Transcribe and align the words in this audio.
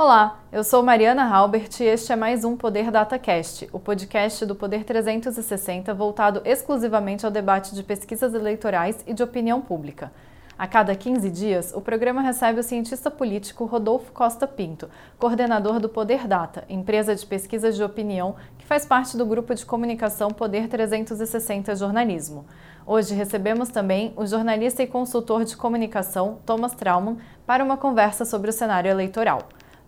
Olá, 0.00 0.38
eu 0.52 0.62
sou 0.62 0.80
Mariana 0.80 1.24
Halbert 1.24 1.80
e 1.80 1.82
este 1.82 2.12
é 2.12 2.14
mais 2.14 2.44
um 2.44 2.56
Poder 2.56 2.88
DataCast, 2.88 3.68
o 3.72 3.80
podcast 3.80 4.46
do 4.46 4.54
Poder 4.54 4.84
360 4.84 5.92
voltado 5.92 6.40
exclusivamente 6.44 7.26
ao 7.26 7.32
debate 7.32 7.74
de 7.74 7.82
pesquisas 7.82 8.32
eleitorais 8.32 9.02
e 9.08 9.12
de 9.12 9.24
opinião 9.24 9.60
pública. 9.60 10.12
A 10.56 10.68
cada 10.68 10.94
15 10.94 11.28
dias, 11.30 11.72
o 11.74 11.80
programa 11.80 12.22
recebe 12.22 12.60
o 12.60 12.62
cientista 12.62 13.10
político 13.10 13.64
Rodolfo 13.64 14.12
Costa 14.12 14.46
Pinto, 14.46 14.88
coordenador 15.18 15.80
do 15.80 15.88
Poder 15.88 16.28
Data, 16.28 16.64
empresa 16.68 17.12
de 17.12 17.26
pesquisas 17.26 17.74
de 17.74 17.82
opinião 17.82 18.36
que 18.56 18.66
faz 18.66 18.86
parte 18.86 19.16
do 19.16 19.26
grupo 19.26 19.52
de 19.52 19.66
comunicação 19.66 20.30
Poder 20.30 20.68
360 20.68 21.74
Jornalismo. 21.74 22.46
Hoje 22.86 23.14
recebemos 23.14 23.68
também 23.68 24.12
o 24.16 24.24
jornalista 24.24 24.80
e 24.80 24.86
consultor 24.86 25.44
de 25.44 25.56
comunicação 25.56 26.38
Thomas 26.46 26.72
Trauman 26.72 27.16
para 27.44 27.64
uma 27.64 27.76
conversa 27.76 28.24
sobre 28.24 28.50
o 28.50 28.52
cenário 28.52 28.88
eleitoral. 28.88 29.40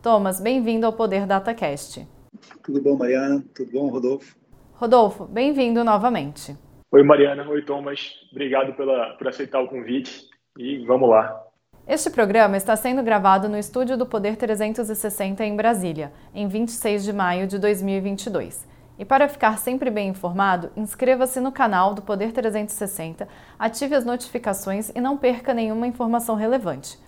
Thomas, 0.02 0.40
bem-vindo 0.40 0.86
ao 0.86 0.94
Poder 0.94 1.26
DataCast. 1.26 2.08
Tudo 2.64 2.80
bom, 2.80 2.96
Mariana? 2.96 3.44
Tudo 3.54 3.70
bom, 3.70 3.88
Rodolfo? 3.90 4.34
Rodolfo, 4.72 5.26
bem-vindo 5.26 5.84
novamente. 5.84 6.56
Oi, 6.90 7.02
Mariana. 7.02 7.46
Oi, 7.46 7.60
Thomas. 7.62 8.14
Obrigado 8.32 8.72
pela, 8.72 9.14
por 9.18 9.28
aceitar 9.28 9.60
o 9.60 9.68
convite 9.68 10.26
e 10.56 10.78
vamos 10.86 11.10
lá. 11.10 11.38
Este 11.86 12.08
programa 12.08 12.56
está 12.56 12.74
sendo 12.76 13.02
gravado 13.02 13.46
no 13.46 13.58
estúdio 13.58 13.98
do 13.98 14.06
Poder 14.06 14.36
360 14.36 15.44
em 15.44 15.54
Brasília, 15.54 16.10
em 16.34 16.48
26 16.48 17.04
de 17.04 17.12
maio 17.12 17.46
de 17.46 17.58
2022. 17.58 18.66
E 18.98 19.04
para 19.04 19.28
ficar 19.28 19.58
sempre 19.58 19.90
bem 19.90 20.08
informado, 20.08 20.70
inscreva-se 20.74 21.40
no 21.40 21.52
canal 21.52 21.92
do 21.92 22.00
Poder 22.00 22.32
360, 22.32 23.28
ative 23.58 23.94
as 23.94 24.06
notificações 24.06 24.90
e 24.94 25.00
não 25.00 25.18
perca 25.18 25.52
nenhuma 25.52 25.86
informação 25.86 26.36
relevante. 26.36 26.98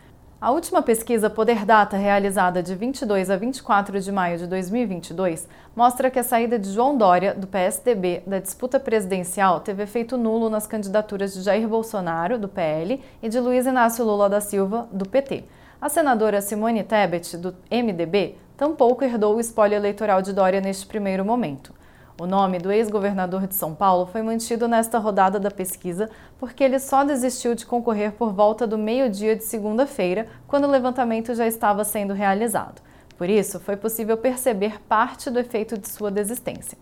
A 0.42 0.50
última 0.50 0.82
pesquisa 0.82 1.30
Poder 1.30 1.64
Data, 1.64 1.96
realizada 1.96 2.64
de 2.64 2.74
22 2.74 3.30
a 3.30 3.36
24 3.36 4.00
de 4.00 4.10
maio 4.10 4.36
de 4.36 4.48
2022, 4.48 5.46
mostra 5.76 6.10
que 6.10 6.18
a 6.18 6.24
saída 6.24 6.58
de 6.58 6.68
João 6.68 6.98
Dória, 6.98 7.32
do 7.32 7.46
PSDB, 7.46 8.24
da 8.26 8.40
disputa 8.40 8.80
presidencial 8.80 9.60
teve 9.60 9.84
efeito 9.84 10.16
nulo 10.16 10.50
nas 10.50 10.66
candidaturas 10.66 11.32
de 11.32 11.42
Jair 11.42 11.68
Bolsonaro, 11.68 12.40
do 12.40 12.48
PL, 12.48 13.00
e 13.22 13.28
de 13.28 13.38
Luiz 13.38 13.66
Inácio 13.66 14.04
Lula 14.04 14.28
da 14.28 14.40
Silva, 14.40 14.88
do 14.90 15.08
PT. 15.08 15.44
A 15.80 15.88
senadora 15.88 16.40
Simone 16.40 16.82
Tebet, 16.82 17.36
do 17.36 17.54
MDB, 17.70 18.34
tampouco 18.56 19.04
herdou 19.04 19.36
o 19.36 19.40
espólio 19.40 19.76
eleitoral 19.76 20.20
de 20.22 20.32
Dória 20.32 20.60
neste 20.60 20.86
primeiro 20.86 21.24
momento. 21.24 21.72
O 22.20 22.26
nome 22.26 22.58
do 22.58 22.70
ex-governador 22.70 23.46
de 23.46 23.54
São 23.54 23.74
Paulo 23.74 24.04
foi 24.06 24.20
mantido 24.20 24.68
nesta 24.68 24.98
rodada 24.98 25.40
da 25.40 25.50
pesquisa 25.50 26.10
porque 26.38 26.62
ele 26.62 26.78
só 26.78 27.04
desistiu 27.04 27.54
de 27.54 27.64
concorrer 27.64 28.12
por 28.12 28.32
volta 28.32 28.66
do 28.66 28.76
meio-dia 28.76 29.34
de 29.34 29.44
segunda-feira, 29.44 30.28
quando 30.46 30.64
o 30.64 30.70
levantamento 30.70 31.34
já 31.34 31.46
estava 31.46 31.84
sendo 31.84 32.12
realizado. 32.12 32.82
Por 33.16 33.30
isso, 33.30 33.58
foi 33.58 33.76
possível 33.76 34.16
perceber 34.16 34.78
parte 34.82 35.30
do 35.30 35.38
efeito 35.38 35.78
de 35.78 35.88
sua 35.88 36.10
desistência. 36.10 36.76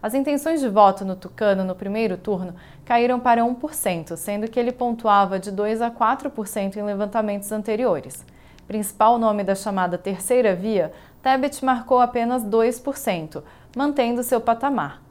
As 0.00 0.14
intenções 0.14 0.60
de 0.60 0.68
voto 0.68 1.04
no 1.04 1.16
Tucano 1.16 1.64
no 1.64 1.74
primeiro 1.74 2.16
turno 2.16 2.54
caíram 2.84 3.18
para 3.18 3.42
1%, 3.42 4.16
sendo 4.16 4.48
que 4.48 4.60
ele 4.60 4.70
pontuava 4.70 5.40
de 5.40 5.50
2 5.50 5.82
a 5.82 5.90
4% 5.90 6.76
em 6.76 6.82
levantamentos 6.82 7.50
anteriores. 7.50 8.24
Principal 8.68 9.18
nome 9.18 9.42
da 9.42 9.56
chamada 9.56 9.98
terceira 9.98 10.54
via, 10.54 10.92
Tebet 11.20 11.64
marcou 11.64 12.00
apenas 12.00 12.44
2%, 12.44 13.42
mantendo 13.76 14.22
seu 14.22 14.40
patamar. 14.40 15.02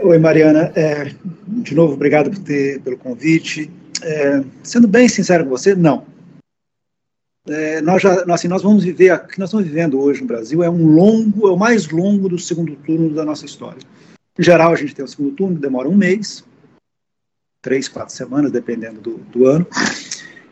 Oi, 0.00 0.18
Mariana. 0.18 0.72
É, 0.74 1.12
de 1.46 1.74
novo, 1.74 1.92
obrigado 1.92 2.30
ter, 2.40 2.80
pelo 2.80 2.96
convite. 2.96 3.70
É, 4.02 4.42
sendo 4.62 4.88
bem 4.88 5.08
sincero 5.08 5.44
com 5.44 5.50
você, 5.50 5.74
não. 5.74 6.15
É, 7.48 7.80
nós 7.80 8.02
já, 8.02 8.24
assim, 8.32 8.48
nós 8.48 8.62
vamos 8.62 8.82
viver, 8.82 9.12
o 9.12 9.26
que 9.26 9.38
nós 9.38 9.48
estamos 9.48 9.66
vivendo 9.66 10.00
hoje 10.00 10.20
no 10.20 10.26
Brasil 10.26 10.62
é 10.62 10.70
um 10.70 10.86
longo, 10.86 11.46
é 11.48 11.52
o 11.52 11.56
mais 11.56 11.88
longo 11.88 12.28
do 12.28 12.38
segundo 12.38 12.74
turno 12.76 13.14
da 13.14 13.24
nossa 13.24 13.46
história. 13.46 13.78
Em 14.38 14.42
geral, 14.42 14.72
a 14.72 14.76
gente 14.76 14.94
tem 14.94 15.04
o 15.04 15.08
segundo 15.08 15.32
turno, 15.32 15.56
demora 15.56 15.88
um 15.88 15.94
mês, 15.94 16.44
três, 17.62 17.88
quatro 17.88 18.14
semanas, 18.14 18.50
dependendo 18.50 19.00
do, 19.00 19.14
do 19.32 19.46
ano. 19.46 19.66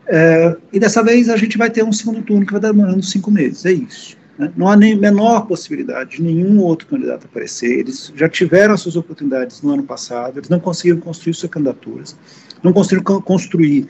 É, 0.07 0.55
e 0.71 0.79
dessa 0.79 1.03
vez 1.03 1.29
a 1.29 1.35
gente 1.37 1.57
vai 1.57 1.69
ter 1.69 1.83
um 1.83 1.91
segundo 1.91 2.21
turno 2.21 2.45
que 2.45 2.51
vai 2.51 2.61
demorando 2.61 3.03
cinco 3.03 3.29
meses, 3.29 3.65
é 3.65 3.73
isso. 3.73 4.17
Né? 4.37 4.51
Não 4.55 4.67
há 4.67 4.75
nem 4.75 4.95
menor 4.95 5.47
possibilidade 5.47 6.17
de 6.17 6.23
nenhum 6.23 6.59
outro 6.59 6.87
candidato 6.87 7.25
aparecer. 7.25 7.79
Eles 7.79 8.11
já 8.15 8.29
tiveram 8.29 8.73
as 8.73 8.81
suas 8.81 8.95
oportunidades 8.95 9.61
no 9.61 9.73
ano 9.73 9.83
passado, 9.83 10.39
eles 10.39 10.49
não 10.49 10.59
conseguiram 10.59 10.99
construir 10.99 11.33
suas 11.33 11.51
candidaturas, 11.51 12.15
não 12.63 12.71
conseguiram 12.71 13.21
construir 13.21 13.87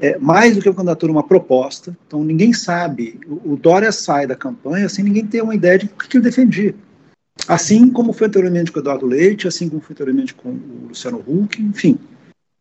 é, 0.00 0.18
mais 0.18 0.54
do 0.54 0.62
que 0.62 0.68
uma 0.68 0.74
candidatura, 0.74 1.12
uma 1.12 1.26
proposta. 1.26 1.96
Então 2.06 2.22
ninguém 2.22 2.52
sabe. 2.52 3.18
O, 3.26 3.52
o 3.52 3.56
Dória 3.56 3.92
sai 3.92 4.26
da 4.26 4.36
campanha 4.36 4.88
sem 4.88 5.04
ninguém 5.04 5.26
ter 5.26 5.42
uma 5.42 5.54
ideia 5.54 5.78
de 5.78 5.86
o 5.86 5.88
que, 5.88 6.08
que 6.08 6.16
ele 6.16 6.24
defendia. 6.24 6.74
Assim 7.46 7.90
como 7.90 8.12
foi 8.12 8.26
anteriormente 8.26 8.72
com 8.72 8.78
o 8.78 8.82
Eduardo 8.82 9.06
Leite, 9.06 9.48
assim 9.48 9.68
como 9.68 9.80
foi 9.80 9.94
anteriormente 9.94 10.34
com 10.34 10.50
o 10.50 10.88
Luciano 10.88 11.22
Huck, 11.26 11.60
enfim. 11.62 11.98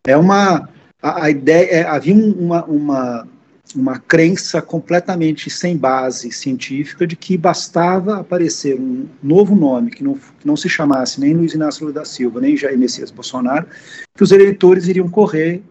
É 0.06 0.16
uma. 0.16 0.70
A, 1.02 1.26
a 1.26 1.30
ideia. 1.30 1.66
É, 1.66 1.84
havia 1.84 2.16
uma, 2.16 2.64
uma 2.66 3.28
uma 3.76 4.00
crença 4.00 4.62
completamente 4.62 5.50
sem 5.50 5.76
base 5.76 6.32
científica 6.32 7.06
de 7.06 7.16
que 7.16 7.38
bastava 7.38 8.20
aparecer 8.20 8.80
um 8.80 9.08
novo 9.22 9.56
nome 9.56 9.92
que 9.92 10.04
não, 10.04 10.14
que 10.16 10.46
não 10.46 10.56
se 10.56 10.70
chamasse 10.70 11.20
nem 11.20 11.34
Luiz 11.34 11.54
Inácio 11.54 11.82
Lula 11.82 11.94
da 11.94 12.06
Silva, 12.06 12.40
nem 12.40 12.56
Jair 12.56 12.78
Messias 12.78 13.12
Bolsonaro, 13.12 13.68
que 14.16 14.24
os 14.24 14.32
eleitores 14.32 14.88
iriam 14.88 15.10
correr 15.10 15.62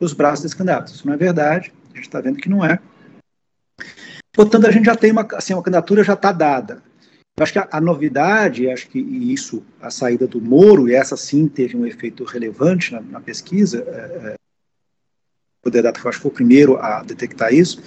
os 0.00 0.12
braços 0.12 0.42
desses 0.42 0.56
candidatos. 0.56 0.94
Isso 0.94 1.06
não 1.06 1.14
é 1.14 1.16
verdade, 1.16 1.72
a 1.92 1.96
gente 1.96 2.06
está 2.06 2.20
vendo 2.20 2.38
que 2.38 2.48
não 2.48 2.64
é. 2.64 2.78
Portanto, 4.32 4.66
a 4.66 4.70
gente 4.70 4.86
já 4.86 4.96
tem 4.96 5.12
uma, 5.12 5.26
assim, 5.34 5.54
uma 5.54 5.62
candidatura 5.62 6.02
já 6.02 6.14
está 6.14 6.32
dada. 6.32 6.82
Eu 7.36 7.42
acho 7.42 7.52
que 7.52 7.58
a, 7.58 7.68
a, 7.70 7.80
novidade, 7.80 8.70
acho 8.70 8.88
que 8.88 8.98
isso, 8.98 9.64
a 9.80 9.90
saída 9.90 10.26
do 10.26 10.40
Moro, 10.40 10.88
e 10.88 10.94
essa 10.94 11.16
sim 11.16 11.48
teve 11.48 11.76
um 11.76 11.86
efeito 11.86 12.24
relevante 12.24 12.92
na, 12.92 13.00
na 13.00 13.20
pesquisa, 13.20 13.84
é, 13.86 14.32
é 14.32 14.34
Poder 15.62 15.82
Data 15.82 15.98
acho 15.98 16.18
que 16.18 16.22
foi 16.22 16.30
o 16.30 16.34
primeiro 16.34 16.76
a 16.76 17.02
detectar 17.02 17.52
isso, 17.52 17.80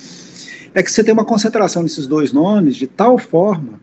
é 0.74 0.82
que 0.82 0.92
você 0.92 1.04
tem 1.04 1.14
uma 1.14 1.26
concentração 1.26 1.84
desses 1.84 2.08
dois 2.08 2.34
nomes 2.34 2.76
de 2.76 2.88
tal 2.88 3.18
forma 3.18 3.80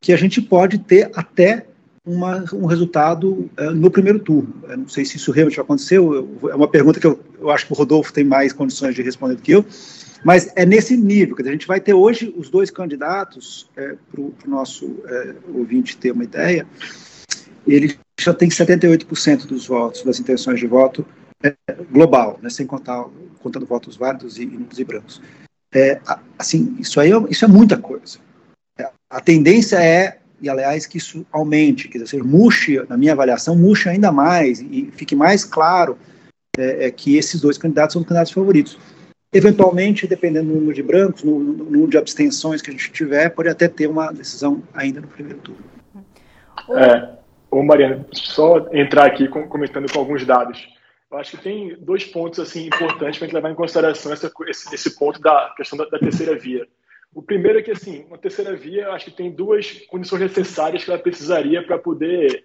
que 0.00 0.12
a 0.12 0.16
gente 0.16 0.40
pode 0.40 0.78
ter 0.78 1.10
até 1.14 1.66
uma, 2.06 2.44
um 2.54 2.66
resultado 2.66 3.50
uh, 3.58 3.70
no 3.74 3.90
primeiro 3.90 4.20
turno. 4.20 4.54
Eu 4.68 4.76
não 4.78 4.88
sei 4.88 5.04
se 5.04 5.16
isso 5.16 5.32
realmente 5.32 5.60
aconteceu, 5.60 6.38
é 6.48 6.54
uma 6.54 6.68
pergunta 6.68 7.00
que 7.00 7.06
eu, 7.06 7.18
eu 7.40 7.50
acho 7.50 7.66
que 7.66 7.72
o 7.72 7.76
Rodolfo 7.76 8.12
tem 8.12 8.24
mais 8.24 8.52
condições 8.52 8.94
de 8.94 9.02
responder 9.02 9.34
do 9.34 9.42
que 9.42 9.52
eu, 9.52 9.64
mas 10.24 10.50
é 10.54 10.64
nesse 10.64 10.96
nível, 10.96 11.34
que 11.34 11.42
a 11.42 11.50
gente 11.50 11.66
vai 11.66 11.80
ter 11.80 11.94
hoje 11.94 12.32
os 12.36 12.48
dois 12.48 12.70
candidatos, 12.70 13.68
é, 13.76 13.96
para 14.10 14.20
o 14.20 14.34
nosso 14.46 15.02
é, 15.06 15.34
ouvinte 15.52 15.96
ter 15.96 16.12
uma 16.12 16.24
ideia, 16.24 16.66
ele 17.66 17.98
já 18.18 18.32
tem 18.32 18.48
78% 18.48 19.46
dos 19.46 19.66
votos, 19.66 20.02
das 20.02 20.20
intenções 20.20 20.60
de 20.60 20.66
voto 20.66 21.04
é, 21.42 21.54
global, 21.90 22.38
né, 22.40 22.48
sem 22.48 22.66
contar 22.66 23.04
contando 23.40 23.66
votos 23.66 23.96
válidos 23.96 24.38
e, 24.38 24.42
e 24.78 24.84
brancos. 24.84 25.20
É, 25.74 26.00
assim, 26.38 26.76
isso 26.78 27.00
aí 27.00 27.12
é, 27.12 27.16
isso 27.28 27.44
é 27.44 27.48
muita 27.48 27.76
coisa. 27.76 28.18
É, 28.78 28.88
a 29.10 29.20
tendência 29.20 29.76
é, 29.76 30.18
e 30.40 30.48
aliás, 30.48 30.86
que 30.86 30.98
isso 30.98 31.24
aumente, 31.32 31.88
quer 31.88 31.98
dizer, 31.98 32.22
murche, 32.22 32.82
na 32.88 32.96
minha 32.96 33.12
avaliação, 33.12 33.56
murche 33.56 33.88
ainda 33.88 34.12
mais 34.12 34.60
e 34.60 34.90
fique 34.92 35.14
mais 35.14 35.44
claro 35.44 35.98
é, 36.58 36.86
é, 36.86 36.90
que 36.90 37.16
esses 37.16 37.40
dois 37.40 37.58
candidatos 37.58 37.92
são 37.92 38.02
os 38.02 38.08
candidatos 38.08 38.32
favoritos. 38.32 38.78
Eventualmente, 39.32 40.06
dependendo 40.06 40.48
do 40.48 40.54
número 40.54 40.74
de 40.74 40.82
brancos, 40.82 41.22
no, 41.22 41.38
no, 41.38 41.64
número 41.64 41.88
de 41.88 41.98
abstenções 41.98 42.62
que 42.62 42.70
a 42.70 42.72
gente 42.72 42.90
tiver, 42.92 43.28
pode 43.30 43.48
até 43.48 43.68
ter 43.68 43.86
uma 43.86 44.12
decisão 44.12 44.62
ainda 44.72 45.00
no 45.00 45.08
primeiro 45.08 45.38
turno. 45.40 45.64
É, 46.70 47.16
ô 47.50 47.62
Mariana, 47.62 48.06
só 48.12 48.66
entrar 48.72 49.06
aqui 49.06 49.28
comentando 49.28 49.92
com 49.92 49.98
alguns 49.98 50.24
dados. 50.24 50.66
eu 51.10 51.18
acho 51.18 51.36
que 51.36 51.42
tem 51.42 51.76
dois 51.80 52.04
pontos 52.04 52.38
assim 52.38 52.66
importantes 52.66 53.18
para 53.18 53.26
a 53.26 53.28
gente 53.28 53.34
levar 53.34 53.50
em 53.50 53.54
consideração 53.54 54.12
essa, 54.12 54.32
esse, 54.48 54.74
esse, 54.74 54.98
ponto 54.98 55.20
da 55.20 55.52
questão 55.56 55.76
da, 55.76 55.84
da, 55.84 55.98
terceira 55.98 56.34
via. 56.38 56.66
O 57.16 57.22
primeiro 57.22 57.58
é 57.58 57.62
que 57.62 57.70
assim, 57.70 58.04
uma 58.08 58.18
terceira 58.18 58.54
via, 58.54 58.90
acho 58.90 59.06
que 59.06 59.16
tem 59.16 59.30
duas 59.30 59.72
condições 59.86 60.20
necessárias 60.20 60.84
que 60.84 60.90
ela 60.90 61.00
precisaria 61.00 61.62
para 61.62 61.78
poder 61.78 62.44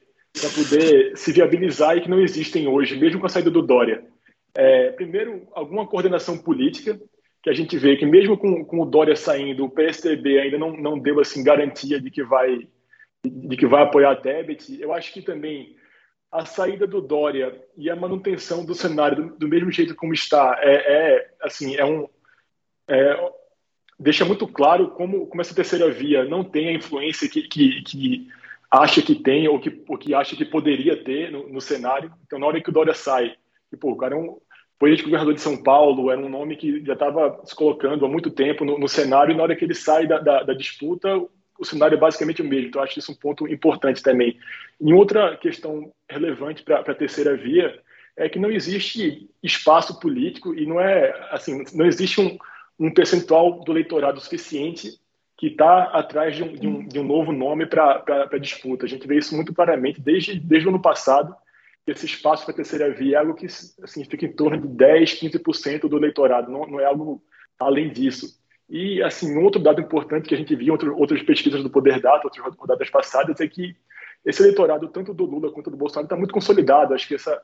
poder 0.56 1.12
se 1.18 1.34
viabilizar 1.34 1.98
e 1.98 2.00
que 2.00 2.10
não 2.10 2.22
existem 2.22 2.70
hoje, 2.70 2.98
mesmo 2.98 3.20
com 3.20 3.26
a 3.26 3.30
saída 3.30 3.52
do 3.52 3.62
Dória. 3.62 4.02
É, 4.56 4.92
primeiro, 4.92 5.46
alguma 5.52 5.86
coordenação 5.86 6.38
política, 6.38 6.98
que 7.44 7.50
a 7.50 7.54
gente 7.54 7.78
vê 7.78 7.98
que 7.98 8.06
mesmo 8.06 8.38
com, 8.38 8.64
com 8.64 8.80
o 8.80 8.86
Dória 8.86 9.14
saindo, 9.14 9.66
o 9.66 9.70
PSDB 9.70 10.40
ainda 10.40 10.58
não, 10.58 10.72
não 10.78 10.98
deu 10.98 11.20
assim 11.20 11.44
garantia 11.44 12.00
de 12.00 12.10
que 12.10 12.24
vai 12.24 12.66
de 13.26 13.58
que 13.58 13.68
vai 13.68 13.84
apoiar 13.84 14.12
a 14.12 14.16
Tebet. 14.16 14.82
Eu 14.82 14.94
acho 14.94 15.12
que 15.12 15.22
também 15.22 15.76
a 16.32 16.46
saída 16.46 16.88
do 16.88 17.02
Dória 17.02 17.62
e 17.76 17.90
a 17.90 17.96
manutenção 17.96 18.64
do 18.64 18.74
cenário 18.74 19.18
do, 19.18 19.38
do 19.38 19.48
mesmo 19.50 19.70
jeito 19.70 19.94
como 19.96 20.14
está 20.14 20.58
é, 20.62 21.18
é 21.18 21.30
assim 21.42 21.76
é 21.76 21.84
um 21.84 22.08
é, 22.88 23.32
deixa 24.02 24.26
muito 24.26 24.48
claro 24.48 24.90
como, 24.90 25.28
como 25.28 25.42
essa 25.42 25.54
terceira 25.54 25.90
via 25.92 26.26
não 26.26 26.44
tem 26.44 26.70
a 26.70 26.74
influência 26.74 27.30
que, 27.30 27.44
que, 27.44 27.82
que 27.84 28.28
acha 28.70 29.02
que 29.02 29.14
tem 29.14 29.48
ou 29.48 29.60
que, 29.60 29.84
ou 29.88 29.98
que 29.98 30.14
acha 30.14 30.36
que 30.36 30.44
poderia 30.44 31.02
ter 31.04 31.32
no, 31.32 31.48
no 31.48 31.62
cenário. 31.62 32.12
Então, 32.26 32.40
na 32.40 32.48
hora 32.48 32.60
que 32.60 32.70
o 32.70 32.74
Dória 32.74 32.94
sai, 32.96 33.36
e, 33.72 33.78
pô, 33.78 33.92
o 33.92 33.98
cara 33.98 34.16
é 34.16 34.18
um 34.18 34.38
político 34.80 35.10
governador 35.10 35.36
de 35.36 35.42
São 35.42 35.62
Paulo, 35.62 36.10
era 36.10 36.20
um 36.20 36.30
nome 36.30 36.56
que 36.56 36.84
já 36.84 36.94
estava 36.94 37.40
se 37.46 37.56
colocando 37.56 38.04
há 38.04 38.10
muito 38.10 38.32
tempo 38.32 38.66
no, 38.66 38.80
no, 38.80 38.90
cenário, 38.90 39.34
e 39.34 39.38
na 39.38 39.44
hora 39.44 39.56
que 39.56 39.64
ele 39.64 39.76
sai 39.76 40.08
da, 40.08 40.18
da, 40.18 40.42
da, 40.42 40.54
disputa, 40.54 41.22
o 41.60 41.64
cenário 41.64 41.96
é 41.96 42.00
basicamente 42.00 42.42
o 42.42 42.46
mesmo. 42.46 42.70
Então, 42.70 42.82
acho 42.82 42.98
isso 42.98 43.12
um 43.12 43.16
ponto 43.16 43.48
importante 43.48 44.02
também. 44.02 44.40
E 44.80 44.94
outra 44.94 45.38
questão 45.38 45.92
relevante 46.10 46.64
para 46.64 46.80
a 46.80 46.96
terceira 46.96 47.38
via 47.38 47.80
é 48.18 48.28
que 48.28 48.40
não 48.40 48.50
existe 48.50 49.30
espaço 49.44 50.00
político 50.00 50.56
e 50.56 50.66
não 50.66 50.82
é 50.82 51.14
assim, 51.32 51.64
não 51.74 51.86
existe 51.86 52.20
um, 52.20 52.38
um 52.82 52.92
percentual 52.92 53.60
do 53.60 53.72
eleitorado 53.72 54.20
suficiente 54.20 55.00
que 55.38 55.48
está 55.48 55.84
atrás 55.84 56.36
de 56.36 56.44
um, 56.44 56.54
de, 56.54 56.68
um, 56.68 56.88
de 56.88 57.00
um, 57.00 57.04
novo 57.04 57.32
nome 57.32 57.68
para 57.68 58.04
a 58.32 58.38
disputa. 58.38 58.86
A 58.86 58.90
gente 58.90 59.08
vê 59.08 59.18
isso 59.18 59.36
muito 59.36 59.54
claramente 59.54 60.02
desde, 60.02 60.40
desde 60.40 60.68
o 60.68 60.72
ano 60.72 60.82
passado, 60.82 61.36
que 61.86 61.92
esse 61.92 62.08
espaço 62.08 62.44
para 62.44 62.54
a 62.54 62.56
terceira 62.56 62.92
via 62.92 63.18
é 63.18 63.20
algo 63.20 63.36
que 63.36 63.46
assim, 63.46 64.04
fica 64.06 64.26
em 64.26 64.34
torno 64.34 64.60
de 64.60 64.68
10, 64.68 65.20
15% 65.20 65.88
do 65.88 65.98
eleitorado, 65.98 66.52
não, 66.52 66.66
não 66.66 66.80
é 66.80 66.86
algo 66.86 67.24
além 67.60 67.92
disso. 67.92 68.40
E, 68.68 69.02
assim, 69.04 69.36
um 69.36 69.44
outro 69.44 69.62
dado 69.62 69.82
importante 69.82 70.28
que 70.28 70.34
a 70.34 70.38
gente 70.38 70.56
viu 70.56 70.68
em 70.68 70.72
outro, 70.72 70.98
outras 70.98 71.22
pesquisas 71.22 71.62
do 71.62 71.70
Poder 71.70 72.00
Data, 72.00 72.26
outras 72.26 72.56
rodadas 72.56 72.90
passadas, 72.90 73.40
é 73.42 73.48
que 73.48 73.76
esse 74.26 74.42
eleitorado, 74.42 74.88
tanto 74.88 75.14
do 75.14 75.26
Lula 75.26 75.52
quanto 75.52 75.70
do 75.70 75.78
Bolsonaro, 75.78 76.06
está 76.06 76.16
muito 76.16 76.34
consolidado. 76.34 76.94
Acho 76.94 77.08
que 77.08 77.16
essa, 77.16 77.36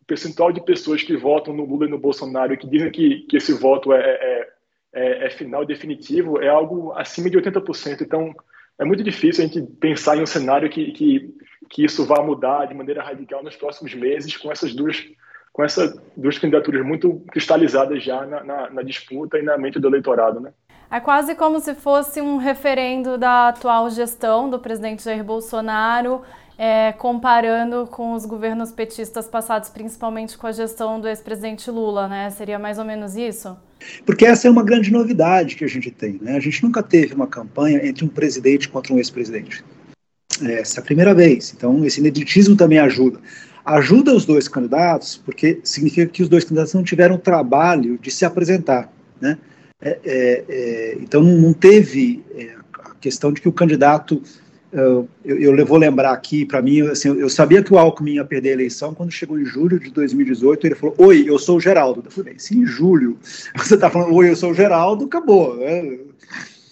o 0.00 0.04
percentual 0.04 0.52
de 0.52 0.64
pessoas 0.64 1.02
que 1.02 1.16
votam 1.16 1.54
no 1.54 1.64
Lula 1.64 1.86
e 1.86 1.90
no 1.90 1.98
Bolsonaro 1.98 2.54
e 2.54 2.56
que 2.56 2.66
dizem 2.66 2.90
que, 2.90 3.20
que 3.28 3.36
esse 3.36 3.52
voto 3.52 3.92
é, 3.92 4.00
é 4.00 4.59
é, 4.92 5.26
é 5.26 5.30
final 5.30 5.64
definitivo 5.64 6.40
é 6.40 6.48
algo 6.48 6.92
acima 6.92 7.30
de 7.30 7.38
80%. 7.38 8.00
Então, 8.00 8.34
é 8.78 8.84
muito 8.84 9.02
difícil 9.02 9.44
a 9.44 9.46
gente 9.46 9.62
pensar 9.78 10.16
em 10.16 10.22
um 10.22 10.26
cenário 10.26 10.68
que, 10.70 10.92
que, 10.92 11.34
que 11.68 11.84
isso 11.84 12.06
vá 12.06 12.22
mudar 12.22 12.66
de 12.66 12.74
maneira 12.74 13.02
radical 13.02 13.42
nos 13.42 13.56
próximos 13.56 13.94
meses 13.94 14.36
com 14.36 14.50
essas 14.50 14.74
duas 14.74 15.06
com 15.52 15.64
essas 15.64 16.00
duas 16.16 16.38
candidaturas 16.38 16.86
muito 16.86 17.24
cristalizadas 17.32 18.04
já 18.04 18.24
na, 18.24 18.44
na, 18.44 18.70
na, 18.70 18.82
disputa 18.82 19.36
e 19.36 19.42
na 19.42 19.58
mente 19.58 19.80
do 19.80 19.88
eleitorado, 19.88 20.38
né? 20.38 20.52
É 20.88 21.00
quase 21.00 21.34
como 21.34 21.58
se 21.58 21.74
fosse 21.74 22.20
um 22.20 22.36
referendo 22.36 23.18
da 23.18 23.48
atual 23.48 23.90
gestão 23.90 24.48
do 24.48 24.60
presidente 24.60 25.02
Jair 25.02 25.24
Bolsonaro, 25.24 26.22
é, 26.62 26.92
comparando 26.92 27.86
com 27.86 28.12
os 28.12 28.26
governos 28.26 28.70
petistas 28.70 29.26
passados, 29.26 29.70
principalmente 29.70 30.36
com 30.36 30.46
a 30.46 30.52
gestão 30.52 31.00
do 31.00 31.08
ex-presidente 31.08 31.70
Lula, 31.70 32.06
né? 32.06 32.28
Seria 32.28 32.58
mais 32.58 32.78
ou 32.78 32.84
menos 32.84 33.16
isso? 33.16 33.56
Porque 34.04 34.26
essa 34.26 34.46
é 34.46 34.50
uma 34.50 34.62
grande 34.62 34.92
novidade 34.92 35.56
que 35.56 35.64
a 35.64 35.66
gente 35.66 35.90
tem. 35.90 36.18
Né? 36.20 36.36
A 36.36 36.40
gente 36.40 36.62
nunca 36.62 36.82
teve 36.82 37.14
uma 37.14 37.26
campanha 37.26 37.80
entre 37.82 38.04
um 38.04 38.08
presidente 38.08 38.68
contra 38.68 38.92
um 38.92 38.98
ex-presidente. 38.98 39.64
Essa 40.42 40.80
é 40.80 40.82
a 40.82 40.84
primeira 40.84 41.14
vez. 41.14 41.54
Então, 41.56 41.82
esse 41.82 41.98
ineditismo 41.98 42.54
também 42.54 42.78
ajuda. 42.78 43.18
Ajuda 43.64 44.14
os 44.14 44.26
dois 44.26 44.46
candidatos, 44.46 45.16
porque 45.16 45.60
significa 45.64 46.12
que 46.12 46.22
os 46.22 46.28
dois 46.28 46.44
candidatos 46.44 46.74
não 46.74 46.82
tiveram 46.82 47.16
trabalho 47.16 47.96
de 47.96 48.10
se 48.10 48.26
apresentar. 48.26 48.92
Né? 49.18 49.38
É, 49.80 49.98
é, 50.04 50.44
é, 50.46 50.98
então, 51.00 51.22
não 51.22 51.54
teve 51.54 52.22
é, 52.34 52.54
a 52.74 52.90
questão 53.00 53.32
de 53.32 53.40
que 53.40 53.48
o 53.48 53.52
candidato 53.52 54.22
eu, 54.72 55.08
eu, 55.24 55.66
vou 55.66 55.76
lembrar 55.76 56.12
aqui, 56.12 56.44
para 56.44 56.62
mim, 56.62 56.82
assim, 56.82 57.08
eu 57.08 57.28
sabia 57.28 57.62
que 57.62 57.72
o 57.72 57.78
Alckmin 57.78 58.14
ia 58.14 58.24
perder 58.24 58.50
a 58.50 58.52
eleição 58.52 58.94
quando 58.94 59.10
chegou 59.10 59.38
em 59.38 59.44
julho 59.44 59.80
de 59.80 59.90
2018. 59.90 60.66
Ele 60.66 60.74
falou: 60.76 60.94
Oi, 60.98 61.24
eu 61.26 61.38
sou 61.38 61.56
o 61.56 61.60
Geraldo. 61.60 62.02
Eu 62.04 62.10
falei: 62.10 62.38
Se 62.38 62.56
em 62.56 62.64
julho 62.64 63.18
você 63.56 63.74
está 63.74 63.90
falando, 63.90 64.14
Oi, 64.14 64.30
eu 64.30 64.36
sou 64.36 64.52
o 64.52 64.54
Geraldo, 64.54 65.06
acabou. 65.06 65.58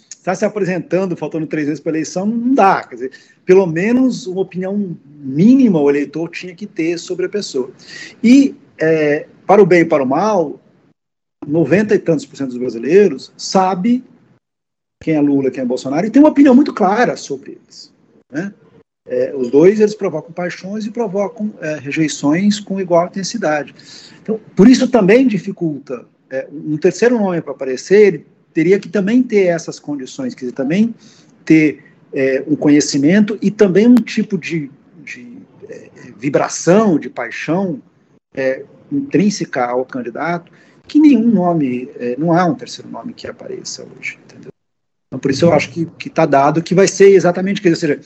Está 0.08 0.34
se 0.34 0.44
apresentando, 0.44 1.16
faltando 1.16 1.46
três 1.46 1.66
meses 1.66 1.80
para 1.80 1.90
a 1.90 1.94
eleição, 1.94 2.24
não 2.24 2.54
dá. 2.54 2.84
Quer 2.84 2.94
dizer, 2.94 3.12
pelo 3.44 3.66
menos 3.66 4.26
uma 4.26 4.42
opinião 4.42 4.96
mínima 5.06 5.80
o 5.80 5.90
eleitor 5.90 6.28
tinha 6.28 6.54
que 6.54 6.66
ter 6.66 6.98
sobre 6.98 7.26
a 7.26 7.28
pessoa. 7.28 7.70
E, 8.22 8.54
é, 8.78 9.26
para 9.46 9.62
o 9.62 9.66
bem 9.66 9.80
e 9.80 9.84
para 9.84 10.02
o 10.02 10.06
mal, 10.06 10.60
90 11.46 11.94
e 11.94 11.98
tantos 11.98 12.26
por 12.26 12.36
cento 12.36 12.50
dos 12.50 12.58
brasileiros 12.58 13.32
sabe 13.36 14.04
quem 15.00 15.14
é 15.14 15.20
Lula, 15.20 15.50
quem 15.50 15.62
é 15.62 15.66
Bolsonaro, 15.66 16.06
e 16.06 16.10
tem 16.10 16.22
uma 16.22 16.30
opinião 16.30 16.54
muito 16.54 16.74
clara 16.74 17.16
sobre 17.16 17.52
eles. 17.52 17.92
Né? 18.30 18.52
É, 19.06 19.34
os 19.34 19.50
dois 19.50 19.80
eles 19.80 19.94
provocam 19.94 20.32
paixões 20.32 20.84
e 20.84 20.90
provocam 20.90 21.52
é, 21.60 21.78
rejeições 21.78 22.60
com 22.60 22.80
igual 22.80 23.06
intensidade. 23.06 23.74
Então, 24.22 24.38
por 24.54 24.68
isso 24.68 24.88
também 24.88 25.26
dificulta. 25.26 26.04
É, 26.30 26.46
um 26.52 26.76
terceiro 26.76 27.18
nome 27.18 27.40
para 27.40 27.52
aparecer, 27.52 28.06
ele 28.06 28.26
teria 28.52 28.78
que 28.78 28.88
também 28.88 29.22
ter 29.22 29.46
essas 29.46 29.78
condições, 29.78 30.34
quer 30.34 30.40
dizer, 30.40 30.52
também 30.52 30.94
ter 31.44 31.84
é, 32.12 32.44
um 32.46 32.56
conhecimento 32.56 33.38
e 33.40 33.50
também 33.50 33.86
um 33.86 33.94
tipo 33.94 34.36
de, 34.36 34.70
de 35.02 35.38
é, 35.68 35.90
vibração, 36.18 36.98
de 36.98 37.08
paixão 37.08 37.80
é, 38.34 38.64
intrínseca 38.92 39.64
ao 39.64 39.84
candidato, 39.86 40.52
que 40.86 40.98
nenhum 40.98 41.28
nome, 41.28 41.90
não 42.16 42.32
há 42.32 42.46
um 42.46 42.54
terceiro 42.54 42.90
nome 42.90 43.12
que 43.12 43.26
apareça 43.26 43.86
hoje, 43.98 44.18
entendeu? 44.24 44.50
Então, 45.18 45.20
por 45.20 45.30
isso 45.32 45.44
eu 45.44 45.52
acho 45.52 45.70
que 45.70 45.88
está 46.06 46.24
dado 46.24 46.62
que 46.62 46.74
vai 46.74 46.86
ser 46.86 47.10
exatamente 47.10 47.60
isso. 47.60 47.68
Ou 47.68 47.76
seja, 47.76 48.00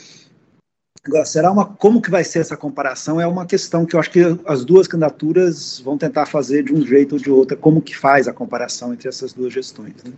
agora, 1.05 1.25
será 1.26 1.53
uma, 1.53 1.67
como 1.67 2.00
que 2.00 2.11
vai 2.11 2.25
ser 2.25 2.41
essa 2.41 2.56
comparação? 2.56 3.20
É 3.20 3.26
uma 3.26 3.44
questão 3.44 3.85
que 3.85 3.94
eu 3.94 4.00
acho 4.00 4.11
que 4.11 4.21
as 4.47 4.64
duas 4.64 4.88
candidaturas 4.88 5.78
vão 5.81 5.99
tentar 5.99 6.25
fazer 6.26 6.64
de 6.64 6.73
um 6.73 6.85
jeito 6.85 7.16
ou 7.16 7.21
de 7.21 7.31
outro. 7.31 7.57
Como 7.59 7.83
que 7.83 7.97
faz 7.97 8.26
a 8.26 8.33
comparação 8.33 8.95
entre 8.95 9.09
essas 9.09 9.33
duas 9.33 9.52
gestões, 9.52 9.95
né? 10.04 10.12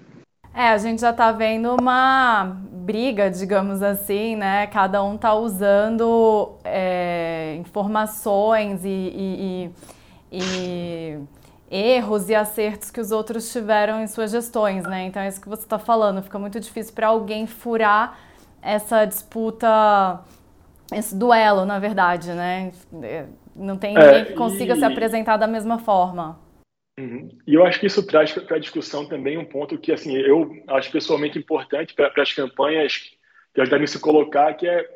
É, 0.57 0.69
a 0.69 0.79
gente 0.79 1.01
já 1.01 1.11
está 1.11 1.33
vendo 1.33 1.75
uma 1.81 2.45
briga, 2.71 3.29
digamos 3.29 3.83
assim, 3.83 4.37
né? 4.37 4.69
Cada 4.69 5.03
um 5.03 5.17
está 5.17 5.35
usando 5.35 6.53
é, 6.63 7.57
informações 7.59 8.85
e, 8.85 8.89
e, 8.89 9.71
e, 10.31 10.39
e 10.39 11.19
erros 11.75 12.29
e 12.29 12.35
acertos 12.37 12.89
que 12.89 13.01
os 13.01 13.11
outros 13.11 13.51
tiveram 13.51 14.01
em 14.01 14.07
suas 14.07 14.31
gestões, 14.31 14.85
né? 14.85 15.07
Então 15.07 15.21
é 15.21 15.27
isso 15.27 15.41
que 15.41 15.49
você 15.49 15.65
está 15.65 15.79
falando. 15.79 16.23
Fica 16.23 16.39
muito 16.39 16.61
difícil 16.61 16.95
para 16.95 17.09
alguém 17.09 17.49
furar 17.49 18.17
essa 18.63 19.05
disputa, 19.05 20.21
esse 20.93 21.17
duelo, 21.19 21.65
na 21.65 21.81
verdade, 21.81 22.31
né? 22.33 22.71
Não 23.57 23.77
tem 23.77 23.95
ninguém 23.95 24.21
é, 24.21 24.25
que 24.25 24.35
consiga 24.35 24.75
e... 24.75 24.79
se 24.79 24.85
apresentar 24.85 25.37
da 25.37 25.49
mesma 25.49 25.79
forma. 25.81 26.39
Uhum. 26.97 27.29
E 27.45 27.55
eu 27.55 27.67
acho 27.67 27.81
que 27.81 27.87
isso 27.87 28.07
traz 28.07 28.33
para 28.33 28.57
a 28.57 28.61
discussão 28.61 29.05
também 29.05 29.37
um 29.37 29.45
ponto 29.45 29.77
que, 29.77 29.91
assim, 29.91 30.17
eu 30.17 30.49
acho 30.69 30.93
pessoalmente 30.93 31.37
importante 31.37 31.93
para 31.93 32.13
as 32.23 32.33
campanhas 32.33 32.99
que 33.53 33.61
elas 33.61 33.69
devem 33.69 33.87
se 33.87 33.99
colocar, 33.99 34.55
que 34.55 34.69
é 34.69 34.89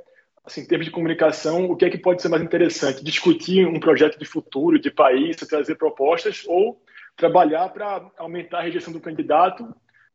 assim, 0.49 0.63
em 0.63 0.67
termos 0.67 0.87
de 0.87 0.91
comunicação, 0.91 1.71
o 1.71 1.77
que 1.77 1.85
é 1.85 1.91
que 1.91 1.99
pode 1.99 2.21
ser 2.23 2.29
mais 2.29 2.43
interessante? 2.43 3.05
Discutir 3.05 3.67
um 3.67 3.79
projeto 3.79 4.19
de 4.19 4.25
futuro, 4.25 4.79
de 4.79 4.91
país, 4.91 5.37
trazer 5.37 5.77
propostas 5.77 6.45
ou 6.47 6.83
trabalhar 7.17 7.69
para 7.69 8.11
aumentar 8.17 8.59
a 8.59 8.63
rejeição 8.63 8.93
do 8.93 9.01
candidato, 9.01 9.65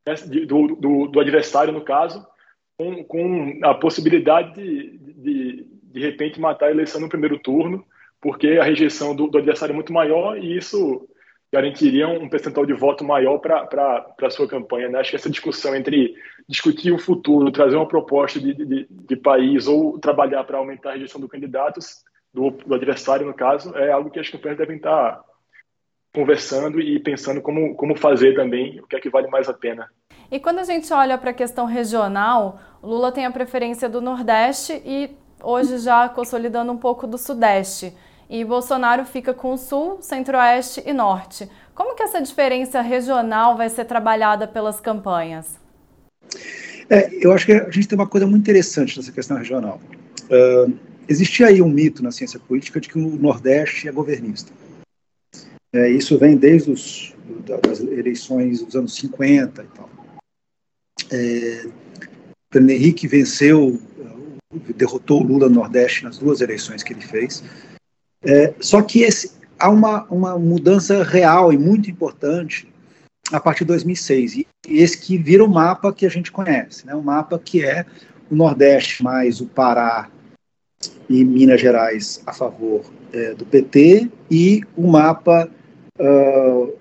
né, 0.06 0.16
do, 0.48 0.76
do, 0.76 1.08
do, 1.08 1.20
adversário, 1.20 1.72
no 1.72 1.82
caso, 1.82 2.26
com, 2.78 3.04
com 3.04 3.60
a 3.64 3.76
possibilidade 3.76 4.54
de, 4.56 4.98
de, 4.98 5.68
de 5.84 6.00
repente, 6.00 6.40
matar 6.40 6.68
a 6.68 6.72
eleição 6.72 7.00
no 7.00 7.10
primeiro 7.10 7.38
turno, 7.38 7.86
porque 8.20 8.58
a 8.60 8.64
rejeição 8.64 9.16
do, 9.16 9.28
do 9.28 9.38
adversário 9.38 9.74
é 9.74 9.76
muito 9.76 9.94
maior 9.94 10.38
e 10.38 10.58
isso 10.58 11.08
garantiria 11.54 12.08
um 12.08 12.28
percentual 12.28 12.66
de 12.66 12.74
voto 12.74 13.04
maior 13.04 13.38
para 13.38 14.04
a 14.24 14.30
sua 14.32 14.48
campanha. 14.48 14.90
Né? 14.90 15.00
Acho 15.00 15.12
que 15.12 15.16
essa 15.16 15.30
discussão 15.30 15.76
entre 15.76 16.16
discutir 16.50 16.92
o 16.92 16.98
futuro, 16.98 17.52
trazer 17.52 17.76
uma 17.76 17.88
proposta 17.88 18.40
de, 18.40 18.56
de, 18.56 18.88
de 18.90 19.16
país 19.16 19.68
ou 19.68 20.00
trabalhar 20.00 20.44
para 20.46 20.58
aumentar 20.58 20.90
a 20.90 20.94
rejeição 20.94 21.22
do 21.22 21.30
candidato, 21.30 21.80
do, 22.34 22.50
do, 22.50 22.74
adversário, 22.74 23.28
no 23.28 23.36
caso, 23.36 23.72
é 23.78 23.92
algo 23.92 24.10
que 24.10 24.20
as 24.20 24.28
campanhas 24.28 24.58
devem 24.58 24.78
estar 24.78 25.24
conversando 26.12 26.82
e 26.82 27.00
pensando 27.00 27.40
como, 27.40 27.76
como 27.76 27.96
fazer 27.96 28.34
também, 28.34 28.80
o 28.80 28.88
que 28.88 28.96
é 28.96 29.00
que 29.00 29.10
vale 29.10 29.28
mais 29.28 29.48
a 29.48 29.54
pena. 29.54 29.88
E 30.32 30.40
quando 30.40 30.58
a 30.58 30.64
gente 30.64 30.92
olha 30.92 31.20
para 31.20 31.30
a 31.30 31.36
questão 31.36 31.68
regional, 31.68 32.60
Lula 32.82 33.12
tem 33.12 33.28
a 33.28 33.32
preferência 33.32 33.88
do 33.88 34.02
Nordeste 34.02 34.82
e 34.84 35.12
hoje 35.44 35.78
já 35.78 36.10
consolidando 36.10 36.72
um 36.72 36.78
pouco 36.78 37.06
do 37.06 37.20
Sudeste. 37.20 37.96
E 38.30 38.44
Bolsonaro 38.44 39.06
fica 39.06 39.34
com 39.34 39.54
o 39.54 39.58
Sul, 39.58 39.98
Centro-Oeste 40.02 40.84
e 40.86 40.94
Norte. 40.94 41.50
Como 41.76 41.96
que 41.96 42.04
essa 42.04 42.22
diferença 42.22 42.82
regional 42.82 43.58
vai 43.58 43.70
ser 43.70 43.86
trabalhada 43.86 44.48
pelas 44.48 44.80
campanhas? 44.80 45.60
É, 46.90 47.10
eu 47.26 47.32
acho 47.32 47.46
que 47.46 47.54
a 47.54 47.70
gente 47.70 47.88
tem 47.88 47.98
uma 47.98 48.08
coisa 48.08 48.28
muito 48.28 48.42
interessante 48.42 48.98
nessa 48.98 49.12
questão 49.12 49.38
regional. 49.38 49.80
Uh, 50.26 50.78
existia 51.08 51.48
aí 51.48 51.62
um 51.62 51.70
mito 51.70 52.04
na 52.04 52.12
ciência 52.12 52.40
política 52.40 52.80
de 52.80 52.90
que 52.90 52.98
o 52.98 53.16
Nordeste 53.18 53.88
é 53.88 53.92
governista. 53.92 54.52
É, 55.74 55.90
isso 55.90 56.18
vem 56.20 56.38
desde 56.38 56.72
os, 56.72 57.16
das 57.64 57.80
eleições 57.80 58.62
dos 58.62 58.76
anos 58.76 58.96
50 58.96 59.64
e 59.64 59.68
tal. 59.76 59.90
É, 61.12 61.66
Fernando 62.52 62.70
Henrique 62.70 63.08
venceu, 63.08 63.80
derrotou 64.76 65.22
o 65.22 65.24
Lula 65.24 65.50
no 65.50 65.56
Nordeste 65.56 66.04
nas 66.04 66.20
duas 66.20 66.42
eleições 66.42 66.84
que 66.84 66.94
ele 66.94 67.02
fez. 67.02 67.44
É, 68.26 68.54
só 68.60 68.82
que 68.82 69.02
esse, 69.02 69.32
há 69.60 69.70
uma, 69.70 70.04
uma 70.06 70.38
mudança 70.38 71.04
real 71.04 71.52
e 71.52 71.58
muito 71.58 71.90
importante 71.90 72.68
a 73.32 73.40
partir 73.40 73.64
de 73.64 73.70
2006. 73.70 74.38
E 74.38 74.48
esse 74.68 74.98
que 74.98 75.18
vira 75.18 75.44
o 75.44 75.50
mapa 75.50 75.94
que 75.94 76.06
a 76.06 76.10
gente 76.10 76.32
conhece, 76.32 76.86
né? 76.86 76.96
um 76.96 77.02
mapa 77.02 77.40
que 77.40 77.64
é 77.64 77.86
o 78.30 78.36
Nordeste 78.36 79.04
mais 79.04 79.42
o 79.42 79.46
Pará 79.46 80.10
e 81.10 81.24
Minas 81.24 81.62
Gerais 81.62 82.22
a 82.26 82.34
favor 82.34 82.84
é, 83.12 83.34
do 83.34 83.46
PT 83.46 84.10
e 84.30 84.62
o 84.76 84.88
mapa 84.88 85.50
uh, 86.00 86.74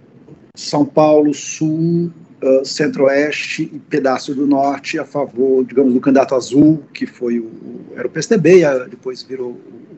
São 0.57 0.85
Paulo, 0.85 1.35
Sul, 1.35 2.11
uh, 2.43 2.65
Centro-Oeste 2.65 3.71
e 3.73 3.79
pedaço 3.79 4.35
do 4.35 4.47
Norte 4.47 4.99
a 4.99 5.05
favor, 5.05 5.65
digamos, 5.65 5.93
do 5.93 6.01
candidato 6.01 6.35
azul, 6.35 6.83
que 6.93 7.07
foi 7.07 7.39
o, 7.39 7.51
era 7.95 8.07
o 8.07 8.11
PSDB 8.11 8.65
e 8.65 8.89
depois 8.89 9.23
virou 9.23 9.51
o 9.51 9.92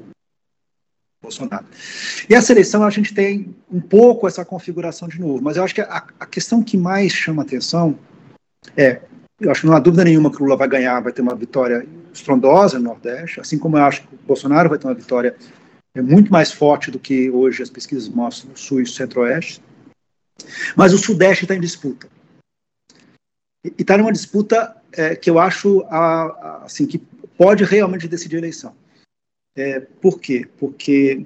Bolsonaro. 1.25 1.65
E 2.29 2.35
essa 2.35 2.53
eleição 2.53 2.85
a 2.85 2.91
gente 2.91 3.13
tem 3.13 3.55
um 3.71 3.81
pouco 3.81 4.29
essa 4.29 4.45
configuração 4.45 5.09
de 5.09 5.21
novo, 5.21 5.43
mas 5.43 5.57
eu 5.57 5.65
acho 5.65 5.75
que 5.75 5.81
a, 5.81 6.05
a 6.21 6.27
questão 6.27 6.63
que 6.63 6.77
mais 6.77 7.13
chama 7.13 7.43
atenção 7.43 7.99
é, 8.77 9.01
eu 9.41 9.51
acho 9.51 9.63
que 9.63 9.67
não 9.67 9.75
há 9.75 9.81
dúvida 9.81 10.05
nenhuma 10.05 10.31
que 10.31 10.41
o 10.41 10.45
Lula 10.45 10.57
vai 10.57 10.69
ganhar, 10.69 11.01
vai 11.01 11.13
ter 11.13 11.23
uma 11.23 11.35
vitória 11.35 11.87
estrondosa 12.13 12.79
no 12.79 12.85
Nordeste, 12.85 13.41
assim 13.41 13.59
como 13.59 13.77
eu 13.77 13.85
acho 13.85 14.03
que 14.03 14.15
o 14.15 14.19
Bolsonaro 14.27 14.69
vai 14.69 14.79
ter 14.79 14.87
uma 14.87 14.95
vitória 14.95 15.37
é, 15.95 16.01
muito 16.01 16.33
mais 16.33 16.53
forte 16.53 16.91
do 16.91 16.99
que 16.99 17.31
hoje 17.31 17.63
as 17.63 17.71
pesquisas 17.71 18.09
mostram 18.09 18.51
no 18.51 18.57
Sul 18.57 18.81
e 18.81 18.87
Centro-Oeste. 18.87 19.63
Mas 20.77 20.93
o 20.93 20.99
Sudeste 20.99 21.45
está 21.45 21.55
em 21.55 21.61
disputa. 21.61 22.09
E 23.65 23.73
está 23.79 23.97
numa 23.97 24.13
disputa 24.13 24.77
é, 24.93 25.17
que 25.17 25.31
eu 25.31 25.39
acho 25.39 25.83
a, 25.89 26.25
a, 26.25 26.63
assim 26.65 26.87
que 26.87 26.99
pode 27.37 27.65
realmente 27.65 28.09
decidir 28.09 28.37
a 28.37 28.39
eleição. 28.39 28.75
É, 29.57 29.81
por 30.01 30.21
quê? 30.21 30.47
Porque 30.59 31.25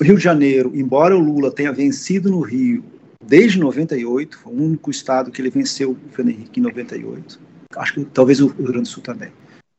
o 0.00 0.04
Rio 0.04 0.16
de 0.16 0.22
Janeiro, 0.22 0.72
embora 0.74 1.16
o 1.16 1.20
Lula 1.20 1.50
tenha 1.50 1.72
vencido 1.72 2.30
no 2.30 2.40
Rio 2.40 2.84
desde 3.24 3.58
98, 3.58 4.38
foi 4.38 4.52
o 4.52 4.56
único 4.56 4.90
estado 4.90 5.30
que 5.30 5.40
ele 5.40 5.50
venceu 5.50 5.92
o 5.92 6.14
Fernando 6.14 6.34
Henrique 6.34 6.60
em 6.60 6.62
98. 6.62 7.40
Acho 7.76 7.94
que 7.94 8.04
talvez 8.04 8.40
o 8.40 8.48
Rio 8.48 8.66
Grande 8.66 8.82
do 8.82 8.88
Sul 8.88 9.02
também. 9.02 9.30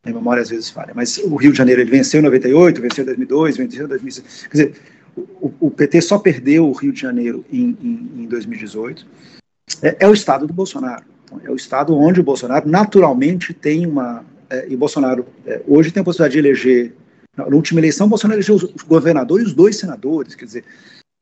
A 0.03 0.09
memória 0.11 0.41
às 0.41 0.49
vezes 0.49 0.69
falha. 0.69 0.93
Mas 0.95 1.17
o 1.17 1.35
Rio 1.35 1.51
de 1.51 1.57
Janeiro 1.57 1.81
ele 1.81 1.89
venceu 1.89 2.19
em 2.19 2.23
98, 2.23 2.81
venceu 2.81 3.03
em 3.03 3.05
2002, 3.05 3.57
venceu 3.57 3.85
em 3.85 3.89
2006. 3.89 4.47
Quer 4.47 4.51
dizer, 4.51 4.81
o, 5.15 5.51
o 5.59 5.71
PT 5.71 6.01
só 6.01 6.17
perdeu 6.17 6.67
o 6.67 6.73
Rio 6.73 6.91
de 6.91 7.01
Janeiro 7.01 7.45
em, 7.51 7.77
em, 7.81 8.23
em 8.23 8.27
2018. 8.27 9.05
É, 9.81 9.97
é, 9.99 10.07
o 10.07 10.13
estado 10.13 10.45
do 10.45 10.53
Bolsonaro. 10.53 11.05
Então, 11.25 11.41
é 11.43 11.51
o 11.51 11.55
estado 11.55 11.95
onde 11.95 12.19
o 12.19 12.23
Bolsonaro 12.23 12.67
naturalmente 12.69 13.53
tem 13.53 13.85
uma. 13.85 14.23
É, 14.49 14.67
e 14.69 14.75
o 14.75 14.77
Bolsonaro 14.77 15.25
é, 15.45 15.61
hoje 15.67 15.91
tem 15.91 16.01
a 16.01 16.03
possibilidade 16.03 16.33
de 16.33 16.47
eleger 16.47 16.93
na 17.35 17.45
última 17.47 17.79
eleição, 17.79 18.07
Bolsonaro 18.07 18.37
elegeu 18.37 18.55
os 18.55 18.83
governadores 18.83 19.45
e 19.45 19.49
os 19.49 19.53
dois 19.53 19.77
senadores, 19.77 20.35
quer 20.35 20.45
dizer, 20.45 20.65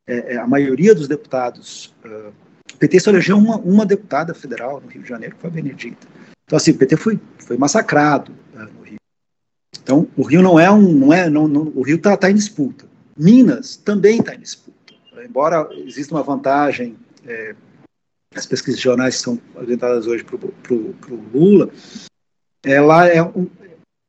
é, 0.07 0.35
é, 0.35 0.37
a 0.37 0.47
maioria 0.47 0.93
dos 0.93 1.07
deputados. 1.07 1.93
Uh, 2.05 2.31
o 2.73 2.77
PT 2.77 2.99
só 2.99 3.09
elegeu 3.09 3.37
uma, 3.37 3.57
uma 3.57 3.85
deputada 3.85 4.33
federal 4.33 4.81
no 4.81 4.87
Rio 4.87 5.01
de 5.01 5.09
Janeiro, 5.09 5.35
que 5.35 5.41
foi 5.41 5.49
a 5.49 5.53
Benedita. 5.53 6.07
Então, 6.45 6.57
assim, 6.57 6.71
o 6.71 6.77
PT 6.77 6.97
foi, 6.97 7.19
foi 7.39 7.57
massacrado 7.57 8.31
uh, 8.53 8.59
no 8.59 8.81
Rio. 8.81 8.97
Então, 9.81 10.07
o 10.15 10.23
Rio 10.23 10.41
não 10.41 10.59
é 10.59 10.69
um. 10.69 10.93
Não 10.93 11.13
é, 11.13 11.29
não, 11.29 11.47
não 11.47 11.71
o 11.75 11.81
Rio 11.81 11.97
está 11.97 12.15
tá 12.17 12.29
em 12.29 12.35
disputa. 12.35 12.85
Minas 13.17 13.77
também 13.77 14.19
está 14.19 14.35
em 14.35 14.39
disputa. 14.39 14.93
Embora 15.25 15.69
exista 15.85 16.13
uma 16.13 16.23
vantagem, 16.23 16.97
é, 17.25 17.55
as 18.35 18.45
pesquisas 18.45 18.79
de 18.79 18.83
jornais 18.83 19.15
são 19.15 19.39
orientadas 19.55 20.07
hoje 20.07 20.23
para 20.23 20.35
o 20.73 21.23
Lula, 21.33 21.69
ela 22.63 23.07
é 23.07 23.21
um, 23.21 23.47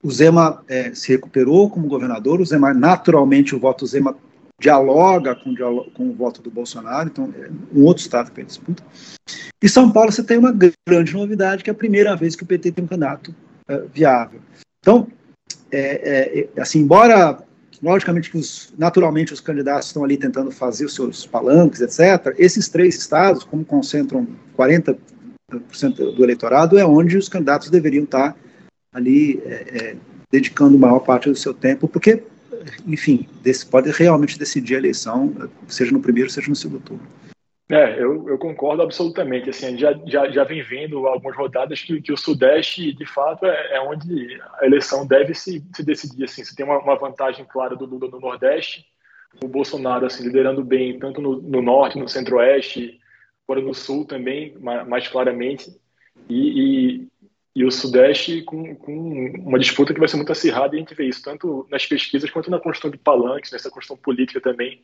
o 0.05 0.11
Zema 0.11 0.63
é, 0.69 0.95
se 0.95 1.11
recuperou 1.11 1.71
como 1.71 1.89
governador, 1.89 2.39
o 2.39 2.45
Zema, 2.45 2.75
naturalmente, 2.75 3.57
o 3.57 3.59
voto 3.59 3.87
Zema 3.87 4.15
dialoga 4.61 5.35
com, 5.35 5.55
com 5.95 6.11
o 6.11 6.15
voto 6.15 6.43
do 6.43 6.51
Bolsonaro, 6.51 7.09
então 7.09 7.33
é 7.37 7.51
um 7.75 7.85
outro 7.85 8.03
estado 8.03 8.29
que 8.29 8.37
tem 8.37 8.45
disputa. 8.45 8.83
E 9.63 9.69
São 9.69 9.91
Paulo 9.91 10.13
você 10.13 10.23
tem 10.23 10.37
uma 10.37 10.55
grande 10.87 11.15
novidade, 11.15 11.65
que 11.65 11.71
é 11.71 11.73
a 11.73 11.77
primeira 11.77 12.15
vez 12.15 12.37
que 12.37 12.43
o 12.43 12.47
PT 12.47 12.73
tem 12.73 12.85
um 12.85 12.87
candidato 12.87 13.35
é, 13.67 13.79
viável. 13.93 14.41
Então, 14.81 15.09
é, 15.73 16.49
é, 16.55 16.61
assim, 16.61 16.81
embora 16.81 17.43
logicamente 17.83 18.31
que 18.31 18.37
os, 18.37 18.73
naturalmente 18.79 19.33
os 19.33 19.41
candidatos 19.41 19.89
estão 19.89 20.05
ali 20.05 20.19
tentando 20.19 20.51
fazer 20.51 20.85
os 20.85 20.95
seus 20.95 21.27
palanques, 21.27 21.81
etc., 21.81 22.35
esses 22.39 22.69
três 22.69 22.95
estados, 22.97 23.43
como 23.43 23.65
concentram 23.65 24.29
40% 24.57 24.97
do 26.15 26.23
eleitorado, 26.23 26.79
é 26.79 26.85
onde 26.85 27.17
os 27.17 27.29
candidatos 27.29 27.71
deveriam 27.71 28.05
estar 28.05 28.37
ali 28.95 29.43
é, 29.45 29.53
é, 29.53 29.97
dedicando 30.31 30.79
maior 30.79 31.01
parte 31.01 31.29
do 31.29 31.37
seu 31.37 31.53
tempo, 31.53 31.89
porque, 31.89 32.23
enfim, 32.87 33.29
desse, 33.43 33.67
pode 33.67 33.91
realmente 33.91 34.39
decidir 34.39 34.77
a 34.77 34.79
eleição, 34.79 35.35
seja 35.69 35.93
no 35.93 36.01
primeiro, 36.01 36.31
seja 36.31 36.49
no 36.49 36.57
segundo 36.57 36.81
turno. 36.81 37.03
É, 37.71 38.01
eu, 38.01 38.29
eu 38.29 38.39
concordo 38.39 38.83
absolutamente. 38.83 39.49
Assim, 39.49 39.77
já, 39.77 39.93
já, 40.07 40.31
já 40.31 40.45
vem 40.45 40.63
vendo 40.63 41.07
algumas 41.07 41.37
rodadas 41.37 41.83
que, 41.83 42.01
que 42.01 42.13
o 42.13 42.17
Sudeste, 42.17 42.93
de 42.93 43.07
fato, 43.07 43.47
é, 43.47 43.77
é 43.77 43.81
onde 43.81 44.39
a 44.61 44.67
eleição 44.67 45.07
deve 45.07 45.35
se, 45.35 45.65
se 45.75 45.83
decidir. 45.83 46.25
Assim, 46.25 46.45
você 46.45 46.55
tem 46.55 46.65
uma, 46.65 46.79
uma 46.79 46.97
vantagem 46.97 47.45
clara 47.47 47.75
do 47.75 47.87
Lula 47.87 48.09
no 48.09 48.21
Nordeste, 48.21 48.85
o 49.43 49.49
Bolsonaro 49.49 50.07
assim, 50.07 50.25
liderando 50.25 50.63
bem 50.63 50.99
tanto 50.99 51.21
no, 51.21 51.41
no 51.41 51.63
Norte, 51.63 51.99
no 51.99 52.09
Centro-Oeste, 52.09 53.01
agora 53.49 53.65
no 53.65 53.75
Sul 53.75 54.05
também, 54.05 54.55
mais, 54.61 54.87
mais 54.87 55.09
claramente. 55.09 55.71
E, 56.29 56.61
e, 56.61 57.09
e 57.55 57.65
o 57.65 57.71
Sudeste 57.71 58.43
com, 58.43 58.75
com, 58.75 59.33
uma 59.45 59.59
disputa 59.59 59.95
que 59.95 60.01
vai 60.01 60.09
ser 60.09 60.17
muito 60.17 60.33
acirrada 60.33 60.75
e 60.75 60.79
a 60.79 60.81
gente 60.81 60.95
vê 60.95 61.07
isso 61.07 61.23
tanto 61.23 61.67
nas 61.71 61.87
pesquisas 61.87 62.29
quanto 62.31 62.51
na 62.51 62.59
construção 62.59 62.91
de 62.91 62.99
palanques, 62.99 63.53
nessa 63.53 63.71
construção 63.71 63.97
política 63.97 64.41
também. 64.41 64.83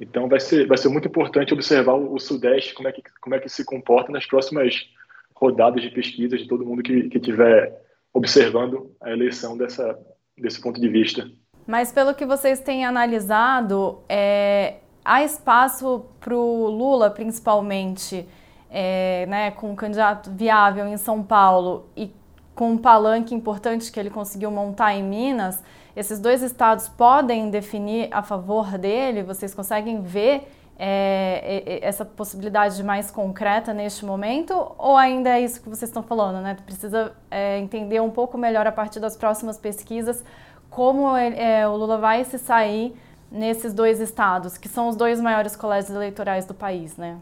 Então 0.00 0.28
vai 0.28 0.40
ser, 0.40 0.66
vai 0.66 0.76
ser 0.76 0.88
muito 0.88 1.06
importante 1.06 1.54
observar 1.54 1.94
o, 1.94 2.14
o 2.14 2.18
Sudeste, 2.18 2.74
como 2.74 2.88
é, 2.88 2.92
que, 2.92 3.02
como 3.20 3.34
é 3.34 3.38
que 3.38 3.48
se 3.48 3.64
comporta 3.64 4.10
nas 4.10 4.26
próximas 4.26 4.88
rodadas 5.34 5.82
de 5.82 5.90
pesquisas 5.90 6.40
de 6.40 6.48
todo 6.48 6.66
mundo 6.66 6.82
que 6.82 7.08
estiver 7.14 7.80
observando 8.12 8.94
a 9.00 9.10
eleição 9.10 9.56
dessa, 9.56 9.96
desse 10.36 10.60
ponto 10.60 10.80
de 10.80 10.88
vista. 10.88 11.30
Mas 11.66 11.92
pelo 11.92 12.14
que 12.14 12.26
vocês 12.26 12.60
têm 12.60 12.84
analisado, 12.84 14.02
é, 14.08 14.78
há 15.04 15.22
espaço 15.22 16.06
para 16.18 16.34
o 16.34 16.68
Lula, 16.68 17.10
principalmente, 17.10 18.26
é, 18.70 19.26
né, 19.26 19.50
com 19.50 19.72
um 19.72 19.74
candidato 19.74 20.30
viável 20.30 20.86
em 20.86 20.96
São 20.96 21.22
Paulo 21.22 21.86
e 21.96 22.14
com 22.54 22.72
um 22.72 22.78
palanque 22.78 23.34
importante 23.34 23.90
que 23.90 23.98
ele 23.98 24.10
conseguiu 24.10 24.50
montar 24.50 24.94
em 24.94 25.02
Minas, 25.02 25.62
esses 25.96 26.18
dois 26.18 26.42
estados 26.42 26.88
podem 26.88 27.50
definir 27.50 28.08
a 28.12 28.22
favor 28.22 28.78
dele? 28.78 29.22
Vocês 29.22 29.54
conseguem 29.54 30.02
ver 30.02 30.48
é, 30.78 31.80
essa 31.82 32.04
possibilidade 32.04 32.82
mais 32.84 33.10
concreta 33.10 33.74
neste 33.74 34.04
momento? 34.04 34.54
Ou 34.78 34.96
ainda 34.96 35.30
é 35.30 35.40
isso 35.40 35.60
que 35.60 35.68
vocês 35.68 35.88
estão 35.88 36.02
falando, 36.02 36.40
né? 36.40 36.56
Precisa 36.64 37.12
é, 37.30 37.58
entender 37.58 38.00
um 38.00 38.10
pouco 38.10 38.38
melhor 38.38 38.66
a 38.66 38.72
partir 38.72 39.00
das 39.00 39.16
próximas 39.16 39.58
pesquisas 39.58 40.24
como 40.70 41.16
é, 41.16 41.66
o 41.68 41.76
Lula 41.76 41.98
vai 41.98 42.24
se 42.24 42.38
sair 42.38 42.94
nesses 43.30 43.74
dois 43.74 44.00
estados, 44.00 44.56
que 44.56 44.68
são 44.68 44.88
os 44.88 44.96
dois 44.96 45.20
maiores 45.20 45.56
colégios 45.56 45.94
eleitorais 45.94 46.46
do 46.46 46.54
país, 46.54 46.96
né? 46.96 47.18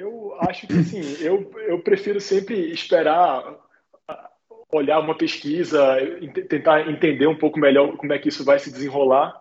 Eu 0.00 0.34
acho 0.40 0.66
que 0.66 0.82
sim, 0.82 1.02
eu, 1.22 1.52
eu 1.68 1.78
prefiro 1.82 2.18
sempre 2.22 2.72
esperar 2.72 3.54
olhar 4.72 4.98
uma 4.98 5.14
pesquisa, 5.14 5.78
tentar 6.48 6.88
entender 6.88 7.26
um 7.26 7.36
pouco 7.36 7.58
melhor 7.58 7.94
como 7.98 8.10
é 8.14 8.18
que 8.18 8.30
isso 8.30 8.42
vai 8.42 8.58
se 8.58 8.72
desenrolar. 8.72 9.38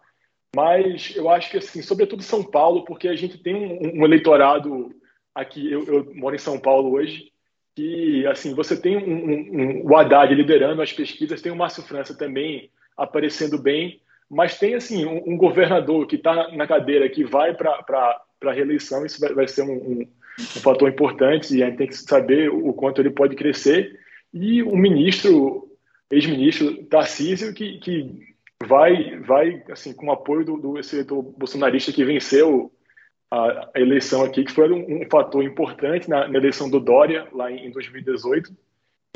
Mas 0.53 1.15
eu 1.15 1.29
acho 1.29 1.49
que, 1.49 1.57
assim, 1.59 1.81
sobretudo 1.81 2.23
São 2.23 2.43
Paulo, 2.43 2.83
porque 2.83 3.07
a 3.07 3.15
gente 3.15 3.37
tem 3.37 3.55
um, 3.55 4.01
um 4.01 4.03
eleitorado 4.03 4.93
aqui, 5.33 5.71
eu, 5.71 5.85
eu, 5.85 6.15
moro 6.15 6.35
em 6.35 6.39
São 6.39 6.59
Paulo 6.59 6.91
hoje, 6.91 7.31
que, 7.73 8.27
assim, 8.27 8.53
você 8.53 8.75
tem 8.75 8.97
um, 8.97 9.81
um, 9.81 9.85
o 9.85 9.95
Haddad 9.95 10.33
liderando 10.35 10.81
as 10.81 10.91
pesquisas, 10.91 11.41
tem 11.41 11.53
o 11.53 11.55
Márcio 11.55 11.83
França 11.83 12.17
também 12.17 12.69
aparecendo 12.97 13.57
bem, 13.57 14.01
mas 14.29 14.59
tem, 14.59 14.73
assim, 14.73 15.05
um, 15.05 15.37
governador 15.37 16.05
que 16.05 16.17
está 16.17 16.51
na 16.51 16.67
cadeira, 16.67 17.07
que 17.07 17.23
vai 17.23 17.53
para 17.53 18.21
a 18.43 18.51
reeleição, 18.51 19.05
isso 19.05 19.21
vai, 19.21 19.33
vai 19.33 19.47
ser 19.47 19.61
um, 19.61 20.05
um 20.39 20.61
fator 20.61 20.89
importante 20.89 21.55
e 21.55 21.63
a 21.63 21.67
gente 21.67 21.77
tem 21.77 21.87
que 21.87 21.95
saber 21.95 22.49
o 22.49 22.73
quanto 22.73 23.01
ele 23.01 23.09
pode 23.09 23.35
crescer. 23.35 23.99
E 24.33 24.63
o 24.63 24.75
ministro, 24.75 25.69
ex-ministro 26.09 26.83
Tarcísio, 26.85 27.53
que, 27.53 27.79
que 27.79 28.35
vai, 28.65 29.17
vai 29.19 29.63
assim, 29.71 29.93
com 29.93 30.07
o 30.07 30.11
apoio 30.11 30.45
do, 30.45 30.57
do 30.57 30.77
eleitor 30.77 31.21
bolsonarista 31.21 31.91
que 31.91 32.05
venceu 32.05 32.71
a, 33.31 33.69
a, 33.75 33.79
eleição 33.79 34.23
aqui, 34.23 34.43
que 34.43 34.51
foi 34.51 34.71
um, 34.71 35.01
um 35.01 35.09
fator 35.09 35.43
importante 35.43 36.09
na, 36.09 36.27
na, 36.27 36.37
eleição 36.37 36.69
do 36.69 36.79
Dória, 36.79 37.27
lá 37.31 37.51
em, 37.51 37.67
em 37.67 37.71
2018. 37.71 38.51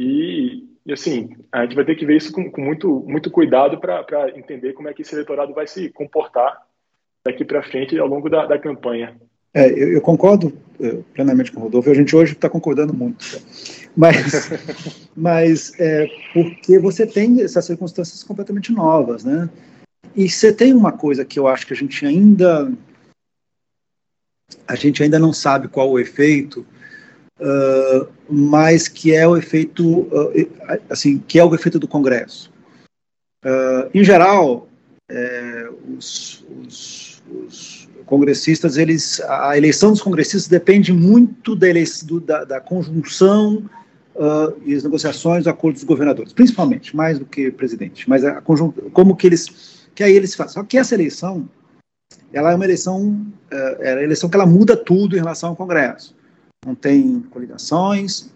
E, 0.02 0.68
e, 0.86 0.94
assim, 0.94 1.36
a 1.52 1.64
gente 1.64 1.76
vai 1.76 1.86
ter 1.86 1.96
que 1.96 2.06
ver 2.06 2.18
isso 2.18 2.32
com, 2.32 2.50
com 2.52 2.62
muito, 2.62 3.02
muito 3.08 3.30
cuidado 3.32 3.80
para 3.80 4.30
entender 4.36 4.74
como 4.74 4.90
é 4.90 4.94
que 4.94 5.02
esse 5.02 5.16
eleitorado 5.16 5.54
vai 5.54 5.68
se 5.68 5.90
comportar 5.90 6.62
daqui 7.26 7.46
para 7.46 7.64
frente 7.64 7.98
ao 7.98 8.08
longo 8.08 8.30
da, 8.30 8.46
da 8.46 8.60
campanha. 8.60 9.20
É, 9.54 9.70
eu, 9.70 9.94
eu, 9.94 10.02
concordo 10.02 10.52
é, 10.80 10.98
plenamente 11.14 11.52
com 11.52 11.60
o 11.60 11.64
Rodolfo, 11.64 11.90
a 11.90 11.94
gente 11.94 12.16
hoje 12.16 12.34
está 12.34 12.50
concordando 12.50 12.94
muito. 12.94 13.42
Mas, 13.96 14.50
mas 15.16 15.80
é, 15.80 16.08
porque 16.34 16.80
você 16.80 17.06
tem 17.06 17.42
essas 17.42 17.66
circunstâncias 17.66 18.24
completamente 18.24 18.72
novas, 18.72 19.24
né? 19.24 19.50
E 20.16 20.30
você 20.30 20.52
tem 20.52 20.74
uma 20.74 20.92
coisa 20.92 21.24
que 21.24 21.40
eu 21.40 21.48
acho 21.48 21.68
que 21.68 21.74
a 21.74 21.76
gente 21.76 22.06
ainda 22.06 22.72
a 24.68 24.76
gente 24.76 25.02
ainda 25.02 25.18
não 25.18 25.34
sabe 25.34 25.68
qual 25.68 25.90
o 25.90 26.00
efeito, 26.00 26.66
uh, 27.40 28.08
mas 28.30 28.88
que 28.88 29.14
é 29.14 29.28
o 29.28 29.36
efeito 29.36 30.02
uh, 30.02 30.50
assim 30.90 31.18
que 31.20 31.40
é 31.40 31.44
o 31.44 31.54
efeito 31.54 31.80
do 31.80 31.88
Congresso. 31.88 32.52
Uh, 33.44 33.90
em 33.94 34.04
geral, 34.04 34.70
é, 35.10 35.70
os, 35.98 36.46
os, 36.62 37.24
os 37.30 37.83
congressistas, 38.06 38.78
eles, 38.78 39.22
a 39.22 39.58
eleição 39.58 39.92
dos 39.92 40.02
congressistas 40.02 40.48
depende 40.48 40.92
muito 40.92 41.56
da, 41.56 41.68
eleição, 41.70 42.20
da, 42.20 42.44
da 42.44 42.62
conjunção 42.62 43.70
uh, 44.16 44.54
e 44.66 44.76
as 44.76 44.84
negociações, 44.84 45.48
acordos 45.48 45.82
dos 45.82 45.88
governadores, 45.88 46.34
principalmente, 46.34 46.96
mais 46.96 47.20
do 47.20 47.26
que 47.26 47.52
presidente, 47.52 48.10
mas 48.10 48.24
a 48.24 48.42
conjunção, 48.42 48.90
como 48.92 49.16
que 49.16 49.28
eles, 49.28 49.88
que 49.94 50.04
aí 50.04 50.14
eles 50.14 50.36
fazem. 50.36 50.54
Só 50.54 50.64
que 50.64 50.78
essa 50.78 50.96
eleição, 50.96 51.48
ela 52.32 52.52
é 52.52 52.56
uma 52.56 52.66
eleição, 52.66 53.26
uh, 53.52 53.82
é 53.82 53.94
a 53.94 54.04
eleição 54.04 54.30
que 54.30 54.36
ela 54.36 54.46
muda 54.46 54.76
tudo 54.76 55.16
em 55.16 55.20
relação 55.20 55.50
ao 55.50 55.56
Congresso. 55.56 56.16
Não 56.66 56.76
tem 56.76 57.22
coligações, 57.30 58.30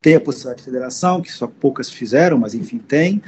tem 0.00 0.14
a 0.14 0.20
possibilidade 0.20 0.58
de 0.58 0.64
federação, 0.64 1.20
que 1.20 1.32
só 1.32 1.46
poucas 1.46 1.90
fizeram, 1.90 2.38
mas 2.38 2.54
enfim, 2.54 2.78
tem. 2.78 3.22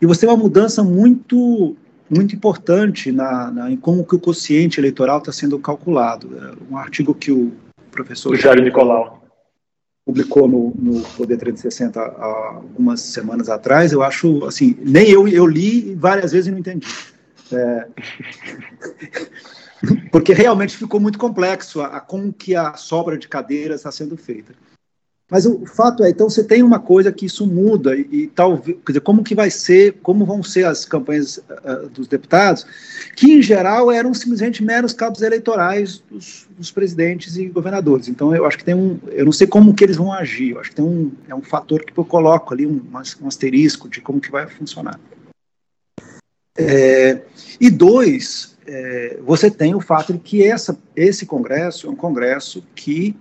E 0.00 0.06
você 0.06 0.20
tem 0.20 0.28
uma 0.28 0.36
mudança 0.36 0.82
muito 0.82 1.76
muito 2.12 2.36
importante 2.36 3.10
na, 3.10 3.50
na, 3.50 3.70
em 3.70 3.76
como 3.76 4.04
que 4.04 4.14
o 4.14 4.20
quociente 4.20 4.78
eleitoral 4.78 5.18
está 5.18 5.32
sendo 5.32 5.58
calculado. 5.58 6.30
É 6.36 6.72
um 6.72 6.76
artigo 6.76 7.14
que 7.14 7.32
o 7.32 7.52
professor 7.90 8.36
Jair 8.36 8.62
Nicolau 8.62 9.22
publicou 10.04 10.46
no, 10.46 10.74
no 10.76 11.00
Poder 11.16 11.38
360 11.38 12.00
há 12.00 12.54
algumas 12.56 13.00
semanas 13.00 13.48
atrás, 13.48 13.92
eu 13.92 14.02
acho, 14.02 14.44
assim, 14.44 14.76
nem 14.80 15.08
eu, 15.08 15.26
eu 15.28 15.46
li 15.46 15.94
várias 15.94 16.32
vezes 16.32 16.48
e 16.48 16.50
não 16.50 16.58
entendi. 16.58 16.86
É, 17.52 17.86
porque 20.10 20.32
realmente 20.32 20.76
ficou 20.76 21.00
muito 21.00 21.18
complexo 21.18 21.80
a, 21.80 21.86
a 21.96 22.00
como 22.00 22.32
que 22.32 22.54
a 22.54 22.74
sobra 22.74 23.16
de 23.16 23.28
cadeiras 23.28 23.80
está 23.80 23.92
sendo 23.92 24.16
feita. 24.16 24.52
Mas 25.32 25.46
o 25.46 25.64
fato 25.64 26.04
é, 26.04 26.10
então 26.10 26.28
você 26.28 26.44
tem 26.44 26.62
uma 26.62 26.78
coisa 26.78 27.10
que 27.10 27.24
isso 27.24 27.46
muda 27.46 27.96
e, 27.96 28.06
e 28.12 28.26
talvez, 28.26 28.76
quer 28.84 28.92
dizer, 28.92 29.00
como 29.00 29.24
que 29.24 29.34
vai 29.34 29.50
ser, 29.50 29.94
como 30.02 30.26
vão 30.26 30.42
ser 30.42 30.66
as 30.66 30.84
campanhas 30.84 31.38
uh, 31.38 31.88
dos 31.88 32.06
deputados, 32.06 32.66
que 33.16 33.32
em 33.32 33.40
geral 33.40 33.90
eram 33.90 34.12
simplesmente 34.12 34.62
meros 34.62 34.92
cabos 34.92 35.22
eleitorais 35.22 36.02
dos, 36.10 36.46
dos, 36.54 36.70
presidentes 36.70 37.38
e 37.38 37.46
governadores. 37.46 38.08
Então 38.08 38.36
eu 38.36 38.44
acho 38.44 38.58
que 38.58 38.64
tem 38.64 38.74
um, 38.74 39.00
eu 39.10 39.24
não 39.24 39.32
sei 39.32 39.46
como 39.46 39.72
que 39.72 39.82
eles 39.82 39.96
vão 39.96 40.12
agir. 40.12 40.50
Eu 40.50 40.60
acho 40.60 40.68
que 40.68 40.76
tem 40.76 40.84
um, 40.84 41.10
é 41.26 41.34
um 41.34 41.40
fator 41.40 41.82
que 41.82 41.98
eu 41.98 42.04
coloco 42.04 42.52
ali 42.52 42.66
um, 42.66 42.82
um 43.22 43.26
asterisco 43.26 43.88
de 43.88 44.02
como 44.02 44.20
que 44.20 44.30
vai 44.30 44.46
funcionar. 44.46 45.00
É, 46.58 47.22
e 47.58 47.70
dois, 47.70 48.54
é, 48.66 49.18
você 49.24 49.50
tem 49.50 49.74
o 49.74 49.80
fato 49.80 50.12
de 50.12 50.18
que 50.18 50.42
essa, 50.44 50.78
esse 50.94 51.24
congresso 51.24 51.86
é 51.86 51.90
um 51.90 51.96
congresso 51.96 52.62
que 52.74 53.16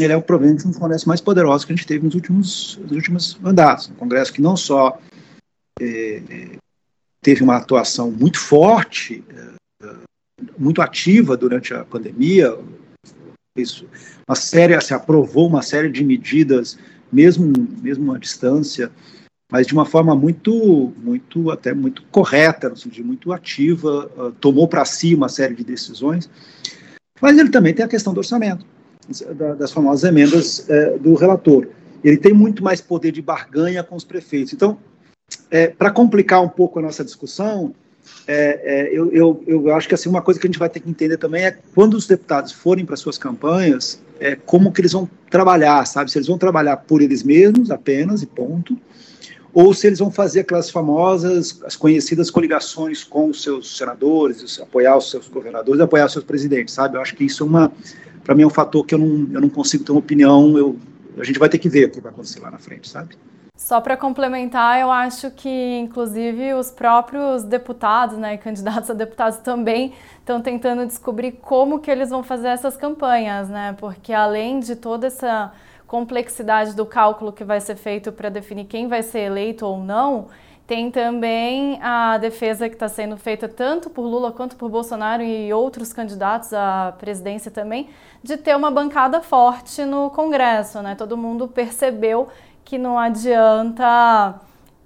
ele 0.00 0.12
é 0.12 0.16
o 0.16 0.22
provavelmente 0.22 0.66
um 0.66 0.70
dos 0.70 0.78
congressos 0.78 1.06
mais 1.06 1.20
poderosos 1.20 1.64
que 1.64 1.72
a 1.72 1.76
gente 1.76 1.86
teve 1.86 2.04
nos 2.04 2.14
últimos, 2.14 2.78
nos 2.82 2.92
últimos 2.92 3.38
mandatos. 3.38 3.88
Um 3.90 3.94
congresso 3.94 4.32
que 4.32 4.42
não 4.42 4.56
só 4.56 4.98
é, 5.80 6.56
teve 7.22 7.42
uma 7.42 7.56
atuação 7.56 8.10
muito 8.10 8.38
forte, 8.38 9.24
é, 9.30 9.94
muito 10.58 10.82
ativa 10.82 11.36
durante 11.36 11.72
a 11.72 11.84
pandemia, 11.84 12.58
isso, 13.56 13.86
uma 14.28 14.34
série, 14.34 14.78
se 14.80 14.92
aprovou 14.92 15.46
uma 15.46 15.62
série 15.62 15.88
de 15.88 16.02
medidas, 16.02 16.76
mesmo, 17.12 17.52
mesmo 17.80 18.12
à 18.12 18.18
distância, 18.18 18.90
mas 19.50 19.66
de 19.66 19.72
uma 19.72 19.84
forma 19.84 20.16
muito, 20.16 20.92
muito 20.96 21.52
até 21.52 21.72
muito 21.72 22.02
correta, 22.10 22.68
no 22.68 22.76
sentido 22.76 23.06
muito 23.06 23.32
ativa, 23.32 24.10
uh, 24.16 24.32
tomou 24.32 24.66
para 24.66 24.84
si 24.84 25.14
uma 25.14 25.28
série 25.28 25.54
de 25.54 25.62
decisões, 25.62 26.28
mas 27.20 27.38
ele 27.38 27.50
também 27.50 27.72
tem 27.72 27.84
a 27.84 27.88
questão 27.88 28.12
do 28.12 28.18
orçamento 28.18 28.66
das 29.58 29.72
famosas 29.72 30.08
emendas 30.08 30.68
é, 30.68 30.98
do 30.98 31.14
relator. 31.14 31.68
Ele 32.02 32.16
tem 32.16 32.32
muito 32.32 32.62
mais 32.62 32.80
poder 32.80 33.12
de 33.12 33.22
barganha 33.22 33.82
com 33.82 33.96
os 33.96 34.04
prefeitos. 34.04 34.52
Então, 34.52 34.78
é, 35.50 35.68
para 35.68 35.90
complicar 35.90 36.42
um 36.42 36.48
pouco 36.48 36.78
a 36.78 36.82
nossa 36.82 37.04
discussão, 37.04 37.74
é, 38.26 38.60
é, 38.62 38.88
eu, 38.92 39.12
eu, 39.12 39.44
eu, 39.46 39.74
acho 39.74 39.88
que 39.88 39.94
assim, 39.94 40.08
uma 40.08 40.22
coisa 40.22 40.38
que 40.38 40.46
a 40.46 40.48
gente 40.48 40.58
vai 40.58 40.68
ter 40.68 40.80
que 40.80 40.90
entender 40.90 41.16
também 41.16 41.44
é 41.44 41.58
quando 41.74 41.94
os 41.94 42.06
deputados 42.06 42.52
forem 42.52 42.84
para 42.84 42.96
suas 42.96 43.16
campanhas, 43.16 44.02
é, 44.20 44.36
como 44.36 44.72
que 44.72 44.80
eles 44.80 44.92
vão 44.92 45.08
trabalhar, 45.30 45.84
sabe? 45.86 46.10
Se 46.10 46.18
eles 46.18 46.28
vão 46.28 46.38
trabalhar 46.38 46.76
por 46.78 47.02
eles 47.02 47.22
mesmos 47.22 47.70
apenas 47.70 48.22
e 48.22 48.26
ponto, 48.26 48.78
ou 49.52 49.72
se 49.72 49.86
eles 49.86 50.00
vão 50.00 50.10
fazer 50.10 50.40
aquelas 50.40 50.68
famosas, 50.68 51.60
as 51.64 51.76
conhecidas 51.76 52.30
coligações 52.30 53.04
com 53.04 53.28
os 53.28 53.42
seus 53.42 53.76
senadores, 53.76 54.60
apoiar 54.60 54.96
os 54.96 55.10
seus 55.10 55.28
governadores, 55.28 55.80
apoiar 55.80 56.06
os 56.06 56.12
seus 56.12 56.24
presidentes, 56.24 56.74
sabe? 56.74 56.96
Eu 56.96 57.00
acho 57.00 57.14
que 57.14 57.24
isso 57.24 57.44
é 57.44 57.46
uma 57.46 57.72
para 58.24 58.34
mim 58.34 58.42
é 58.42 58.46
um 58.46 58.50
fator 58.50 58.84
que 58.84 58.94
eu 58.94 58.98
não, 58.98 59.28
eu 59.32 59.40
não 59.40 59.48
consigo 59.48 59.84
ter 59.84 59.92
uma 59.92 60.00
opinião, 60.00 60.56
eu, 60.58 60.76
a 61.18 61.24
gente 61.24 61.38
vai 61.38 61.48
ter 61.48 61.58
que 61.58 61.68
ver 61.68 61.86
o 61.86 61.90
que 61.90 62.00
vai 62.00 62.10
acontecer 62.10 62.40
lá 62.40 62.50
na 62.50 62.58
frente, 62.58 62.88
sabe? 62.88 63.16
Só 63.56 63.80
para 63.80 63.96
complementar, 63.96 64.80
eu 64.80 64.90
acho 64.90 65.30
que, 65.30 65.78
inclusive, 65.78 66.54
os 66.54 66.72
próprios 66.72 67.44
deputados, 67.44 68.18
né, 68.18 68.36
candidatos 68.38 68.90
a 68.90 68.94
deputados 68.94 69.38
também 69.38 69.92
estão 70.18 70.40
tentando 70.40 70.84
descobrir 70.86 71.32
como 71.32 71.78
que 71.78 71.90
eles 71.90 72.10
vão 72.10 72.22
fazer 72.22 72.48
essas 72.48 72.76
campanhas, 72.76 73.48
né? 73.48 73.76
Porque 73.78 74.12
além 74.12 74.58
de 74.58 74.74
toda 74.74 75.06
essa 75.06 75.52
complexidade 75.86 76.74
do 76.74 76.84
cálculo 76.84 77.32
que 77.32 77.44
vai 77.44 77.60
ser 77.60 77.76
feito 77.76 78.10
para 78.10 78.28
definir 78.28 78.64
quem 78.64 78.88
vai 78.88 79.02
ser 79.02 79.20
eleito 79.20 79.64
ou 79.64 79.78
não, 79.78 80.28
tem 80.66 80.90
também 80.90 81.78
a 81.82 82.16
defesa 82.16 82.68
que 82.68 82.74
está 82.74 82.88
sendo 82.88 83.16
feita 83.18 83.46
tanto 83.48 83.90
por 83.90 84.02
Lula 84.02 84.32
quanto 84.32 84.56
por 84.56 84.70
Bolsonaro 84.70 85.22
e 85.22 85.52
outros 85.52 85.92
candidatos 85.92 86.54
à 86.54 86.94
presidência 86.98 87.50
também, 87.50 87.90
de 88.22 88.38
ter 88.38 88.56
uma 88.56 88.70
bancada 88.70 89.20
forte 89.20 89.84
no 89.84 90.08
Congresso. 90.10 90.80
Né? 90.80 90.94
Todo 90.94 91.18
mundo 91.18 91.46
percebeu 91.46 92.28
que 92.64 92.78
não 92.78 92.98
adianta 92.98 94.40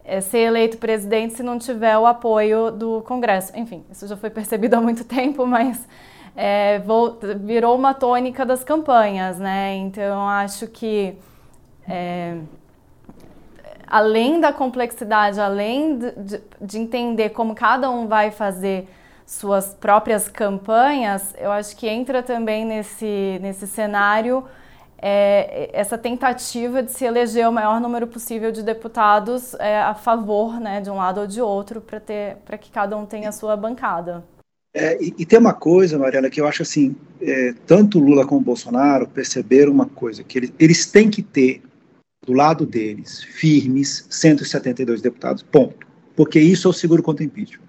é, 0.05 0.21
ser 0.21 0.39
eleito 0.39 0.79
presidente 0.79 1.35
se 1.35 1.45
não 1.45 1.59
tiver 1.59 1.97
o 1.97 2.07
apoio 2.07 2.73
do 2.73 3.01
Congresso. 3.03 3.53
Enfim, 3.57 3.85
isso 3.89 4.07
já 4.09 4.17
foi 4.17 4.31
percebido 4.31 4.75
há 4.75 4.81
muito 4.81 5.05
tempo, 5.05 5.47
mas 5.47 5.87
é, 6.35 6.83
virou 7.39 7.77
uma 7.77 7.95
tônica 7.95 8.45
das 8.45 8.65
campanhas. 8.65 9.39
Né? 9.39 9.77
Então, 9.77 10.29
acho 10.29 10.67
que. 10.67 11.17
É, 11.89 12.37
além 13.89 14.41
da 14.41 14.53
complexidade, 14.53 15.41
além 15.41 15.99
de, 15.99 16.11
de, 16.13 16.41
de, 16.61 16.79
entender 16.79 17.31
como 17.31 17.55
cada 17.55 17.91
um 17.91 18.07
vai 18.07 18.31
fazer 18.31 18.89
suas 19.27 19.75
próprias 19.75 20.29
campanhas, 20.29 21.35
eu 21.39 21.51
acho 21.51 21.77
que 21.77 21.87
entra 21.87 22.23
também 22.23 22.65
nesse, 22.65 23.39
nesse 23.41 23.67
cenário 23.67 24.45
é, 25.01 25.71
essa 25.73 25.97
tentativa 25.97 26.83
de 26.83 26.93
se 26.93 27.05
eleger 27.05 27.49
o 27.49 27.53
maior 27.53 27.81
número 27.81 28.07
possível 28.07 28.51
de 28.51 28.63
deputados 28.63 29.55
é, 29.55 29.81
a 29.81 29.95
favor 29.95 30.61
né, 30.61 30.81
de 30.81 30.91
um 30.91 30.97
lado 30.97 31.21
ou 31.21 31.27
de 31.27 31.41
outro 31.41 31.81
para 31.81 32.59
que 32.59 32.71
cada 32.71 32.97
um 32.97 33.07
tenha 33.07 33.29
a 33.29 33.33
sua 33.33 33.57
bancada. 33.57 34.25
É, 34.75 35.03
e, 35.03 35.15
e, 35.19 35.27
tem 35.27 35.39
uma 35.39 35.55
coisa, 35.55 35.99
Mariana, 35.99 36.29
que 36.29 36.41
eu 36.41 36.47
acho 36.47 36.63
assim, 36.63 36.95
é, 37.21 37.55
tanto 37.67 37.99
Lula 37.99 38.27
como 38.27 38.41
Bolsonaro 38.41 39.09
perceberam 39.09 39.73
uma 39.73 39.87
coisa, 39.87 40.23
que 40.23 40.39
eles, 40.39 40.53
eles 40.59 40.87
têm 40.87 41.09
que 41.09 41.23
ter 41.23 41.63
do 42.29 42.35
lado 42.35 42.67
deles, 42.67 43.23
firmes, 43.23 44.07
172 44.11 45.01
deputados, 45.01 45.43
ponto. 45.43 45.87
Porque 46.15 46.39
isso 46.39 46.69
é 46.69 46.71
o 46.71 46.75
seguro 46.75 47.03
contra 47.03 47.25
impeachment. 47.25 47.67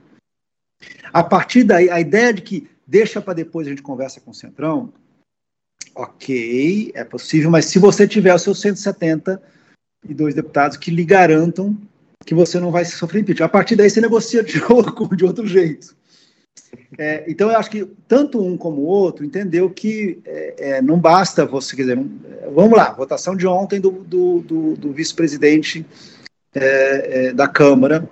A 1.14 1.24
partir 1.24 1.64
daí, 1.64 1.90
a 1.90 2.02
ideia 2.02 2.34
de 2.34 2.42
que 2.42 2.70
deixa 2.86 3.22
para 3.22 3.36
depois 3.36 3.68
a 3.68 3.70
gente 3.70 3.82
conversa 3.82 4.20
com 4.20 4.32
o 4.32 4.34
Centrão, 4.34 4.92
ok, 5.96 6.92
é 6.94 7.06
possível, 7.06 7.50
mas 7.50 7.66
se 7.66 7.80
você 7.80 8.06
tiver 8.06 8.36
os 8.36 8.42
seus 8.42 8.60
172 8.60 10.36
deputados 10.36 10.76
que 10.76 10.92
lhe 10.92 11.06
garantam 11.06 11.78
que 12.26 12.36
você 12.36 12.60
não 12.60 12.70
vai 12.70 12.84
sofrer 12.84 13.22
impeachment, 13.22 13.46
a 13.46 13.50
partir 13.50 13.78
daí 13.78 13.90
você 13.90 14.02
negocia 14.02 14.44
de 14.44 14.62
outro, 14.70 15.16
de 15.16 15.24
outro 15.24 15.48
jeito. 15.48 15.96
É, 16.98 17.24
então, 17.28 17.50
eu 17.50 17.58
acho 17.58 17.70
que 17.70 17.86
tanto 18.08 18.42
um 18.42 18.58
como 18.58 18.82
o 18.82 18.86
outro 18.86 19.26
entendeu 19.26 19.70
que 19.70 20.20
é, 20.26 20.56
é, 20.58 20.82
não 20.82 21.00
basta 21.00 21.46
você, 21.46 21.76
quer 21.76 21.84
dizer, 21.84 21.96
não, 21.96 22.10
vamos 22.54 22.78
lá, 22.78 22.92
votação 22.92 23.36
de 23.36 23.48
ontem 23.48 23.80
do, 23.80 23.92
do, 23.92 24.40
do, 24.42 24.76
do 24.76 24.94
vice-presidente 24.94 25.86
é, 26.54 27.28
é, 27.28 27.34
da 27.34 27.48
Câmara, 27.48 28.10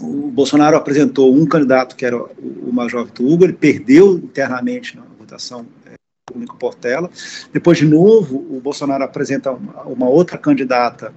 o 0.00 0.30
Bolsonaro 0.30 0.76
apresentou 0.76 1.34
um 1.34 1.46
candidato 1.46 1.96
que 1.96 2.04
era 2.04 2.16
o 2.16 2.72
Major 2.72 3.04
Vitor 3.04 3.26
Hugo, 3.26 3.44
ele 3.44 3.52
perdeu 3.52 4.18
internamente 4.18 4.96
na 4.96 5.02
votação 5.18 5.66
é, 5.86 5.94
Único 6.34 6.56
Portela. 6.56 7.10
Depois, 7.52 7.78
de 7.78 7.86
novo, 7.86 8.36
o 8.50 8.60
Bolsonaro 8.60 9.04
apresenta 9.04 9.52
uma, 9.52 9.82
uma 9.84 10.08
outra 10.08 10.36
candidata, 10.36 11.14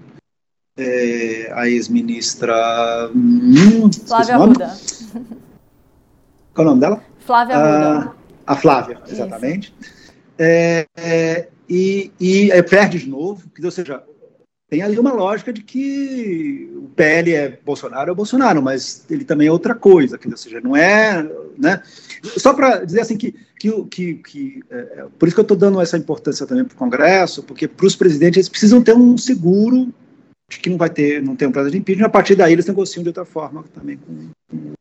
é, 0.77 1.51
a 1.53 1.67
ex-ministra. 1.67 3.09
Hum, 3.13 3.89
Flávia 4.07 4.35
Arruda. 4.35 4.77
Qual 6.59 6.67
é 6.67 6.71
o 6.71 6.75
nome 6.75 6.81
dela? 6.81 7.01
Flávia. 7.19 7.55
Ah, 7.57 8.13
a 8.45 8.55
Flávia, 8.57 8.99
exatamente. 9.07 9.73
É, 10.37 10.85
é, 10.97 11.47
e, 11.69 12.11
e 12.19 12.63
perde 12.63 12.99
de 12.99 13.09
novo, 13.09 13.49
ou 13.63 13.71
seja, 13.71 14.03
tem 14.69 14.81
ali 14.81 14.99
uma 14.99 15.13
lógica 15.13 15.53
de 15.53 15.63
que 15.63 16.69
o 16.75 16.89
PL 16.89 17.33
é 17.33 17.59
Bolsonaro 17.65 18.11
é 18.11 18.13
Bolsonaro, 18.13 18.61
mas 18.61 19.05
ele 19.09 19.23
também 19.23 19.47
é 19.47 19.51
outra 19.51 19.73
coisa, 19.73 20.17
que, 20.17 20.27
ou 20.27 20.35
seja, 20.35 20.59
não 20.59 20.75
é, 20.75 21.25
né? 21.57 21.81
Só 22.23 22.53
para 22.53 22.83
dizer 22.83 22.99
assim 22.99 23.15
que, 23.15 23.33
que, 23.57 23.85
que, 23.85 24.13
que 24.15 24.63
é, 24.69 24.77
é 24.79 25.05
por 25.17 25.29
isso 25.29 25.35
que 25.35 25.39
eu 25.39 25.43
estou 25.43 25.55
dando 25.55 25.79
essa 25.79 25.97
importância 25.97 26.45
também 26.45 26.65
para 26.65 26.75
o 26.75 26.77
Congresso, 26.77 27.41
porque 27.41 27.69
para 27.69 27.85
os 27.85 27.95
presidentes 27.95 28.35
eles 28.35 28.49
precisam 28.49 28.83
ter 28.83 28.93
um 28.93 29.17
seguro 29.17 29.93
de 30.51 30.59
que 30.59 30.69
não 30.69 30.77
vai 30.77 30.89
ter, 30.89 31.23
não 31.23 31.37
tem 31.37 31.47
um 31.47 31.53
prazo 31.53 31.71
de 31.71 31.77
impeachment, 31.77 32.07
a 32.07 32.09
partir 32.09 32.35
daí 32.35 32.51
eles 32.51 32.65
negociam 32.65 33.01
de 33.01 33.09
outra 33.09 33.23
forma 33.23 33.63
também 33.73 33.95
com, 33.95 34.29
com, 34.51 34.73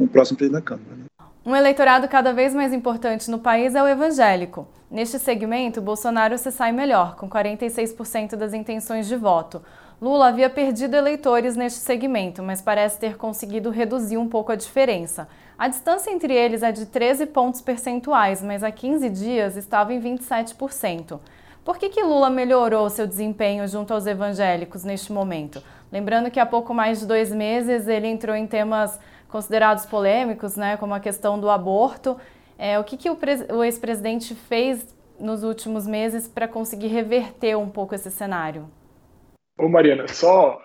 com 0.00 0.04
o 0.04 0.08
próximo 0.08 0.38
presidente 0.38 0.62
da 0.62 0.64
Câmara. 0.64 0.96
Né? 0.96 1.09
Um 1.44 1.56
eleitorado 1.56 2.06
cada 2.06 2.34
vez 2.34 2.54
mais 2.54 2.70
importante 2.70 3.30
no 3.30 3.38
país 3.38 3.74
é 3.74 3.82
o 3.82 3.88
evangélico. 3.88 4.68
Neste 4.90 5.18
segmento, 5.18 5.80
Bolsonaro 5.80 6.36
se 6.36 6.52
sai 6.52 6.70
melhor, 6.70 7.16
com 7.16 7.30
46% 7.30 8.36
das 8.36 8.52
intenções 8.52 9.08
de 9.08 9.16
voto. 9.16 9.62
Lula 10.02 10.28
havia 10.28 10.50
perdido 10.50 10.94
eleitores 10.96 11.56
neste 11.56 11.78
segmento, 11.78 12.42
mas 12.42 12.60
parece 12.60 12.98
ter 12.98 13.16
conseguido 13.16 13.70
reduzir 13.70 14.18
um 14.18 14.28
pouco 14.28 14.52
a 14.52 14.56
diferença. 14.56 15.28
A 15.58 15.66
distância 15.66 16.10
entre 16.10 16.34
eles 16.34 16.62
é 16.62 16.72
de 16.72 16.84
13 16.84 17.24
pontos 17.26 17.62
percentuais, 17.62 18.42
mas 18.42 18.62
há 18.62 18.70
15 18.70 19.08
dias 19.08 19.56
estava 19.56 19.94
em 19.94 20.00
27%. 20.00 21.18
Por 21.64 21.78
que, 21.78 21.88
que 21.88 22.02
Lula 22.02 22.28
melhorou 22.28 22.90
seu 22.90 23.06
desempenho 23.06 23.66
junto 23.66 23.94
aos 23.94 24.06
evangélicos 24.06 24.84
neste 24.84 25.10
momento? 25.10 25.62
Lembrando 25.90 26.30
que 26.30 26.40
há 26.40 26.44
pouco 26.44 26.74
mais 26.74 27.00
de 27.00 27.06
dois 27.06 27.32
meses 27.32 27.88
ele 27.88 28.08
entrou 28.08 28.36
em 28.36 28.46
temas 28.46 28.98
considerados 29.30 29.86
polêmicos, 29.86 30.56
né, 30.56 30.76
como 30.76 30.94
a 30.94 31.00
questão 31.00 31.38
do 31.38 31.48
aborto. 31.48 32.16
É, 32.58 32.78
o 32.78 32.84
que, 32.84 32.96
que 32.96 33.08
o, 33.08 33.18
o 33.54 33.64
ex-presidente 33.64 34.34
fez 34.34 34.94
nos 35.18 35.42
últimos 35.42 35.86
meses 35.86 36.28
para 36.28 36.48
conseguir 36.48 36.88
reverter 36.88 37.56
um 37.56 37.68
pouco 37.68 37.94
esse 37.94 38.10
cenário? 38.10 38.68
Ô 39.58 39.68
Mariana, 39.68 40.08
só 40.08 40.60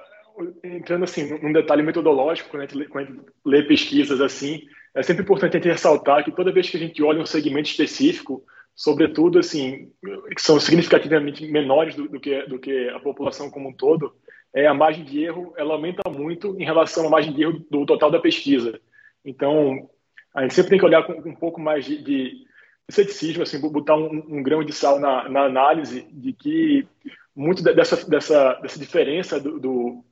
entrando 0.64 1.04
assim 1.04 1.38
num 1.42 1.54
detalhe 1.54 1.84
metodológico, 1.84 2.50
quando 2.50 2.64
a, 2.64 2.66
gente, 2.66 2.88
quando 2.88 3.08
a 3.08 3.12
gente 3.12 3.26
lê 3.46 3.64
pesquisas 3.64 4.20
assim, 4.20 4.64
é 4.94 5.04
sempre 5.04 5.24
importante 5.24 5.58
a 5.58 5.60
gente 5.60 5.72
ressaltar 5.72 6.24
que 6.24 6.32
toda 6.32 6.52
vez 6.52 6.70
que 6.70 6.78
a 6.78 6.80
gente 6.80 7.02
olha 7.04 7.22
um 7.22 7.26
segmento 7.26 7.70
específico, 7.70 8.44
sobretudo 8.74 9.40
assim, 9.40 9.92
que 10.36 10.42
são 10.42 10.60
significativamente 10.60 11.46
menores 11.50 11.96
do, 11.96 12.10
do, 12.10 12.20
que, 12.20 12.42
do 12.44 12.60
que 12.60 12.90
a 12.90 13.00
população 13.00 13.50
como 13.50 13.70
um 13.70 13.74
todo, 13.74 14.14
é, 14.56 14.66
a 14.66 14.74
margem 14.74 15.04
de 15.04 15.22
erro 15.22 15.54
ela 15.58 15.74
aumenta 15.74 16.10
muito 16.10 16.56
em 16.58 16.64
relação 16.64 17.06
à 17.06 17.10
margem 17.10 17.34
de 17.34 17.44
erro 17.44 17.60
do 17.70 17.86
total 17.86 18.10
da 18.10 18.22
pesquisa. 18.22 18.80
Então, 19.24 19.90
a 20.34 20.44
gente 20.44 20.54
sempre 20.54 20.70
tem 20.70 20.80
que 20.80 20.86
olhar 20.86 21.04
com, 21.04 21.12
um 21.30 21.36
pouco 21.36 21.60
mais 21.60 21.84
de, 21.84 22.02
de 22.02 22.48
ceticismo, 22.90 23.44
assim, 23.44 23.60
botar 23.60 23.98
um, 23.98 24.24
um, 24.30 24.42
grão 24.42 24.64
de 24.64 24.72
sal 24.72 24.98
na, 24.98 25.28
na, 25.28 25.42
análise 25.42 26.08
de 26.10 26.32
que 26.32 26.88
muito 27.36 27.62
dessa, 27.62 28.10
dessa, 28.10 28.54
dessa 28.54 28.80
diferença 28.80 29.42
do, 29.42 29.60
do, 29.60 30.06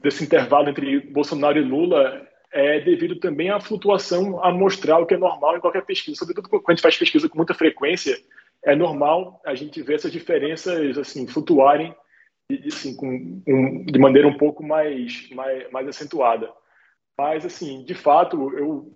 desse 0.00 0.22
intervalo 0.22 0.68
entre 0.68 1.00
Bolsonaro 1.00 1.58
e 1.58 1.62
Lula 1.62 2.24
é 2.52 2.78
devido 2.78 3.16
também 3.16 3.50
à 3.50 3.58
flutuação 3.58 4.42
amostral 4.44 5.06
que 5.06 5.14
é 5.14 5.18
normal 5.18 5.56
em 5.56 5.60
qualquer 5.60 5.84
pesquisa, 5.84 6.18
sobretudo 6.18 6.48
quando 6.48 6.68
a 6.68 6.72
gente 6.72 6.82
faz 6.82 6.96
pesquisa 6.96 7.28
com 7.28 7.36
muita 7.36 7.54
frequência, 7.54 8.16
é 8.64 8.76
normal 8.76 9.40
a 9.44 9.56
gente 9.56 9.82
ver 9.82 9.94
essas 9.94 10.12
diferenças 10.12 10.96
assim 10.98 11.26
flutuarem 11.26 11.94
assim, 12.66 12.96
com, 12.96 13.40
com, 13.42 13.84
de 13.84 13.98
maneira 13.98 14.28
um 14.28 14.36
pouco 14.36 14.62
mais, 14.62 15.28
mais, 15.30 15.70
mais 15.70 15.88
acentuada. 15.88 16.50
Mas, 17.18 17.44
assim, 17.44 17.84
de 17.84 17.94
fato, 17.94 18.56
eu 18.56 18.92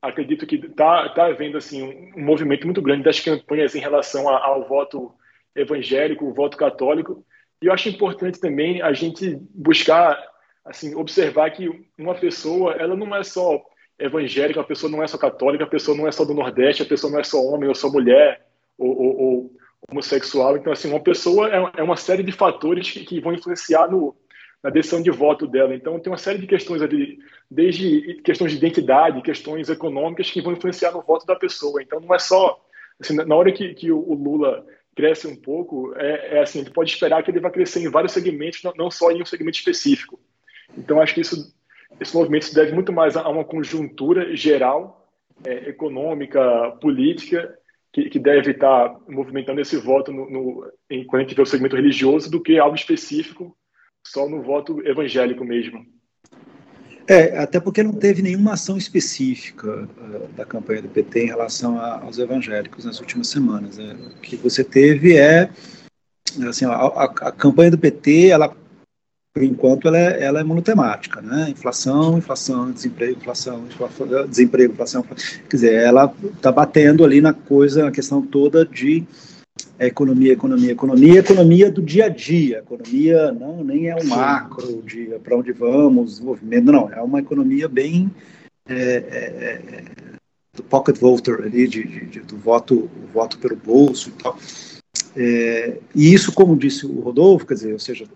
acredito 0.00 0.46
que 0.46 0.56
está 0.56 1.08
tá 1.10 1.26
havendo 1.26 1.56
assim, 1.56 1.82
um, 1.82 2.20
um, 2.20 2.24
movimento 2.24 2.64
muito 2.64 2.82
grande 2.82 3.02
das 3.02 3.20
campanhas 3.20 3.74
em 3.74 3.80
relação 3.80 4.28
a, 4.28 4.44
ao 4.44 4.68
voto 4.68 5.12
evangélico, 5.56 6.24
o 6.24 6.34
voto 6.34 6.56
católico. 6.56 7.24
E 7.62 7.66
eu 7.66 7.72
acho 7.72 7.88
importante 7.88 8.40
também 8.40 8.82
a 8.82 8.92
gente 8.92 9.38
buscar, 9.54 10.22
assim, 10.64 10.94
observar 10.94 11.50
que 11.50 11.68
uma 11.98 12.14
pessoa, 12.14 12.74
ela 12.74 12.94
não 12.94 13.14
é 13.14 13.22
só 13.22 13.60
evangélica, 13.98 14.60
a 14.60 14.64
pessoa 14.64 14.90
não 14.90 15.02
é 15.02 15.06
só 15.06 15.16
católica, 15.16 15.64
a 15.64 15.68
pessoa 15.68 15.96
não 15.96 16.06
é 16.06 16.12
só 16.12 16.24
do 16.24 16.34
Nordeste, 16.34 16.82
a 16.82 16.86
pessoa 16.86 17.12
não 17.12 17.20
é 17.20 17.24
só 17.24 17.38
homem 17.42 17.68
ou 17.68 17.74
só 17.74 17.90
mulher, 17.90 18.44
ou, 18.76 18.90
ou, 18.90 19.20
ou 19.20 19.53
homossexual. 19.88 20.56
Então, 20.56 20.72
assim, 20.72 20.88
uma 20.88 21.00
pessoa 21.00 21.48
é, 21.48 21.80
é 21.80 21.82
uma 21.82 21.96
série 21.96 22.22
de 22.22 22.32
fatores 22.32 22.90
que, 22.90 23.04
que 23.04 23.20
vão 23.20 23.32
influenciar 23.32 23.90
no, 23.90 24.16
na 24.62 24.70
decisão 24.70 25.02
de 25.02 25.10
voto 25.10 25.46
dela. 25.46 25.74
Então, 25.74 25.98
tem 26.00 26.10
uma 26.10 26.18
série 26.18 26.38
de 26.38 26.46
questões 26.46 26.82
ali, 26.82 27.18
desde 27.50 28.14
questões 28.24 28.52
de 28.52 28.58
identidade, 28.58 29.22
questões 29.22 29.68
econômicas, 29.68 30.30
que 30.30 30.40
vão 30.40 30.52
influenciar 30.52 30.92
no 30.92 31.02
voto 31.02 31.26
da 31.26 31.36
pessoa. 31.36 31.82
Então, 31.82 32.00
não 32.00 32.14
é 32.14 32.18
só. 32.18 32.58
Assim, 32.98 33.14
na 33.14 33.34
hora 33.34 33.52
que, 33.52 33.74
que 33.74 33.90
o 33.90 34.14
Lula 34.14 34.64
cresce 34.96 35.26
um 35.26 35.36
pouco, 35.36 35.92
é, 35.96 36.38
é 36.38 36.42
assim, 36.42 36.60
a 36.60 36.62
gente 36.62 36.72
pode 36.72 36.90
esperar 36.90 37.22
que 37.22 37.30
ele 37.30 37.40
vai 37.40 37.50
crescer 37.50 37.80
em 37.80 37.90
vários 37.90 38.12
segmentos, 38.12 38.62
não, 38.62 38.72
não 38.76 38.90
só 38.90 39.10
em 39.10 39.20
um 39.20 39.26
segmento 39.26 39.58
específico. 39.58 40.18
Então, 40.78 41.00
acho 41.00 41.14
que 41.14 41.20
isso, 41.20 41.54
esse 42.00 42.14
movimento 42.14 42.46
se 42.46 42.54
deve 42.54 42.72
muito 42.72 42.92
mais 42.92 43.16
a 43.16 43.28
uma 43.28 43.44
conjuntura 43.44 44.34
geral, 44.36 45.10
é, 45.44 45.68
econômica, 45.68 46.70
política, 46.80 47.58
que, 47.94 48.10
que 48.10 48.18
deve 48.18 48.50
estar 48.50 48.96
movimentando 49.08 49.60
esse 49.60 49.76
voto 49.76 50.12
no, 50.12 50.28
no, 50.28 50.72
em, 50.90 51.06
quando 51.06 51.20
a 51.20 51.24
gente 51.24 51.36
vê 51.36 51.42
o 51.42 51.46
segmento 51.46 51.76
religioso 51.76 52.28
do 52.28 52.42
que 52.42 52.58
algo 52.58 52.74
específico 52.74 53.56
só 54.04 54.28
no 54.28 54.42
voto 54.42 54.84
evangélico 54.84 55.44
mesmo. 55.44 55.86
É, 57.06 57.38
até 57.38 57.60
porque 57.60 57.84
não 57.84 57.92
teve 57.92 58.20
nenhuma 58.20 58.54
ação 58.54 58.76
específica 58.76 59.84
uh, 59.84 60.28
da 60.34 60.44
campanha 60.44 60.82
do 60.82 60.88
PT 60.88 61.22
em 61.22 61.28
relação 61.28 61.78
a, 61.78 62.00
aos 62.02 62.18
evangélicos 62.18 62.84
nas 62.84 62.98
últimas 62.98 63.28
semanas. 63.28 63.78
Né? 63.78 63.94
O 64.16 64.20
que 64.20 64.34
você 64.36 64.64
teve 64.64 65.16
é, 65.16 65.48
assim, 66.48 66.64
a, 66.64 66.72
a, 66.72 67.04
a 67.04 67.32
campanha 67.32 67.70
do 67.70 67.78
PT, 67.78 68.28
ela 68.28 68.56
por 69.34 69.42
enquanto 69.42 69.88
ela 69.88 69.98
é, 69.98 70.22
ela 70.22 70.40
é 70.40 70.44
monotemática, 70.44 71.20
né? 71.20 71.50
Inflação, 71.50 72.16
inflação, 72.16 72.70
desemprego, 72.70 73.18
inflação, 73.18 73.66
inflação 73.66 74.28
desemprego, 74.28 74.72
inflação, 74.72 75.02
quer 75.02 75.56
dizer, 75.56 75.74
ela 75.74 76.14
está 76.36 76.52
batendo 76.52 77.04
ali 77.04 77.20
na 77.20 77.32
coisa, 77.32 77.84
na 77.84 77.90
questão 77.90 78.22
toda 78.22 78.64
de 78.64 79.02
economia, 79.76 80.32
economia, 80.32 80.70
economia, 80.70 81.18
economia 81.18 81.70
do 81.70 81.82
dia 81.82 82.04
a 82.04 82.08
dia, 82.08 82.58
economia 82.58 83.32
não 83.32 83.64
nem 83.64 83.88
é 83.88 83.96
um 83.96 84.04
macro 84.04 84.80
de 84.82 85.06
para 85.24 85.36
onde 85.36 85.50
vamos, 85.50 86.12
desenvolvimento, 86.12 86.70
não, 86.70 86.92
é 86.92 87.02
uma 87.02 87.18
economia 87.18 87.68
bem 87.68 88.08
é, 88.68 88.76
é, 88.76 89.60
do 90.54 90.62
pocket 90.62 90.96
voter 90.96 91.42
ali, 91.42 91.66
de, 91.66 91.82
de, 91.82 92.06
de, 92.06 92.20
do 92.20 92.36
voto, 92.36 92.88
voto 93.12 93.36
pelo 93.38 93.56
bolso 93.56 94.10
e 94.10 94.22
tal. 94.22 94.38
É, 95.16 95.78
e 95.94 96.12
isso, 96.12 96.32
como 96.32 96.56
disse 96.56 96.86
o 96.86 97.00
Rodolfo, 97.00 97.46
quer 97.46 97.54
dizer, 97.54 97.72
ou 97.72 97.78
seja, 97.78 98.06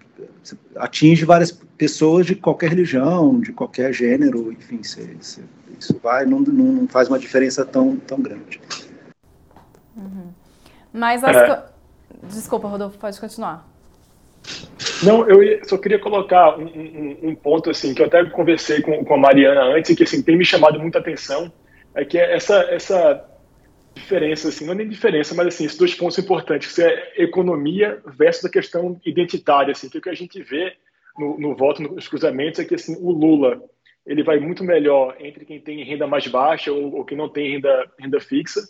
atinge 0.77 1.25
várias 1.25 1.53
pessoas 1.53 2.27
de 2.27 2.35
qualquer 2.35 2.71
religião, 2.71 3.41
de 3.41 3.53
qualquer 3.53 3.93
gênero, 3.93 4.53
enfim, 4.53 4.81
isso 4.81 6.01
vai, 6.03 6.27
não, 6.27 6.41
não, 6.41 6.89
faz 6.89 7.09
uma 7.09 7.19
diferença 7.19 7.65
tão, 7.65 7.97
tão 7.97 8.21
grande. 8.21 8.61
Uhum. 9.97 10.33
Mas 10.93 11.23
as 11.23 11.37
é. 11.37 11.65
Desculpa, 12.25 12.67
Rodolfo, 12.67 12.99
pode 12.99 13.21
continuar. 13.21 13.69
Não, 15.03 15.29
eu 15.29 15.65
só 15.65 15.77
queria 15.77 15.99
colocar 15.99 16.59
um, 16.59 16.65
um, 16.65 17.19
um, 17.29 17.35
ponto 17.35 17.71
assim 17.71 17.95
que 17.95 18.03
eu 18.03 18.07
até 18.07 18.25
conversei 18.25 18.81
com, 18.81 19.05
com 19.05 19.15
a 19.15 19.19
Mariana 19.19 19.63
antes 19.77 19.91
e 19.91 19.97
que 19.97 20.03
assim 20.03 20.23
tem 20.23 20.37
me 20.37 20.45
chamado 20.45 20.81
muita 20.81 20.99
atenção 20.99 21.53
é 21.95 22.05
que 22.05 22.19
essa 22.19 22.55
essa 22.71 23.25
diferença, 23.99 24.49
assim, 24.49 24.65
não 24.65 24.73
é 24.73 24.77
nem 24.77 24.89
diferença, 24.89 25.35
mas 25.35 25.49
assim, 25.49 25.65
esses 25.65 25.77
dois 25.77 25.95
pontos 25.95 26.19
importantes, 26.19 26.75
que 26.75 26.83
é 26.83 27.13
economia 27.17 28.01
versus 28.07 28.45
a 28.45 28.51
questão 28.51 29.01
identitária, 29.05 29.73
assim, 29.73 29.89
que 29.89 29.99
o 29.99 30.01
que 30.01 30.09
a 30.09 30.15
gente 30.15 30.41
vê 30.43 30.75
no, 31.19 31.39
no 31.39 31.57
voto, 31.57 31.83
nos 31.83 32.09
cruzamentos, 32.09 32.61
é 32.61 32.65
que 32.65 32.75
assim, 32.75 32.97
o 33.01 33.11
Lula 33.11 33.63
ele 34.07 34.23
vai 34.23 34.39
muito 34.39 34.65
melhor 34.65 35.17
entre 35.21 35.45
quem 35.45 35.61
tem 35.61 35.85
renda 35.85 36.07
mais 36.07 36.27
baixa 36.27 36.73
ou, 36.73 36.97
ou 36.97 37.05
quem 37.05 37.19
não 37.19 37.29
tem 37.29 37.53
renda, 37.53 37.91
renda 37.99 38.21
fixa, 38.21 38.61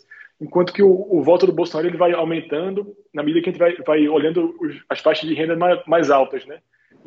enquanto 0.41 0.73
que 0.73 0.83
o, 0.83 1.07
o, 1.09 1.23
voto 1.23 1.45
do 1.45 1.53
Bolsonaro 1.53 1.87
ele 1.87 1.97
vai 1.97 2.11
aumentando 2.11 2.95
na 3.13 3.23
medida 3.23 3.41
que 3.41 3.49
a 3.49 3.51
gente 3.51 3.59
vai, 3.59 3.75
vai 3.85 4.07
olhando 4.09 4.55
os, 4.59 4.83
as 4.89 4.99
faixas 4.99 5.29
de 5.29 5.35
renda 5.35 5.55
mais, 5.55 5.79
mais 5.85 6.11
altas, 6.11 6.45
né? 6.45 6.59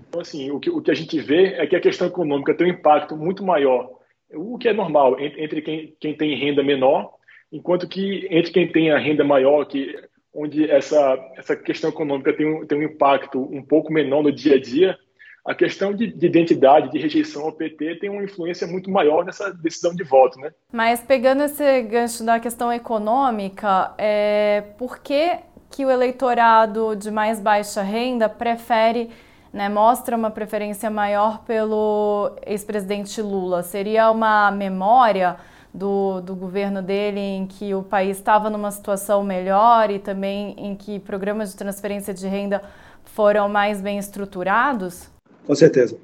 Então, 0.08 0.20
assim, 0.20 0.50
o 0.50 0.58
que, 0.58 0.70
o 0.70 0.80
que 0.80 0.90
a 0.90 0.94
gente 0.94 1.20
vê 1.20 1.54
é 1.54 1.66
que 1.66 1.76
a 1.76 1.80
questão 1.80 2.06
econômica 2.06 2.54
tem 2.54 2.66
um 2.66 2.70
impacto 2.70 3.16
muito 3.16 3.44
maior, 3.44 3.90
o 4.34 4.56
que 4.56 4.68
é 4.68 4.72
normal, 4.72 5.20
entre, 5.20 5.44
entre 5.44 5.62
quem, 5.62 5.96
quem 6.00 6.16
tem 6.16 6.34
renda 6.34 6.62
menor 6.62 7.12
enquanto 7.52 7.86
que 7.86 8.26
entre 8.30 8.50
quem 8.50 8.66
tem 8.66 8.90
a 8.90 8.98
renda 8.98 9.22
maior, 9.22 9.64
que 9.66 9.94
onde 10.34 10.68
essa, 10.70 11.18
essa 11.36 11.54
questão 11.54 11.90
econômica 11.90 12.32
tem 12.32 12.46
um, 12.46 12.66
tem 12.66 12.78
um 12.78 12.82
impacto 12.82 13.40
um 13.54 13.62
pouco 13.62 13.92
menor 13.92 14.22
no 14.22 14.32
dia 14.32 14.56
a 14.56 14.60
dia, 14.60 14.98
a 15.44 15.54
questão 15.54 15.92
de, 15.92 16.06
de, 16.06 16.26
identidade, 16.26 16.90
de 16.90 16.98
rejeição 16.98 17.42
ao 17.42 17.52
PT 17.52 17.96
tem 17.96 18.08
uma 18.08 18.22
influência 18.22 18.66
muito 18.66 18.90
maior 18.90 19.24
nessa 19.24 19.52
decisão 19.52 19.94
de 19.94 20.04
voto, 20.04 20.38
né? 20.38 20.52
Mas 20.72 21.02
pegando 21.02 21.42
esse 21.42 21.82
gancho 21.82 22.24
da 22.24 22.38
questão 22.38 22.72
econômica, 22.72 23.92
é, 23.98 24.62
por 24.78 25.00
que, 25.00 25.38
que 25.68 25.84
o 25.84 25.90
eleitorado 25.90 26.94
de 26.94 27.10
mais 27.10 27.40
baixa 27.40 27.82
renda 27.82 28.28
prefere, 28.28 29.10
né, 29.52 29.68
mostra 29.68 30.16
uma 30.16 30.30
preferência 30.30 30.88
maior 30.88 31.44
pelo 31.44 32.36
ex-presidente 32.46 33.20
Lula? 33.20 33.64
Seria 33.64 34.12
uma 34.12 34.50
memória 34.52 35.36
do, 35.74 36.20
do 36.20 36.34
governo 36.34 36.82
dele 36.82 37.20
em 37.20 37.46
que 37.46 37.74
o 37.74 37.82
país 37.82 38.18
estava 38.18 38.50
numa 38.50 38.70
situação 38.70 39.22
melhor 39.24 39.90
e 39.90 39.98
também 39.98 40.54
em 40.58 40.76
que 40.76 40.98
programas 41.00 41.50
de 41.50 41.56
transferência 41.56 42.12
de 42.12 42.26
renda 42.26 42.62
foram 43.04 43.48
mais 43.48 43.80
bem 43.80 43.98
estruturados? 43.98 45.08
Com 45.46 45.54
certeza. 45.54 45.96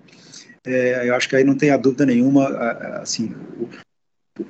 É, 0.66 1.08
eu 1.08 1.14
acho 1.14 1.28
que 1.28 1.36
aí 1.36 1.44
não 1.44 1.56
tem 1.56 1.70
a 1.70 1.76
dúvida 1.76 2.04
nenhuma, 2.04 2.46
assim, 3.00 3.34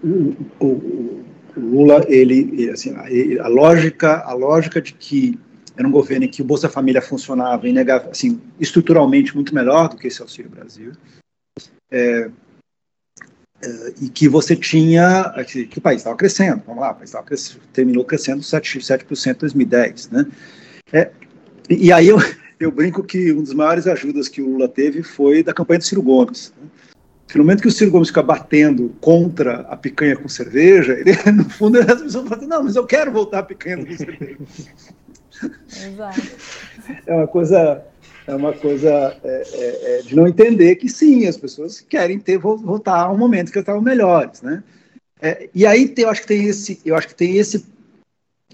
o, 0.02 0.34
o, 0.60 0.66
o, 0.66 1.24
Lula, 1.56 2.04
ele, 2.08 2.70
assim, 2.70 2.94
a, 3.40 3.48
lógica, 3.48 4.22
a 4.24 4.32
lógica 4.32 4.80
de 4.80 4.94
que 4.94 5.38
era 5.76 5.86
um 5.86 5.92
governo 5.92 6.24
em 6.24 6.28
que 6.28 6.42
o 6.42 6.44
Bolsa 6.44 6.68
Família 6.68 7.02
funcionava 7.02 7.68
inegável, 7.68 8.10
assim, 8.10 8.40
estruturalmente 8.58 9.34
muito 9.34 9.54
melhor 9.54 9.88
do 9.88 9.96
que 9.96 10.08
esse 10.08 10.20
Auxílio 10.22 10.50
Brasil, 10.50 10.92
é, 11.90 12.30
e 14.00 14.08
que 14.08 14.28
você 14.28 14.54
tinha, 14.54 15.32
que, 15.46 15.78
o 15.78 15.80
país 15.80 15.98
estava 15.98 16.16
crescendo, 16.16 16.62
vamos 16.66 16.80
lá, 16.80 16.92
o 16.92 16.94
país 16.94 17.12
crescendo, 17.26 17.60
terminou 17.72 18.04
crescendo 18.04 18.40
7%, 18.40 18.82
7 18.82 19.04
em 19.28 19.34
2010, 19.34 20.10
né? 20.10 20.26
É, 20.92 21.10
e, 21.68 21.92
aí 21.92 22.08
eu, 22.08 22.18
eu 22.58 22.70
brinco 22.70 23.02
que 23.02 23.32
um 23.32 23.42
dos 23.42 23.52
maiores 23.52 23.86
ajudas 23.86 24.28
que 24.28 24.40
o 24.40 24.48
Lula 24.48 24.68
teve 24.68 25.02
foi 25.02 25.42
da 25.42 25.52
campanha 25.52 25.78
do 25.78 25.84
Ciro 25.84 26.02
Gomes. 26.02 26.52
Né? 26.60 26.68
No 27.34 27.44
momento 27.44 27.60
que 27.60 27.68
o 27.68 27.72
Ciro 27.72 27.90
Gomes 27.90 28.08
fica 28.08 28.22
batendo 28.22 28.94
contra 29.00 29.60
a 29.62 29.76
picanha 29.76 30.16
com 30.16 30.28
cerveja, 30.28 30.94
ele, 30.94 31.12
no 31.32 31.48
fundo, 31.50 31.78
as 31.78 32.00
pessoas 32.00 32.28
falam, 32.28 32.48
não, 32.48 32.62
mas 32.64 32.76
eu 32.76 32.86
quero 32.86 33.12
voltar 33.12 33.40
a 33.40 33.42
picanha 33.42 33.84
com 33.84 33.96
cerveja. 33.96 34.38
Exato. 35.66 36.22
É 37.06 37.14
uma 37.14 37.26
coisa, 37.26 37.82
é 38.28 38.34
uma 38.34 38.52
coisa 38.52 39.18
é, 39.24 39.42
é, 39.54 39.98
é, 39.98 40.02
de 40.02 40.14
não 40.14 40.28
entender 40.28 40.76
que 40.76 40.86
sim, 40.86 41.26
as 41.26 41.38
pessoas 41.38 41.80
querem 41.80 42.20
ter 42.20 42.36
voltar 42.36 43.04
a 43.04 43.10
um 43.10 43.16
momento 43.16 43.50
que 43.50 43.58
estavam 43.58 43.80
melhores, 43.80 44.42
né? 44.42 44.62
É, 45.18 45.48
e 45.54 45.64
aí 45.64 45.92
eu 45.96 46.10
acho 46.10 46.20
que 46.20 46.26
tem 46.28 46.44
esse, 46.44 46.78
eu 46.84 46.94
acho 46.94 47.08
que 47.08 47.14
tem 47.14 47.38
esse, 47.38 47.64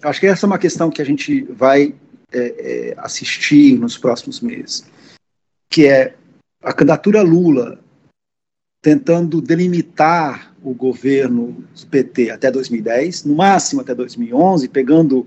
acho 0.01 0.21
que 0.21 0.29
essa 0.29 0.47
é 0.47 0.49
uma 0.49 0.61
questão 0.61 0.91
que 0.91 1.03
a 1.03 1.05
gente 1.05 1.43
vai 1.43 1.93
é, 2.33 2.39
é, 2.39 2.95
assistir 2.99 3.77
nos 3.77 3.99
próximos 3.99 4.41
meses, 4.41 4.85
que 5.69 5.87
é 5.87 6.15
a 6.63 6.73
candidatura 6.73 7.21
Lula 7.21 7.81
tentando 8.81 9.43
delimitar 9.43 10.55
o 10.63 10.73
governo 10.73 11.65
do 11.75 11.87
PT 11.89 12.31
até 12.31 12.49
2010, 12.49 13.25
no 13.25 13.35
máximo 13.35 13.81
até 13.81 13.93
2011, 13.93 14.69
pegando, 14.69 15.27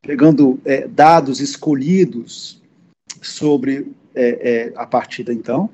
pegando 0.00 0.60
dados 0.94 1.40
escolhidos 1.40 2.62
sobre 3.26 3.92
é, 4.14 4.72
é, 4.72 4.72
a 4.76 4.86
partir 4.86 5.24
de 5.24 5.32
então, 5.32 5.68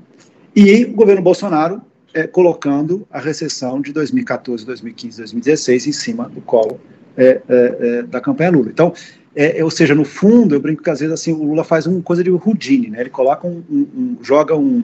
e 0.55 0.85
o 0.85 0.93
governo 0.93 1.23
Bolsonaro 1.23 1.81
é, 2.13 2.27
colocando 2.27 3.07
a 3.11 3.21
recessão 3.21 3.81
de 3.81 3.93
2014, 3.93 4.67
2015, 4.67 5.19
2016 5.19 5.87
em 5.87 5.93
cima 5.93 6.29
do 6.29 6.41
colo 6.41 6.81
é, 7.17 7.41
é, 7.49 8.03
da 8.03 8.21
campanha 8.21 8.51
Lula. 8.51 8.71
Então, 8.71 8.93
é, 9.35 9.63
ou 9.63 9.71
seja, 9.71 9.95
no 9.95 10.05
fundo, 10.05 10.55
eu 10.55 10.61
brinco 10.61 10.83
que 10.83 10.91
às 10.91 11.01
vezes 11.01 11.15
assim, 11.15 11.33
o 11.33 11.45
Lula 11.45 11.63
faz 11.63 11.87
uma 11.87 12.03
coisa 12.03 12.25
de 12.25 12.31
Houdini, 12.31 12.91
né? 12.91 13.01
ele 13.01 13.11
coloca 13.11 13.47
um, 13.47 13.63
um, 13.71 13.87
um 13.97 14.19
joga 14.21 14.57
um, 14.57 14.83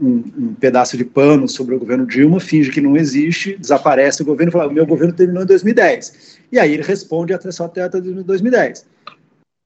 um, 0.00 0.54
pedaço 0.54 0.96
de 0.96 1.04
pano 1.04 1.48
sobre 1.48 1.74
o 1.74 1.78
governo 1.78 2.06
Dilma, 2.06 2.40
finge 2.40 2.70
que 2.70 2.80
não 2.80 2.96
existe, 2.96 3.56
desaparece 3.56 4.22
o 4.22 4.24
governo 4.24 4.50
e 4.50 4.52
fala, 4.52 4.68
o 4.68 4.72
meu 4.72 4.84
governo 4.84 5.14
terminou 5.14 5.42
em 5.42 5.46
2010. 5.46 6.38
E 6.50 6.58
aí 6.58 6.74
ele 6.74 6.82
responde 6.82 7.32
até 7.32 7.50
só 7.50 7.64
até 7.64 7.88
2010. 7.88 8.84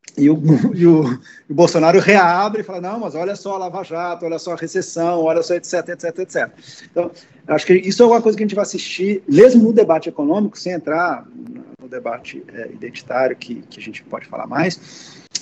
E 0.19 0.31
o, 0.31 0.41
e, 0.75 0.87
o, 0.87 1.03
o, 1.51 1.55
Bolsonaro 1.55 2.01
reabre 2.01 2.63
e 2.63 2.65
fala, 2.65 2.81
não, 2.81 3.01
mas 3.01 3.15
olha 3.15 3.37
só 3.37 3.55
a 3.55 3.59
Lava 3.59 3.85
Jato, 3.85 4.25
olha 4.25 4.39
só 4.39 4.55
a 4.55 4.57
recessão, 4.57 5.21
olha 5.21 5.43
só 5.43 5.55
etc, 5.55 5.91
etc, 5.91 6.19
etc. 6.21 6.51
Então, 6.91 7.11
acho 7.47 7.67
que 7.67 7.75
isso 7.75 8.03
é 8.03 8.07
uma 8.07 8.23
coisa 8.23 8.37
que 8.37 8.43
a 8.43 8.47
gente 8.47 8.55
vai 8.55 8.63
assistir, 8.63 9.23
mesmo 9.29 9.63
no 9.63 9.75
debate 9.75 10.09
econômico, 10.09 10.59
sem 10.59 10.73
entrar 10.73 11.27
no 11.79 11.87
debate 11.87 12.43
é, 12.51 12.71
identitário, 12.73 13.37
que, 13.37 13.57
que 13.69 13.79
a 13.79 13.83
gente 13.83 14.03
pode 14.05 14.27
falar 14.27 14.47
mais, 14.47 14.81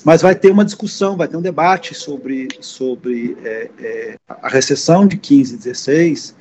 mas 0.04 0.22
vai 0.22 0.34
ter 0.34 0.50
uma 0.50 0.64
discussão, 0.64 1.16
vai 1.16 1.28
ter 1.28 1.36
um 1.36 1.42
debate 1.42 1.94
sobre, 1.94 2.48
sobre 2.60 3.36
é, 3.44 3.70
é, 3.78 4.14
a 4.28 4.48
recessão 4.48 5.06
de 5.06 5.16
15 5.16 5.54
e 5.54 5.58
16, 5.58 6.34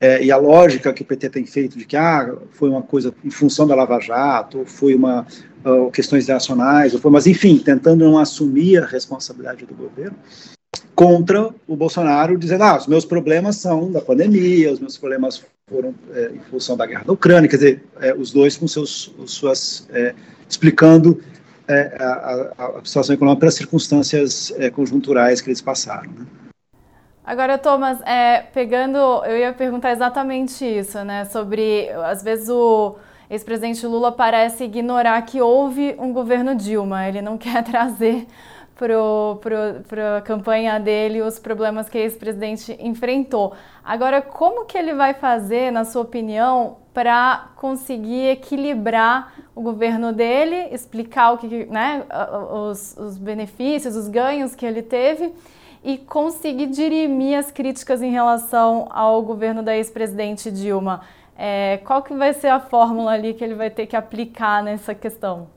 é, 0.00 0.22
e 0.22 0.30
a 0.30 0.36
lógica 0.36 0.92
que 0.92 1.02
o 1.02 1.04
PT 1.04 1.30
tem 1.30 1.44
feito 1.44 1.76
de 1.76 1.84
que 1.84 1.96
ah, 1.96 2.36
foi 2.50 2.68
uma 2.68 2.82
coisa 2.82 3.12
em 3.24 3.30
função 3.30 3.66
da 3.66 3.74
Lava 3.74 3.98
Jato, 3.98 4.64
foi 4.64 4.94
uma 4.94 5.26
uh, 5.64 5.90
questões 5.90 6.26
nacionais, 6.26 6.94
ou 6.94 7.10
mas 7.10 7.26
enfim, 7.26 7.58
tentando 7.58 8.04
não 8.04 8.18
assumir 8.18 8.82
a 8.82 8.86
responsabilidade 8.86 9.64
do 9.64 9.74
governo 9.74 10.16
contra 10.94 11.48
o 11.66 11.76
Bolsonaro, 11.76 12.36
dizendo 12.36 12.64
ah, 12.64 12.76
os 12.76 12.86
meus 12.86 13.04
problemas 13.04 13.56
são 13.56 13.90
da 13.90 14.00
pandemia, 14.00 14.72
os 14.72 14.80
meus 14.80 14.98
problemas 14.98 15.42
foram 15.70 15.94
é, 16.12 16.32
em 16.34 16.40
função 16.50 16.76
da 16.76 16.86
guerra 16.86 17.04
da 17.04 17.12
Ucrânia, 17.12 17.48
quer 17.48 17.56
dizer, 17.56 17.84
é, 18.00 18.12
os 18.14 18.32
dois 18.32 18.56
com 18.56 18.66
seus 18.66 19.14
suas 19.26 19.86
é, 19.90 20.14
explicando 20.48 21.22
é, 21.68 21.96
a, 22.00 22.78
a, 22.78 22.84
situação 22.84 23.14
econômica 23.14 23.40
pelas 23.40 23.54
circunstâncias 23.54 24.52
é, 24.56 24.70
conjunturais 24.70 25.40
que 25.40 25.48
eles 25.48 25.60
passaram. 25.60 26.10
Né? 26.10 26.26
Agora, 27.24 27.58
Thomas, 27.58 28.00
é, 28.06 28.40
pegando, 28.54 28.96
eu 29.26 29.36
ia 29.36 29.52
perguntar 29.52 29.92
exatamente 29.92 30.64
isso, 30.64 31.04
né? 31.04 31.26
Sobre, 31.26 31.90
às 31.90 32.22
vezes, 32.22 32.48
o 32.48 32.96
ex-presidente 33.30 33.86
Lula 33.86 34.12
parece 34.12 34.64
ignorar 34.64 35.20
que 35.22 35.40
houve 35.40 35.94
um 35.98 36.12
governo 36.12 36.54
Dilma. 36.54 37.06
Ele 37.06 37.20
não 37.22 37.36
quer 37.38 37.62
trazer 37.62 38.26
para 38.76 40.18
a 40.18 40.20
campanha 40.20 40.78
dele 40.78 41.20
os 41.20 41.38
problemas 41.38 41.88
que 41.88 41.98
ex-presidente 41.98 42.76
enfrentou. 42.80 43.54
Agora, 43.84 44.22
como 44.22 44.66
que 44.66 44.78
ele 44.78 44.94
vai 44.94 45.14
fazer, 45.14 45.72
na 45.72 45.84
sua 45.84 46.02
opinião, 46.02 46.76
para 46.94 47.48
conseguir 47.56 48.28
equilibrar 48.28 49.34
o 49.54 49.62
governo 49.62 50.12
dele, 50.12 50.68
explicar 50.72 51.32
o 51.32 51.38
que, 51.38 51.66
né, 51.66 52.04
os, 52.70 52.96
os 52.96 53.18
benefícios, 53.18 53.96
os 53.96 54.08
ganhos 54.08 54.54
que 54.54 54.64
ele 54.64 54.82
teve? 54.82 55.32
e 55.82 55.96
conseguir 55.96 56.66
dirimir 56.66 57.38
as 57.38 57.50
críticas 57.50 58.02
em 58.02 58.10
relação 58.10 58.88
ao 58.90 59.22
governo 59.22 59.62
da 59.62 59.76
ex-presidente 59.76 60.50
Dilma. 60.50 61.02
É, 61.40 61.76
qual 61.84 62.02
que 62.02 62.12
vai 62.14 62.34
ser 62.34 62.48
a 62.48 62.58
fórmula 62.58 63.12
ali 63.12 63.32
que 63.32 63.44
ele 63.44 63.54
vai 63.54 63.70
ter 63.70 63.86
que 63.86 63.94
aplicar 63.94 64.60
nessa 64.62 64.92
questão? 64.92 65.48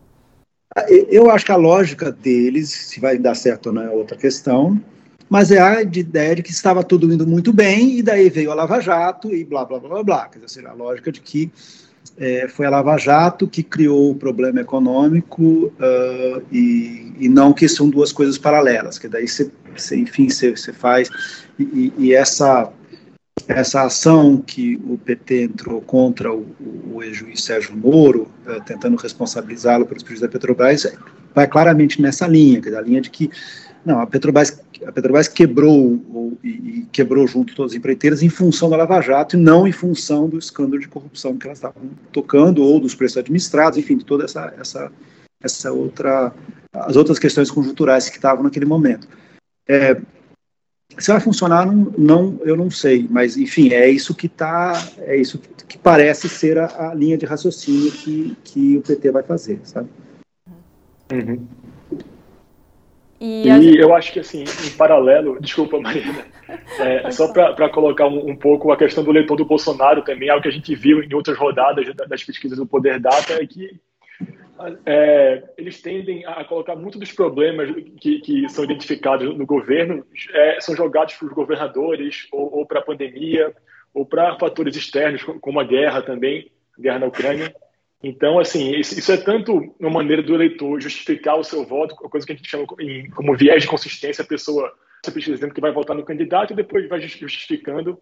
Eu 1.10 1.32
acho 1.32 1.44
que 1.44 1.52
a 1.52 1.58
lógica 1.58 2.12
deles, 2.12 2.70
se 2.70 3.00
vai 3.00 3.18
dar 3.18 3.36
certo 3.36 3.68
ou 3.68 3.74
não 3.74 3.82
é 3.82 3.90
outra 3.90 4.16
questão, 4.16 4.80
mas 5.28 5.52
é 5.52 5.60
a 5.60 5.82
ideia 5.82 6.36
de 6.36 6.44
que 6.44 6.52
estava 6.52 6.84
tudo 6.84 7.12
indo 7.12 7.26
muito 7.26 7.52
bem 7.52 7.98
e 7.98 8.04
daí 8.04 8.30
veio 8.30 8.52
a 8.52 8.54
Lava 8.54 8.80
Jato 8.80 9.34
e 9.34 9.44
blá 9.44 9.66
blá 9.66 9.80
blá 9.80 9.90
blá 9.90 10.04
blá. 10.04 10.28
Quer 10.28 10.40
dizer, 10.40 10.68
a 10.68 10.74
lógica 10.74 11.12
de 11.12 11.20
que 11.20 11.52
é, 12.18 12.48
foi 12.48 12.66
a 12.66 12.70
Lava 12.70 12.98
Jato 12.98 13.48
que 13.48 13.64
criou 13.64 14.12
o 14.12 14.16
problema 14.16 14.62
econômico 14.62 15.44
uh, 15.44 16.44
e, 16.52 17.14
e, 17.20 17.30
não 17.30 17.54
que 17.54 17.68
são 17.68 17.90
duas 17.90 18.12
coisas 18.12 18.38
paralelas, 18.38 19.00
que 19.00 19.08
daí 19.08 19.28
você, 19.28 19.50
enfim, 19.94 20.30
você, 20.30 20.74
faz, 20.74 21.10
e, 21.58 21.94
e, 21.98 22.14
essa, 22.14 22.72
essa 23.48 23.84
ação 23.84 24.38
que 24.38 24.76
o 24.88 24.98
PT 24.98 25.44
entrou 25.44 25.82
contra 25.82 26.34
o, 26.34 26.46
o 26.94 27.04
ex-juiz 27.04 27.44
Sérgio 27.44 27.76
Moro, 27.76 28.32
uh, 28.46 28.62
tentando 28.66 28.96
responsabilizá-lo 28.98 29.86
pelos 29.86 30.04
prejuízos 30.04 30.28
da 30.28 30.32
Petrobras, 30.32 30.88
vai 31.34 31.48
claramente 31.48 32.02
nessa 32.02 32.28
linha, 32.28 32.62
a 32.78 32.82
linha 32.82 33.02
de 33.02 33.10
que 33.10 33.30
não, 33.86 34.00
a 34.00 34.06
Petrobras, 34.06 34.62
a 34.86 34.92
Petrobras 34.92 35.28
quebrou 35.28 36.00
ou, 36.14 36.38
e, 36.44 36.50
e, 36.50 36.88
quebrou 36.92 37.26
junto 37.28 37.56
todas 37.56 37.72
as 37.72 37.78
empreiteiras 37.78 38.22
em 38.22 38.30
função 38.30 38.70
da 38.70 38.78
Lava 38.78 39.02
Jato 39.02 39.36
e 39.36 39.40
não 39.40 39.68
em 39.68 39.72
função 39.72 40.30
do 40.30 40.38
escândalo 40.38 40.80
de 40.80 40.88
corrupção 40.88 41.36
que 41.36 41.48
elas 41.48 41.58
estavam 41.58 41.90
tocando 42.12 42.62
ou 42.62 42.80
dos 42.80 42.94
preços 42.94 43.18
administrados, 43.18 43.80
enfim, 43.80 43.98
de 43.98 44.06
toda 44.06 44.26
essa, 44.26 44.54
essa, 44.60 44.92
essa 45.42 45.72
outra, 45.72 46.32
as 46.72 46.96
outras 46.96 47.18
questões 47.18 47.50
conjunturais 47.50 48.08
que 48.08 48.18
estavam 48.18 48.44
naquele 48.44 48.66
momento. 48.66 49.08
É, 49.68 50.00
se 50.98 51.12
vai 51.12 51.22
funcionar, 51.22 51.66
não, 51.66 51.94
não, 51.98 52.40
eu 52.44 52.56
não 52.56 52.70
sei, 52.70 53.08
mas 53.10 53.38
enfim, 53.38 53.72
é 53.72 53.90
isso 53.90 54.14
que 54.14 54.28
tá, 54.28 54.74
é 55.00 55.16
isso 55.16 55.40
que, 55.40 55.50
que 55.66 55.78
parece 55.78 56.28
ser 56.28 56.58
a, 56.58 56.90
a, 56.90 56.94
linha 56.94 57.18
de 57.18 57.26
raciocínio 57.26 57.92
que, 57.92 58.38
que 58.44 58.78
o 58.78 58.82
PT 58.82 59.12
vai 59.12 59.24
fazer, 59.24 59.60
sabe? 59.64 59.90
Uhum. 61.12 61.48
E, 63.20 63.48
e 63.48 63.78
eu 63.78 63.94
acho 63.94 64.12
que, 64.12 64.20
assim, 64.20 64.44
em 64.44 64.72
paralelo, 64.72 65.38
desculpa, 65.42 65.80
Marina, 65.80 66.26
é, 66.80 67.12
só 67.12 67.32
para 67.32 67.70
colocar 67.70 68.08
um, 68.08 68.32
um, 68.32 68.36
pouco 68.36 68.72
a 68.72 68.78
questão 68.78 69.04
do 69.04 69.12
eleitor 69.12 69.36
do 69.36 69.46
Bolsonaro 69.46 70.02
também, 70.02 70.30
algo 70.30 70.42
que 70.42 70.50
a 70.50 70.52
gente 70.52 70.74
viu 70.74 71.04
em 71.04 71.14
outras 71.14 71.38
rodadas 71.38 71.86
das 72.10 72.24
pesquisas 72.24 72.58
do 72.58 72.66
Poder 72.66 73.00
Data, 73.00 73.34
é 73.34 73.46
que 73.46 73.80
é, 74.86 75.44
eles 75.58 75.82
tendem 75.82 76.26
a 76.26 76.44
colocar 76.46 76.76
muito 76.76 77.00
dos 77.00 77.12
problemas 77.12 77.70
que, 78.00 78.20
que 78.20 78.50
são 78.50 78.64
identificados 78.64 79.36
no 79.36 79.46
governo 79.46 80.06
é, 80.34 80.60
são 80.62 80.76
jogados 80.76 81.16
para 81.16 81.28
os 81.28 81.34
governadores 81.34 82.28
ou, 82.32 82.60
ou 82.60 82.66
para 82.66 82.80
a 82.80 82.84
pandemia 82.84 83.54
ou 83.94 84.06
para 84.06 84.38
fatores 84.38 84.76
externos 84.76 85.24
como 85.42 85.60
a 85.60 85.64
guerra 85.64 86.02
também, 86.02 86.52
a 86.78 86.82
guerra 86.82 87.00
na 87.00 87.08
Ucrânia. 87.08 87.54
Então, 88.04 88.40
assim, 88.40 88.76
isso 88.80 89.12
é 89.12 89.18
tanto 89.18 89.76
uma 89.80 89.90
maneira 89.90 90.24
do 90.24 90.34
eleitor 90.34 90.80
justificar 90.80 91.38
o 91.38 91.44
seu 91.44 91.64
voto, 91.64 91.96
coisa 91.96 92.26
que 92.26 92.34
a 92.34 92.36
gente 92.36 92.50
chama 92.50 92.66
como 92.66 93.36
viés 93.36 93.62
de 93.62 93.68
consistência, 93.68 94.24
a 94.24 94.28
pessoa 94.28 94.74
dizendo 95.16 95.54
que 95.54 95.62
vai 95.62 95.72
votar 95.72 95.96
no 95.96 96.06
candidato 96.06 96.54
e 96.54 96.56
depois 96.56 96.88
vai 96.88 97.02
justificando 97.02 98.00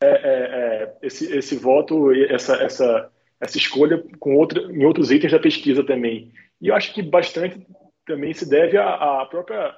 é, 0.00 0.06
é, 0.06 0.12
é, 0.12 0.96
esse, 1.02 1.34
esse 1.34 1.56
voto, 1.56 2.12
essa, 2.12 2.56
essa, 2.56 3.10
essa 3.40 3.56
escolha 3.56 4.02
com 4.18 4.36
outra, 4.36 4.60
em 4.72 4.84
outros 4.84 5.10
itens 5.10 5.32
da 5.32 5.38
pesquisa 5.38 5.84
também. 5.84 6.32
E 6.60 6.68
eu 6.68 6.74
acho 6.74 6.92
que 6.92 7.02
bastante 7.02 7.64
também 8.06 8.32
se 8.32 8.48
deve 8.48 8.76
à, 8.76 9.22
à 9.22 9.26
própria 9.26 9.74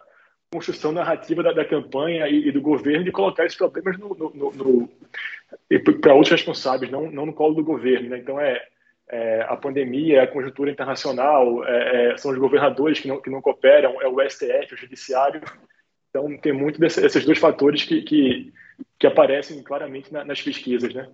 construção 0.52 0.92
narrativa 0.92 1.42
da, 1.42 1.52
da 1.52 1.64
campanha 1.64 2.26
e, 2.28 2.48
e, 2.48 2.52
do 2.52 2.60
governo 2.60 3.04
de 3.04 3.12
colocar 3.12 3.44
esses 3.44 3.56
problemas 3.56 3.98
no, 3.98 4.14
no, 4.14 4.52
no, 4.52 4.90
para 6.00 6.14
outros 6.14 6.32
responsáveis, 6.32 6.90
não, 6.90 7.10
não 7.10 7.26
no 7.26 7.32
colo 7.32 7.54
do 7.54 7.64
governo. 7.64 8.08
Né? 8.08 8.18
Então, 8.18 8.40
é, 8.40 8.60
é, 9.08 9.42
a 9.42 9.56
pandemia, 9.56 10.22
a 10.22 10.26
conjuntura 10.26 10.70
internacional, 10.70 11.64
é, 11.64 12.12
é, 12.12 12.16
são 12.16 12.32
os 12.32 12.38
governadores 12.38 12.98
que 12.98 13.08
não, 13.08 13.20
que 13.20 13.30
não 13.30 13.40
cooperam, 13.40 14.00
é 14.00 14.08
o 14.08 14.20
STF, 14.28 14.74
o 14.74 14.76
judiciário. 14.76 15.40
Então, 16.08 16.36
tem 16.38 16.52
muito 16.52 16.80
desses 16.80 17.24
dois 17.24 17.38
fatores 17.38 17.84
que, 17.84 18.02
que, 18.02 18.52
que 18.98 19.06
aparecem 19.06 19.62
claramente 19.62 20.12
na, 20.12 20.24
nas 20.24 20.42
pesquisas, 20.42 20.92
né? 20.92 21.08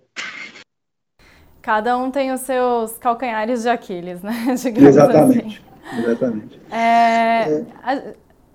Cada 1.67 1.97
um 1.97 2.09
tem 2.09 2.31
os 2.31 2.39
seus 2.39 2.97
calcanhares 2.97 3.63
de 3.63 3.67
Aquiles, 3.67 4.21
né? 4.21 4.33
Exatamente. 4.55 5.61
Assim. 5.91 6.01
Exatamente. 6.01 6.61
É, 6.71 6.77
é... 6.77 7.65
A, 7.83 8.03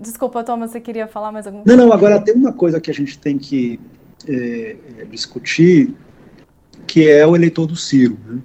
desculpa, 0.01 0.43
Thomas, 0.43 0.71
você 0.71 0.81
queria 0.81 1.07
falar 1.07 1.31
mais 1.31 1.47
alguma 1.47 1.63
coisa? 1.63 1.77
Não, 1.77 1.89
não, 1.89 1.93
agora 1.93 2.19
tem 2.25 2.35
uma 2.35 2.55
coisa 2.55 2.81
que 2.81 2.91
a 2.91 2.95
gente 2.95 3.19
tem 3.19 3.37
que 3.37 3.79
é, 4.27 4.77
é, 5.01 5.05
discutir, 5.05 5.95
que 6.87 7.07
é 7.07 7.27
o 7.27 7.37
eleitor 7.37 7.67
do 7.67 7.77
Ciro. 7.77 8.17
Né? 8.27 8.41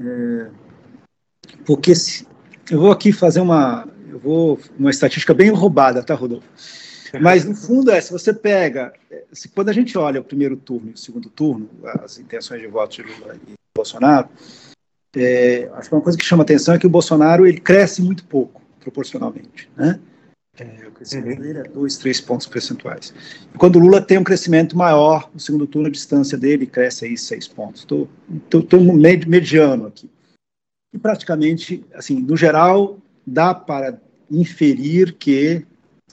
É, 0.00 0.50
porque 1.64 1.94
se, 1.94 2.28
eu 2.70 2.78
vou 2.78 2.92
aqui 2.92 3.10
fazer 3.10 3.40
uma, 3.40 3.88
eu 4.10 4.18
vou 4.18 4.60
uma 4.78 4.90
estatística 4.90 5.32
bem 5.32 5.48
roubada, 5.48 6.02
tá, 6.02 6.14
Rodolfo? 6.14 6.46
Mas 7.20 7.44
no 7.44 7.54
fundo 7.54 7.90
é, 7.90 8.00
se 8.00 8.12
você 8.12 8.32
pega, 8.32 8.92
se, 9.32 9.48
quando 9.48 9.68
a 9.68 9.72
gente 9.72 9.96
olha 9.96 10.20
o 10.20 10.24
primeiro 10.24 10.56
turno 10.56 10.90
e 10.90 10.94
o 10.94 10.98
segundo 10.98 11.28
turno, 11.28 11.68
as 12.02 12.18
intenções 12.18 12.60
de 12.60 12.66
voto 12.66 12.96
de 12.96 13.02
Lula 13.02 13.36
e 13.48 13.54
Bolsonaro, 13.74 14.28
é, 15.14 15.70
acho 15.74 15.88
que 15.88 15.94
uma 15.94 16.02
coisa 16.02 16.18
que 16.18 16.24
chama 16.24 16.42
atenção 16.42 16.74
é 16.74 16.78
que 16.78 16.86
o 16.86 16.90
Bolsonaro 16.90 17.46
ele 17.46 17.60
cresce 17.60 18.02
muito 18.02 18.24
pouco 18.24 18.62
proporcionalmente, 18.80 19.68
né? 19.76 19.98
É, 20.58 20.88
o 20.88 20.92
crescimento 20.92 21.38
uhum. 21.38 21.42
dele 21.42 21.58
é 21.58 21.62
2, 21.64 21.98
3 21.98 22.20
pontos 22.22 22.46
percentuais. 22.46 23.12
Quando 23.58 23.76
o 23.76 23.78
Lula 23.78 24.00
tem 24.00 24.16
um 24.16 24.24
crescimento 24.24 24.76
maior, 24.76 25.30
no 25.32 25.40
segundo 25.40 25.66
turno 25.66 25.88
a 25.88 25.90
distância 25.90 26.38
dele 26.38 26.66
cresce 26.66 27.04
aí 27.04 27.16
6 27.16 27.48
pontos. 27.48 27.82
Estou 27.82 28.08
mediano 29.26 29.86
aqui. 29.86 30.08
E 30.94 30.98
praticamente, 30.98 31.84
assim, 31.92 32.20
no 32.20 32.36
geral, 32.36 32.98
dá 33.26 33.52
para 33.54 34.00
inferir 34.30 35.12
que, 35.14 35.66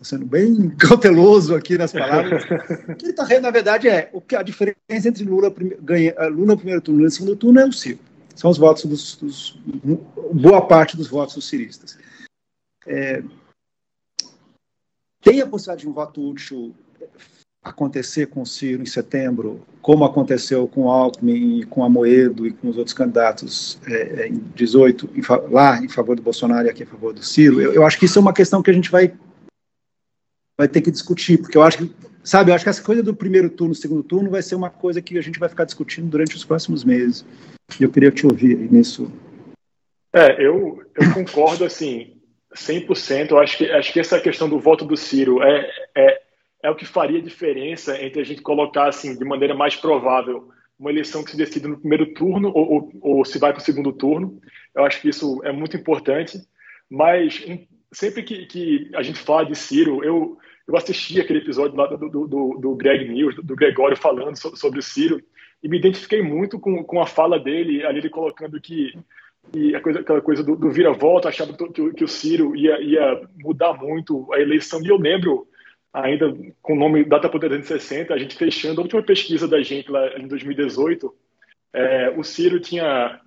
estou 0.04 0.20
sendo 0.20 0.26
bem 0.26 0.70
cauteloso 0.78 1.56
aqui 1.56 1.78
nas 1.78 1.92
palavras, 1.92 2.44
o 2.44 2.96
que 2.96 3.06
ele 3.06 3.12
está 3.12 3.40
na 3.40 3.52
verdade, 3.52 3.88
é 3.88 4.10
o 4.14 4.22
que 4.22 4.36
a 4.36 4.44
diferença 4.44 5.08
entre 5.08 5.24
Lula, 5.24 5.54
ganha, 5.82 6.14
Lula 6.30 6.48
no 6.48 6.58
primeiro 6.58 6.82
turno 6.82 7.02
e 7.02 7.04
no 7.06 7.12
segundo 7.12 7.36
turno 7.36 7.60
é 7.60 7.66
o 7.66 7.74
Ciro. 7.74 8.00
São 8.36 8.50
os 8.50 8.58
votos 8.58 8.86
dos, 8.86 9.16
dos 9.16 9.60
boa 10.34 10.66
parte 10.66 10.98
dos 10.98 11.08
votos 11.08 11.36
dos 11.36 11.48
ciristas. 11.48 11.98
É, 12.86 13.24
tem 15.22 15.40
a 15.40 15.48
possibilidade 15.48 15.84
de 15.84 15.90
um 15.90 15.94
voto 15.94 16.30
útil 16.30 16.76
acontecer 17.64 18.28
com 18.28 18.42
o 18.42 18.46
Ciro 18.46 18.84
em 18.84 18.86
setembro, 18.86 19.62
como 19.82 20.04
aconteceu 20.04 20.68
com 20.68 20.90
Alckmin, 20.90 21.64
com 21.64 21.84
a 21.84 21.90
Moedo 21.90 22.46
e 22.46 22.52
com 22.52 22.68
os 22.68 22.78
outros 22.78 22.94
candidatos 22.94 23.80
é, 23.88 24.24
é 24.24 24.28
em 24.28 24.44
18, 24.54 25.10
em, 25.16 25.22
lá 25.50 25.80
em 25.82 25.88
favor 25.88 26.16
do 26.16 26.22
Bolsonaro 26.22 26.68
e 26.68 26.70
aqui 26.70 26.84
em 26.84 26.88
favor 26.88 27.14
do 27.14 27.24
Ciro, 27.24 27.62
eu, 27.62 27.74
eu, 27.74 27.86
acho 27.86 27.98
que 27.98 28.06
isso 28.06 28.20
é 28.20 28.22
uma 28.22 28.34
questão 28.34 28.62
que 28.62 28.70
a 28.70 28.74
gente 28.74 28.92
vai, 28.92 29.14
vai 30.64 30.68
ter 30.68 30.82
que 30.82 30.92
discutir, 30.92 31.38
porque 31.38 31.58
eu 31.58 31.64
acho 31.64 31.80
que, 31.80 31.92
sabe, 32.24 32.50
eu 32.50 32.56
acho 32.56 32.64
que 32.64 32.70
essa 32.70 32.84
coisa 32.84 33.04
do 33.04 33.14
primeiro 33.14 33.50
turno, 33.50 33.76
segundo 33.76 34.02
turno, 34.02 34.30
vai 34.30 34.42
ser 34.42 34.56
uma 34.56 34.70
coisa 34.70 35.02
que 35.02 35.18
a 35.18 35.22
gente 35.22 35.40
vai 35.40 35.50
ficar 35.50 35.66
discutindo 35.66 36.10
durante 36.10 36.36
os 36.36 36.46
próximos 36.46 36.84
meses. 36.84 37.26
E 37.80 37.84
eu 37.84 37.92
queria 37.92 38.12
te 38.12 38.26
ouvir 38.26 38.56
nisso. 38.72 39.12
É, 40.14 40.42
eu, 40.44 40.82
eu 40.96 41.14
concordo, 41.14 41.66
assim, 41.66 42.16
100%. 42.56 43.32
Eu 43.32 43.40
acho 43.40 43.58
que, 43.58 43.70
acho 43.70 43.92
que 43.92 44.00
essa 44.00 44.22
questão 44.22 44.48
do 44.48 44.60
voto 44.60 44.86
do 44.86 44.96
Ciro 44.96 45.44
é, 45.44 45.70
é, 45.96 46.22
é 46.64 46.70
o 46.70 46.76
que 46.76 46.86
faria 46.86 47.22
diferença 47.22 48.02
entre 48.02 48.22
a 48.22 48.24
gente 48.24 48.42
colocar 48.42 48.88
assim, 48.88 49.18
de 49.18 49.26
maneira 49.26 49.54
mais 49.54 49.76
provável 49.76 50.50
uma 50.80 50.90
eleição 50.90 51.24
que 51.24 51.32
se 51.32 51.38
decide 51.38 51.68
no 51.68 51.80
primeiro 51.80 52.14
turno 52.14 52.52
ou, 52.54 52.74
ou, 52.74 53.18
ou 53.18 53.26
se 53.26 53.38
vai 53.38 53.54
para 53.54 53.62
o 53.62 53.64
segundo 53.64 53.92
turno. 53.92 54.40
Eu 54.76 54.86
acho 54.86 55.02
que 55.02 55.10
isso 55.10 55.42
é 55.44 55.52
muito 55.52 55.78
importante. 55.78 56.40
Mas 56.90 57.46
sempre 57.94 58.24
que, 58.24 58.46
que 58.46 58.92
a 58.96 59.04
gente 59.04 59.20
fala 59.20 59.46
de 59.46 59.56
Ciro, 59.56 60.04
eu, 60.04 60.38
eu 60.68 60.78
assisti 60.78 61.20
aquele 61.20 61.40
episódio 61.40 61.76
lá 61.76 61.88
do, 61.88 62.10
do, 62.10 62.28
do, 62.60 62.76
Greg 62.76 63.10
News, 63.10 63.36
do 63.36 63.56
Gregório 63.56 63.98
falando 63.98 64.36
sobre, 64.36 64.80
o 64.80 64.84
Ciro, 64.84 65.22
e 65.62 65.68
me 65.68 65.78
identifiquei 65.78 66.22
muito 66.22 66.60
com, 66.60 66.84
com 66.84 67.02
a 67.02 67.06
fala 67.06 67.40
dele, 67.40 67.86
ali 67.86 68.00
ele 68.00 68.10
colocando 68.10 68.60
que 68.60 68.94
e 69.52 69.78
coisa, 69.82 70.00
aquela 70.00 70.22
coisa 70.22 70.44
do, 70.44 70.56
do 70.56 70.72
vira-volta, 70.72 71.28
achava 71.28 71.54
que, 71.54 71.94
que, 71.94 72.04
o 72.04 72.08
Ciro 72.08 72.56
ia, 72.56 72.80
ia 72.80 73.22
mudar 73.36 73.74
muito 73.74 74.32
a 74.34 74.40
eleição. 74.40 74.82
E 74.82 74.88
eu 74.88 74.98
lembro, 74.98 75.48
ainda 75.92 76.34
com 76.62 76.74
o 76.74 76.80
nome 76.80 77.04
Data 77.04 77.28
por 77.28 77.40
360, 77.40 78.14
a 78.14 78.18
gente 78.18 78.36
fechando 78.36 78.80
a 78.80 78.84
última 78.84 79.04
pesquisa 79.04 79.48
da 79.48 79.62
gente 79.62 79.92
lá 79.92 80.18
em 80.18 80.28
2018, 80.28 81.14
é, 81.74 82.10
o 82.16 82.24
Ciro 82.24 82.60
tinha 82.60 83.20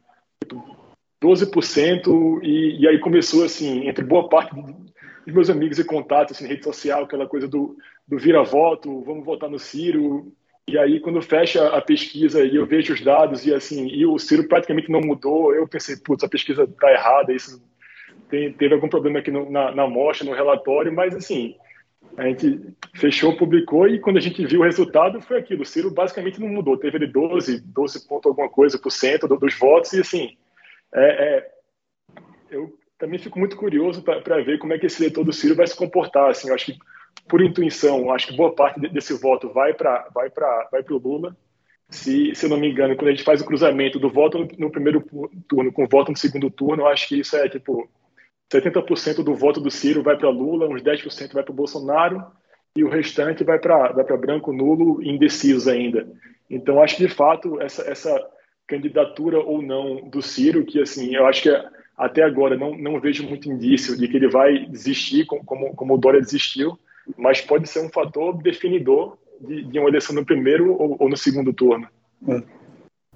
12%, 1.22 2.40
e, 2.42 2.80
e 2.80 2.88
aí 2.88 2.98
começou, 2.98 3.44
assim, 3.44 3.86
entre 3.86 4.04
boa 4.04 4.28
parte 4.28 4.54
dos 5.26 5.34
meus 5.34 5.50
amigos 5.50 5.78
e 5.78 5.84
contatos 5.84 6.36
assim, 6.36 6.46
rede 6.46 6.64
social, 6.64 7.04
aquela 7.04 7.26
coisa 7.26 7.48
do, 7.48 7.76
do 8.06 8.16
vira-voto, 8.16 9.02
vamos 9.02 9.24
votar 9.24 9.50
no 9.50 9.58
Ciro, 9.58 10.32
e 10.68 10.76
aí, 10.76 10.98
quando 10.98 11.22
fecha 11.22 11.68
a 11.68 11.80
pesquisa 11.80 12.44
e 12.44 12.56
eu 12.56 12.66
vejo 12.66 12.92
os 12.92 13.00
dados 13.00 13.46
e 13.46 13.54
assim, 13.54 13.86
e 13.86 14.04
o 14.04 14.18
Ciro 14.18 14.48
praticamente 14.48 14.90
não 14.90 15.00
mudou, 15.00 15.54
eu 15.54 15.68
pensei, 15.68 15.96
putz, 15.96 16.24
a 16.24 16.28
pesquisa 16.28 16.64
está 16.64 16.90
errada, 16.90 17.32
isso 17.32 17.62
tem, 18.28 18.52
teve 18.52 18.74
algum 18.74 18.88
problema 18.88 19.20
aqui 19.20 19.30
no, 19.30 19.48
na, 19.48 19.72
na 19.72 19.84
amostra, 19.84 20.26
no 20.28 20.34
relatório, 20.34 20.92
mas 20.92 21.14
assim, 21.14 21.54
a 22.16 22.24
gente 22.24 22.60
fechou, 22.96 23.36
publicou 23.36 23.86
e 23.86 24.00
quando 24.00 24.16
a 24.16 24.20
gente 24.20 24.44
viu 24.44 24.60
o 24.60 24.64
resultado 24.64 25.20
foi 25.20 25.38
aquilo, 25.38 25.62
o 25.62 25.66
Ciro 25.66 25.88
basicamente 25.88 26.40
não 26.40 26.48
mudou, 26.48 26.76
teve 26.76 26.96
ele 26.96 27.06
12, 27.06 27.60
12 27.60 28.08
ponto 28.08 28.28
alguma 28.28 28.48
coisa 28.48 28.76
por 28.76 28.90
cento 28.90 29.28
dos 29.28 29.56
votos 29.56 29.92
e 29.92 30.00
assim, 30.00 30.36
é, 30.92 31.36
é, 31.36 31.50
eu 32.50 32.76
também 32.98 33.18
fico 33.18 33.38
muito 33.38 33.56
curioso 33.56 34.02
para 34.02 34.42
ver 34.42 34.58
como 34.58 34.72
é 34.72 34.78
que 34.78 34.86
esse 34.86 35.02
eleitor 35.02 35.24
do 35.24 35.32
Ciro 35.32 35.54
vai 35.54 35.66
se 35.66 35.76
comportar, 35.76 36.30
assim, 36.30 36.48
eu 36.48 36.54
acho 36.54 36.66
que 36.66 36.78
por 37.28 37.42
intuição, 37.42 38.12
acho 38.12 38.28
que 38.28 38.36
boa 38.36 38.54
parte 38.54 38.80
desse 38.80 39.12
voto 39.14 39.48
vai 39.52 39.74
para 39.74 40.08
vai 40.14 40.30
vai 40.70 40.82
o 40.88 40.98
Lula. 40.98 41.36
Se, 41.88 42.34
se 42.34 42.46
eu 42.46 42.50
não 42.50 42.58
me 42.58 42.68
engano, 42.68 42.96
quando 42.96 43.08
a 43.08 43.10
gente 43.12 43.22
faz 43.22 43.40
o 43.40 43.44
cruzamento 43.44 43.98
do 43.98 44.10
voto 44.10 44.46
no, 44.58 44.70
primeiro 44.70 45.04
turno 45.48 45.72
com 45.72 45.84
o 45.84 45.88
voto 45.88 46.10
no 46.10 46.16
segundo 46.16 46.50
turno, 46.50 46.82
eu 46.82 46.88
acho 46.88 47.08
que 47.08 47.20
isso 47.20 47.36
é 47.36 47.48
tipo 47.48 47.88
70% 48.52 49.22
do 49.22 49.34
voto 49.34 49.60
do 49.60 49.70
Ciro 49.70 50.02
vai 50.02 50.16
para 50.16 50.28
Lula, 50.28 50.68
uns 50.68 50.82
10% 50.82 51.32
vai 51.32 51.44
para 51.44 51.54
Bolsonaro 51.54 52.24
e 52.76 52.82
o 52.82 52.88
restante 52.88 53.44
vai 53.44 53.58
para 53.58 53.92
vai 53.92 54.04
branco, 54.18 54.52
nulo 54.52 55.02
e 55.02 55.08
indeciso 55.08 55.70
ainda. 55.70 56.08
Então, 56.50 56.82
acho 56.82 56.96
que 56.96 57.06
de 57.06 57.12
fato 57.12 57.60
essa, 57.60 57.82
essa 57.88 58.28
candidatura 58.66 59.38
ou 59.38 59.62
não 59.62 60.08
do 60.08 60.20
Ciro, 60.20 60.64
que 60.64 60.80
assim, 60.80 61.14
eu 61.14 61.26
acho 61.26 61.42
que 61.42 61.50
até 61.96 62.22
agora 62.22 62.56
não, 62.56 62.76
não 62.76 63.00
vejo 63.00 63.26
muito 63.26 63.50
indício 63.50 63.96
de 63.96 64.06
que 64.06 64.16
ele 64.16 64.28
vai 64.28 64.66
desistir, 64.66 65.24
como, 65.24 65.74
como 65.74 65.94
o 65.94 65.98
Dória 65.98 66.20
desistiu, 66.20 66.78
mas 67.16 67.40
pode 67.40 67.68
ser 67.68 67.84
um 67.84 67.88
fator 67.88 68.36
definidor 68.42 69.16
de, 69.40 69.64
de 69.64 69.78
uma 69.78 69.88
eleição 69.88 70.14
no 70.14 70.24
primeiro 70.24 70.72
ou, 70.72 70.96
ou 70.98 71.08
no 71.08 71.16
segundo 71.16 71.52
turno. 71.52 71.88
É. 72.28 72.42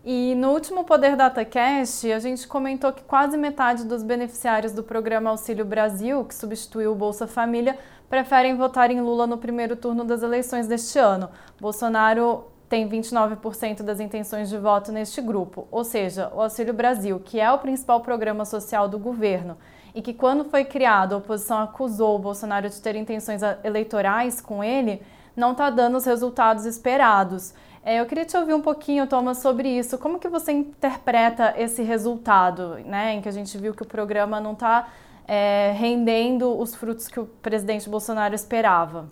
E 0.03 0.35
no 0.35 0.53
último 0.53 0.85
Poder 0.85 1.15
DataCast, 1.15 2.11
a 2.11 2.19
gente 2.19 2.49
comentou 2.49 2.91
que 2.91 3.03
quase 3.03 3.37
metade 3.37 3.85
dos 3.85 4.03
beneficiários 4.03 4.73
do 4.73 4.83
programa 4.83 5.29
Auxílio 5.29 5.65
Brasil, 5.65 6.25
que 6.25 6.35
substituiu 6.35 6.93
o 6.93 6.95
Bolsa 6.95 7.27
Família, 7.27 7.77
preferem 8.09 8.57
votar 8.57 8.91
em 8.91 9.01
Lula 9.01 9.27
no 9.27 9.37
primeiro 9.37 9.77
turno 9.77 10.03
das 10.03 10.23
eleições 10.23 10.67
deste 10.67 10.99
ano. 10.99 11.29
Bolsonaro 11.61 12.47
tem 12.71 12.89
29% 12.89 13.83
das 13.83 13.99
intenções 13.99 14.49
de 14.49 14.57
voto 14.57 14.93
neste 14.93 15.21
grupo, 15.21 15.67
ou 15.73 15.83
seja, 15.83 16.31
o 16.33 16.41
Auxílio 16.41 16.73
Brasil, 16.73 17.19
que 17.19 17.41
é 17.41 17.51
o 17.51 17.59
principal 17.59 18.01
programa 18.01 18.45
social 18.45 18.89
do 18.89 18.97
governo 18.97 19.59
e 19.93 20.01
que, 20.01 20.15
quando 20.15 20.45
foi 20.45 20.65
criado, 20.65 21.15
a 21.15 21.19
oposição 21.19 21.59
acusou 21.59 22.15
o 22.15 22.19
Bolsonaro 22.21 22.71
de 22.71 22.81
ter 22.81 22.95
intenções 22.95 23.43
eleitorais 23.65 24.41
com 24.41 24.63
ele, 24.63 25.03
não 25.35 25.51
está 25.51 25.69
dando 25.69 25.97
os 25.97 26.05
resultados 26.05 26.65
esperados. 26.65 27.53
É, 27.85 27.99
eu 27.99 28.07
queria 28.07 28.25
te 28.25 28.37
ouvir 28.37 28.55
um 28.55 28.61
pouquinho, 28.61 29.05
Thomas, 29.09 29.39
sobre 29.39 29.69
isso. 29.69 29.99
Como 29.99 30.21
que 30.21 30.29
você 30.29 30.53
interpreta 30.53 31.55
esse 31.57 31.83
resultado, 31.83 32.77
né, 32.85 33.15
em 33.15 33.21
que 33.21 33.29
a 33.29 33.33
gente 33.33 33.59
viu 33.59 33.75
que 33.75 33.83
o 33.83 33.87
programa 33.87 34.39
não 34.39 34.53
está 34.53 34.89
é, 35.27 35.73
rendendo 35.77 36.57
os 36.57 36.77
frutos 36.77 37.09
que 37.09 37.19
o 37.19 37.27
presidente 37.27 37.89
Bolsonaro 37.89 38.33
esperava? 38.33 39.09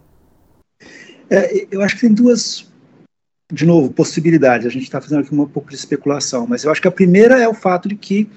É, 1.29 1.67
eu 1.73 1.83
acho 1.83 1.97
que 1.97 2.03
tem 2.03 2.15
duas, 2.15 2.71
de 3.53 3.67
novo, 3.67 3.93
possibilidades. 3.93 4.67
A 4.67 4.71
gente 4.71 4.85
está 4.85 5.01
fazendo 5.01 5.21
aqui 5.21 5.35
um 5.35 5.47
pouco 5.47 5.71
de 5.71 5.77
especulação, 5.77 6.47
mas 6.47 6.65
eu 6.65 6.71
acho 6.71 6.83
que 6.83 6.89
a 6.89 6.93
primeira 6.93 7.39
é 7.39 7.49
o 7.49 7.55
fato 7.55 7.89
de 7.89 7.97
que 7.97 8.29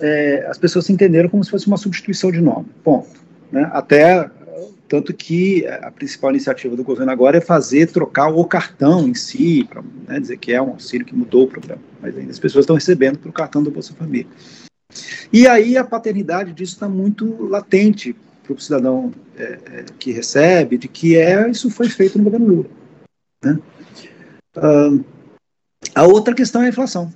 é, 0.00 0.46
as 0.48 0.58
pessoas 0.58 0.86
se 0.86 0.92
entenderam 0.92 1.28
como 1.28 1.42
se 1.44 1.50
fosse 1.50 1.66
uma 1.66 1.76
substituição 1.76 2.30
de 2.30 2.40
nome. 2.40 2.66
Ponto. 2.82 3.20
Né? 3.50 3.68
Até 3.72 4.30
tanto 4.88 5.12
que 5.12 5.66
a 5.66 5.90
principal 5.90 6.30
iniciativa 6.30 6.76
do 6.76 6.84
governo 6.84 7.10
agora 7.10 7.38
é 7.38 7.40
fazer, 7.40 7.90
trocar 7.90 8.28
o 8.28 8.44
cartão 8.44 9.08
em 9.08 9.14
si, 9.14 9.66
para 9.68 9.82
né, 10.06 10.20
dizer 10.20 10.36
que 10.36 10.52
é 10.52 10.62
um 10.62 10.70
auxílio 10.70 11.04
que 11.04 11.14
mudou 11.14 11.44
o 11.44 11.48
programa. 11.48 11.82
Mas 12.00 12.16
ainda 12.16 12.30
as 12.30 12.38
pessoas 12.38 12.62
estão 12.62 12.76
recebendo 12.76 13.18
pelo 13.18 13.32
cartão 13.32 13.62
do 13.62 13.70
Bolsa 13.70 13.94
Família. 13.94 14.28
E 15.32 15.46
aí 15.48 15.76
a 15.76 15.84
paternidade 15.84 16.52
disso 16.52 16.74
está 16.74 16.88
muito 16.88 17.46
latente 17.46 18.14
para 18.44 18.52
o 18.52 18.60
cidadão 18.60 19.12
é, 19.36 19.42
é, 19.42 19.84
que 19.98 20.12
recebe, 20.12 20.78
de 20.78 20.86
que 20.86 21.16
é 21.16 21.50
isso 21.50 21.68
foi 21.68 21.88
feito 21.88 22.16
no 22.16 22.24
governo 22.24 22.46
Lula. 22.46 22.66
Né? 23.44 23.58
Uh, 24.56 25.04
a 25.94 26.04
outra 26.04 26.34
questão 26.34 26.62
é 26.62 26.66
a 26.66 26.68
inflação. 26.68 27.12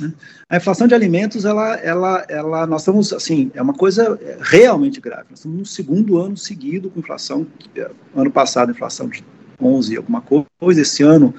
Né? 0.00 0.12
A 0.48 0.56
inflação 0.56 0.86
de 0.86 0.94
alimentos, 0.94 1.44
ela, 1.44 1.76
ela, 1.76 2.24
ela, 2.28 2.66
nós 2.66 2.82
estamos, 2.82 3.12
assim, 3.12 3.50
é 3.54 3.62
uma 3.62 3.74
coisa 3.74 4.18
realmente 4.40 5.00
grave. 5.00 5.26
Nós 5.30 5.38
estamos 5.38 5.58
no 5.58 5.66
segundo 5.66 6.18
ano 6.18 6.36
seguido 6.36 6.90
com 6.90 7.00
inflação. 7.00 7.46
É, 7.76 7.90
ano 8.14 8.30
passado, 8.30 8.70
inflação 8.70 9.08
de 9.08 9.24
11 9.60 9.96
alguma 9.96 10.22
coisa. 10.22 10.80
Esse 10.80 11.02
ano, 11.02 11.34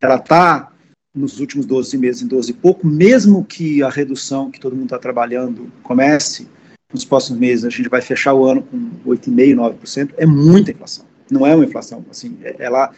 ela 0.00 0.16
está 0.16 0.72
nos 1.14 1.40
últimos 1.40 1.66
12 1.66 1.96
meses 1.98 2.22
em 2.22 2.26
12 2.26 2.50
e 2.50 2.54
pouco, 2.54 2.86
mesmo 2.86 3.44
que 3.44 3.82
a 3.82 3.88
redução 3.88 4.50
que 4.50 4.60
todo 4.60 4.74
mundo 4.74 4.84
está 4.84 4.98
trabalhando 4.98 5.70
comece 5.82 6.46
nos 6.92 7.04
próximos 7.04 7.40
meses, 7.40 7.64
a 7.64 7.70
gente 7.70 7.88
vai 7.88 8.00
fechar 8.00 8.34
o 8.34 8.46
ano 8.46 8.62
com 8.62 8.90
8,5%, 9.10 9.56
9%, 9.56 10.10
é 10.16 10.24
muita 10.24 10.70
inflação. 10.70 11.04
Não 11.30 11.46
é 11.46 11.54
uma 11.54 11.64
inflação, 11.64 12.04
assim, 12.10 12.38
é, 12.42 12.56
ela 12.58 12.90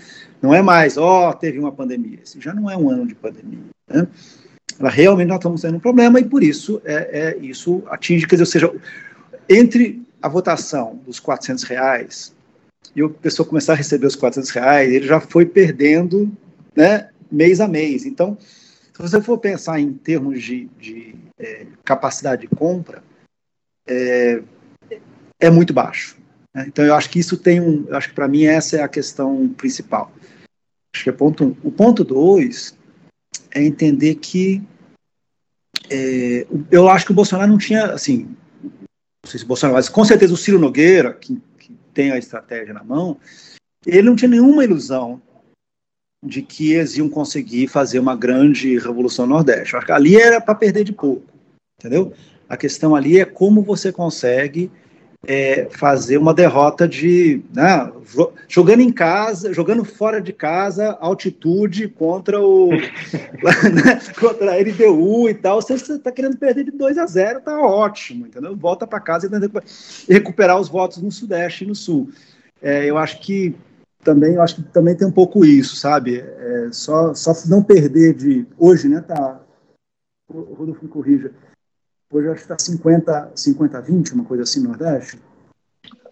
não 0.43 0.55
é 0.55 0.62
mais, 0.62 0.97
ó, 0.97 1.30
oh, 1.30 1.34
teve 1.34 1.59
uma 1.59 1.72
pandemia. 1.72 2.18
Esse 2.22 2.41
já 2.41 2.55
não 2.55 2.70
é 2.70 2.76
um 2.76 2.88
ano 2.88 3.07
de 3.07 3.14
pandemia. 3.14 3.64
Né? 3.88 4.07
Ela 4.78 4.88
realmente 4.88 5.28
nós 5.28 5.38
estamos 5.38 5.61
tendo 5.61 5.76
um 5.76 5.80
problema 5.80 6.18
e 6.18 6.24
por 6.24 6.43
isso 6.43 6.80
é, 6.84 7.36
é 7.36 7.36
isso 7.38 7.82
atinge, 7.88 8.26
quer 8.26 8.36
dizer, 8.36 8.64
ou 8.64 8.70
seja, 8.70 8.80
entre 9.49 10.03
a 10.22 10.28
votação 10.28 11.01
dos 11.05 11.20
400 11.20 11.64
reais 11.64 12.34
e 12.95 13.03
o 13.03 13.11
pessoa 13.11 13.47
começar 13.47 13.74
a 13.74 13.76
receber 13.76 14.07
os 14.07 14.16
400 14.16 14.51
reais, 14.51 14.93
ele 14.93 15.07
já 15.07 15.20
foi 15.20 15.45
perdendo, 15.45 16.30
né, 16.74 17.11
mês 17.30 17.61
a 17.61 17.68
mês. 17.68 18.07
Então, 18.07 18.36
se 18.38 19.01
você 19.01 19.20
for 19.20 19.38
pensar 19.38 19.78
em 19.78 19.93
termos 19.93 20.43
de, 20.43 20.68
de 20.78 21.14
é, 21.38 21.66
capacidade 21.84 22.43
de 22.43 22.49
compra, 22.49 23.03
é, 23.86 24.43
é 25.38 25.51
muito 25.51 25.72
baixo. 25.72 26.20
Né? 26.55 26.64
Então, 26.66 26.84
eu 26.84 26.94
acho 26.94 27.11
que 27.11 27.18
isso 27.18 27.36
tem 27.36 27.61
um, 27.61 27.86
eu 27.88 27.96
acho 27.96 28.09
que 28.09 28.14
para 28.14 28.28
mim 28.28 28.44
essa 28.44 28.76
é 28.76 28.82
a 28.82 28.88
questão 28.88 29.48
principal. 29.48 30.12
Acho 30.94 31.05
que 31.05 31.11
é 31.11 31.12
ponto 31.12 31.44
um. 31.44 31.57
O 31.62 31.70
ponto 31.70 32.03
dois 32.05 32.76
é 33.53 33.62
entender 33.62 34.16
que 34.16 34.62
é, 35.88 36.46
eu 36.70 36.88
acho 36.88 37.07
que 37.07 37.12
o 37.12 37.14
Bolsonaro 37.14 37.51
não 37.51 37.59
tinha, 37.59 37.86
assim, 37.86 38.28
não 38.62 39.30
sei 39.30 39.38
se 39.38 39.44
o 39.44 39.48
Bolsonaro, 39.48 39.76
mas 39.76 39.88
com 39.88 40.05
certeza 40.05 40.32
o 40.32 40.36
Ciro 40.36 40.59
Nogueira, 40.59 41.14
que, 41.14 41.40
que 41.59 41.72
tem 41.94 42.11
a 42.11 42.18
estratégia 42.18 42.74
na 42.74 42.84
mão, 42.84 43.18
ele 43.86 44.03
não 44.03 44.16
tinha 44.16 44.28
nenhuma 44.28 44.64
ilusão 44.64 45.20
de 46.24 46.42
que 46.42 46.72
eles 46.72 46.96
iam 46.96 47.09
conseguir 47.09 47.66
fazer 47.68 47.98
uma 47.98 48.14
grande 48.14 48.78
revolução 48.78 49.26
no 49.26 49.34
Nordeste. 49.34 49.74
Acho 49.74 49.86
que 49.86 49.92
ali 49.92 50.16
era 50.16 50.40
para 50.40 50.55
perder 50.55 50.84
de 50.84 50.92
pouco, 50.92 51.26
entendeu? 51.78 52.12
A 52.48 52.57
questão 52.57 52.94
ali 52.94 53.18
é 53.18 53.24
como 53.24 53.62
você 53.62 53.90
consegue 53.90 54.70
é, 55.27 55.68
fazer 55.71 56.16
uma 56.16 56.33
derrota 56.33 56.89
de 56.89 57.43
né, 57.55 57.93
jogando 58.49 58.81
em 58.81 58.91
casa, 58.91 59.53
jogando 59.53 59.85
fora 59.85 60.21
de 60.21 60.33
casa, 60.33 60.97
altitude 61.01 61.89
contra 61.89 62.41
o 62.41 62.71
né, 62.73 64.01
contra 64.18 64.53
a 64.53 64.57
LDU 64.57 65.29
e 65.29 65.35
tal. 65.35 65.61
Você 65.61 65.75
está 65.75 66.11
querendo 66.11 66.39
perder 66.39 66.64
de 66.64 66.71
2 66.71 66.99
a 66.99 67.07
0, 67.07 67.41
tá 67.43 67.61
ótimo, 67.61 68.27
entendeu? 68.27 68.57
Volta 68.57 68.87
para 68.87 69.01
casa 69.01 69.29
e 69.29 70.12
recuperar 70.12 70.59
os 70.59 70.68
votos 70.68 71.03
no 71.03 71.12
Sudeste 71.12 71.64
e 71.64 71.66
no 71.66 71.75
Sul. 71.75 72.11
É, 72.62 72.87
eu 72.87 72.97
acho 72.97 73.21
que 73.21 73.55
também 74.03 74.35
eu 74.35 74.43
acho 74.43 74.57
que 74.57 74.62
também 74.62 74.97
tem 74.97 75.07
um 75.07 75.12
pouco 75.12 75.45
isso, 75.45 75.77
sabe? 75.77 76.21
É, 76.21 76.68
só 76.73 77.14
só 77.14 77.33
não 77.49 77.62
perder 77.62 78.14
de 78.14 78.47
hoje, 78.59 78.89
né? 78.89 79.03
Tá. 79.03 79.41
Rodolfo 80.33 80.85
me 80.85 80.89
corrija 80.89 81.33
Hoje 82.13 82.29
acho 82.29 82.47
que 82.47 82.53
está 82.53 82.59
50, 82.59 83.33
50 83.37 83.81
20, 83.81 84.15
uma 84.15 84.25
coisa 84.25 84.43
assim 84.43 84.61
no 84.61 84.71
Nordeste. 84.71 85.21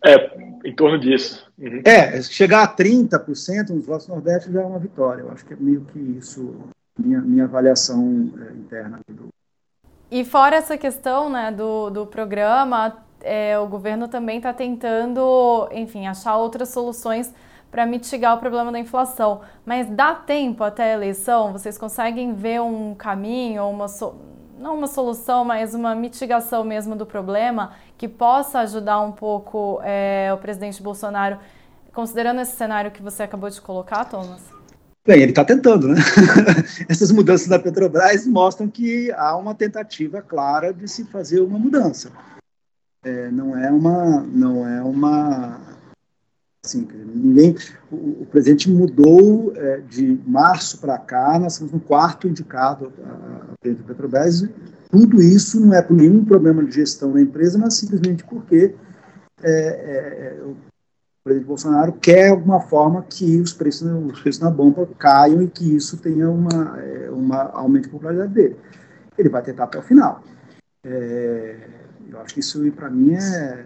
É, 0.05 0.39
em 0.65 0.75
torno 0.75 0.99
disso. 0.99 1.51
Uhum. 1.59 1.83
É, 1.85 2.23
chegar 2.23 2.63
a 2.63 2.69
30% 2.69 3.71
nos 3.71 3.87
votos 3.87 4.07
Nordeste 4.07 4.53
já 4.53 4.63
é 4.63 4.65
uma 4.65 4.79
vitória. 4.79 5.23
Eu 5.23 5.33
acho 5.33 5.45
que 5.45 5.55
é 5.55 5.57
meio 5.59 5.85
que 5.93 5.99
isso, 5.99 6.55
minha, 6.97 7.21
minha 7.21 7.45
avaliação 7.45 8.31
é, 8.39 8.53
interna. 8.53 9.01
Do... 9.09 9.29
E 10.09 10.25
fora 10.25 10.57
essa 10.57 10.79
questão 10.79 11.29
né, 11.29 11.51
do, 11.51 11.91
do 11.91 12.07
programa, 12.07 12.97
é, 13.21 13.59
o 13.59 13.67
governo 13.67 14.07
também 14.07 14.37
está 14.37 14.53
tentando, 14.53 15.69
enfim, 15.73 16.07
achar 16.07 16.37
outras 16.37 16.69
soluções 16.69 17.35
para 17.71 17.85
mitigar 17.85 18.37
o 18.37 18.39
problema 18.39 18.71
da 18.71 18.79
inflação. 18.79 19.41
Mas 19.67 19.91
dá 19.91 20.15
tempo 20.15 20.63
até 20.63 20.93
a 20.93 20.95
eleição? 20.95 21.53
Vocês 21.53 21.77
conseguem 21.77 22.35
ver 22.35 22.61
um 22.61 22.95
caminho, 22.95 23.69
uma 23.69 23.89
so 23.89 24.15
não 24.59 24.77
uma 24.77 24.87
solução, 24.87 25.45
mas 25.45 25.75
uma 25.75 25.95
mitigação 25.95 26.65
mesmo 26.65 26.97
do 26.97 27.07
problema 27.07 27.73
que 27.97 28.09
possa 28.09 28.61
ajudar 28.61 29.01
um 29.01 29.13
pouco 29.13 29.81
é, 29.83 30.31
o 30.33 30.39
presidente 30.39 30.83
Bolsonaro, 30.83 31.39
considerando 31.93 32.41
esse 32.41 32.57
cenário 32.57 32.91
que 32.91 33.03
você 33.03 33.23
acabou 33.23 33.49
de 33.49 33.61
colocar, 33.61 34.05
Thomas? 34.05 34.43
Bem, 35.07 35.23
ele 35.23 35.33
está 35.33 35.45
tentando, 35.45 35.89
né? 35.89 35.97
Essas 36.89 37.11
mudanças 37.11 37.49
da 37.49 37.59
Petrobras 37.59 38.27
mostram 38.27 38.69
que 38.69 39.11
há 39.13 39.37
uma 39.37 39.55
tentativa 39.55 40.21
clara 40.21 40.73
de 40.73 40.87
se 40.87 41.05
fazer 41.05 41.41
uma 41.41 41.59
mudança. 41.59 42.13
É, 43.03 43.31
não 43.31 43.57
é 43.57 43.71
uma, 43.71 44.21
não 44.21 44.69
é 44.69 44.83
uma 44.83 45.78
Assim, 46.69 46.87
ninguém, 47.14 47.57
o, 47.91 48.23
o 48.23 48.27
presidente 48.31 48.71
mudou 48.71 49.55
é, 49.57 49.81
de 49.89 50.21
março 50.27 50.79
para 50.79 50.99
cá, 50.99 51.39
nós 51.39 51.55
estamos 51.55 51.73
no 51.73 51.81
quarto 51.81 52.29
indicado 52.29 52.93
a, 53.03 53.57
presidente 53.59 53.87
da 53.87 53.95
Petrobras. 53.95 54.47
Tudo 54.91 55.23
isso 55.23 55.59
não 55.64 55.73
é 55.73 55.81
por 55.81 55.97
nenhum 55.97 56.23
problema 56.25 56.62
de 56.62 56.73
gestão 56.73 57.12
da 57.12 57.21
empresa, 57.21 57.57
mas 57.59 57.75
simplesmente 57.75 58.23
porque 58.25 58.75
é, 59.43 59.51
é, 59.51 60.43
o 60.45 60.57
presidente 61.25 61.49
Bolsonaro 61.49 61.93
quer, 61.95 62.29
alguma 62.29 62.61
forma, 62.61 63.03
que 63.03 63.41
os 63.41 63.55
preços, 63.55 63.91
os 64.12 64.21
preços 64.21 64.43
na 64.43 64.51
bomba 64.51 64.87
caiam 64.99 65.41
e 65.41 65.49
que 65.49 65.75
isso 65.75 65.97
tenha 65.97 66.29
uma, 66.29 66.79
é, 66.81 67.11
uma 67.11 67.45
aumento 67.55 67.85
de 67.85 67.91
popularidade 67.91 68.33
dele. 68.35 68.57
Ele 69.16 69.31
vai 69.31 69.43
tentar 69.43 69.64
até 69.64 69.79
o 69.79 69.83
final. 69.83 70.23
É, 70.85 71.57
eu 72.11 72.21
acho 72.21 72.35
que 72.35 72.41
isso, 72.41 72.71
para 72.73 72.91
mim, 72.91 73.14
é, 73.14 73.64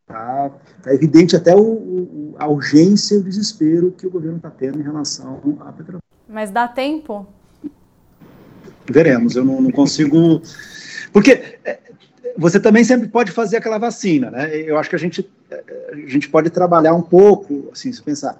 Está 0.00 0.50
tá 0.82 0.94
evidente 0.94 1.36
até 1.36 1.54
o, 1.54 1.60
o, 1.60 2.34
a 2.38 2.48
urgência 2.48 3.14
e 3.14 3.18
o 3.18 3.22
desespero 3.22 3.92
que 3.92 4.06
o 4.06 4.10
governo 4.10 4.36
está 4.38 4.50
tendo 4.50 4.78
em 4.80 4.82
relação 4.82 5.58
à 5.60 5.72
Petrobras. 5.72 6.02
Mas 6.28 6.50
dá 6.50 6.68
tempo? 6.68 7.26
Veremos, 8.90 9.36
eu 9.36 9.44
não, 9.44 9.60
não 9.60 9.70
consigo. 9.70 10.40
Porque 11.12 11.58
é, 11.64 11.78
você 12.36 12.60
também 12.60 12.84
sempre 12.84 13.08
pode 13.08 13.32
fazer 13.32 13.56
aquela 13.56 13.78
vacina, 13.78 14.30
né? 14.30 14.56
Eu 14.56 14.78
acho 14.78 14.88
que 14.88 14.96
a 14.96 14.98
gente, 14.98 15.28
a 15.92 15.96
gente 16.06 16.28
pode 16.28 16.50
trabalhar 16.50 16.94
um 16.94 17.02
pouco, 17.02 17.68
assim, 17.72 17.92
se 17.92 18.02
pensar 18.02 18.38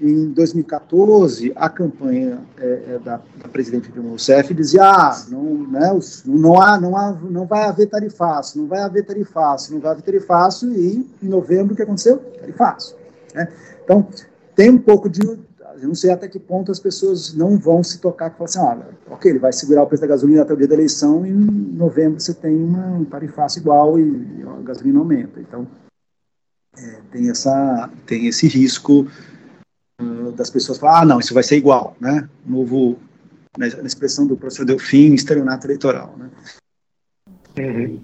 em 0.00 0.32
2014, 0.32 1.52
a 1.54 1.68
campanha 1.68 2.40
é, 2.58 2.82
é, 2.94 2.98
da, 2.98 3.20
da, 3.36 3.48
presidente 3.48 3.90
Dilma 3.90 4.10
Rousseff 4.10 4.52
dizia: 4.52 4.82
ah, 4.84 5.24
não, 5.28 5.66
né, 5.68 5.98
não, 6.26 6.60
há, 6.60 6.80
não, 6.80 6.96
há, 6.96 7.12
não 7.12 7.46
vai 7.46 7.64
haver 7.64 7.86
tarifaço, 7.88 8.58
não 8.58 8.66
vai 8.66 8.80
haver 8.80 9.04
tarifaço, 9.04 9.72
não 9.72 9.80
vai 9.80 9.92
haver 9.92 10.02
tarifaço, 10.02 10.72
e 10.72 11.08
em 11.22 11.28
novembro 11.28 11.72
o 11.74 11.76
que 11.76 11.82
aconteceu? 11.82 12.18
Tarifaço. 12.18 12.96
Né? 13.34 13.48
Então, 13.84 14.06
tem 14.54 14.70
um 14.70 14.78
pouco 14.78 15.08
de. 15.08 15.20
Eu 15.24 15.88
não 15.88 15.94
sei 15.94 16.10
até 16.10 16.28
que 16.28 16.38
ponto 16.38 16.70
as 16.70 16.78
pessoas 16.78 17.34
não 17.34 17.56
vão 17.56 17.82
se 17.82 17.98
tocar 17.98 18.30
que 18.30 18.38
falam 18.38 18.44
assim: 18.44 18.58
ah, 18.58 19.12
ok, 19.14 19.30
ele 19.30 19.38
vai 19.38 19.52
segurar 19.52 19.82
o 19.82 19.86
preço 19.86 20.02
da 20.02 20.08
gasolina 20.08 20.42
até 20.42 20.52
o 20.52 20.56
dia 20.56 20.68
da 20.68 20.74
eleição, 20.74 21.24
e 21.24 21.30
em 21.30 21.34
novembro 21.34 22.20
você 22.20 22.34
tem 22.34 22.56
uma, 22.56 22.86
um 22.86 23.04
tarifaço 23.04 23.58
igual 23.58 23.98
e, 23.98 24.02
e 24.02 24.42
a 24.42 24.62
gasolina 24.62 24.98
aumenta. 24.98 25.40
Então, 25.40 25.66
é, 26.76 27.00
tem, 27.10 27.28
essa, 27.28 27.90
tem 28.06 28.26
esse 28.26 28.48
risco 28.48 29.06
das 30.32 30.50
pessoas 30.50 30.78
falar, 30.78 31.02
ah, 31.02 31.04
não, 31.04 31.18
isso 31.18 31.34
vai 31.34 31.42
ser 31.42 31.56
igual, 31.56 31.96
né? 32.00 32.28
Novo, 32.44 32.98
na, 33.56 33.66
expressão 33.66 34.26
do 34.26 34.36
professor 34.36 34.64
Delfim, 34.64 35.14
estelionato 35.14 35.66
eleitoral, 35.66 36.14
né? 36.16 36.30
Uhum. 37.58 38.00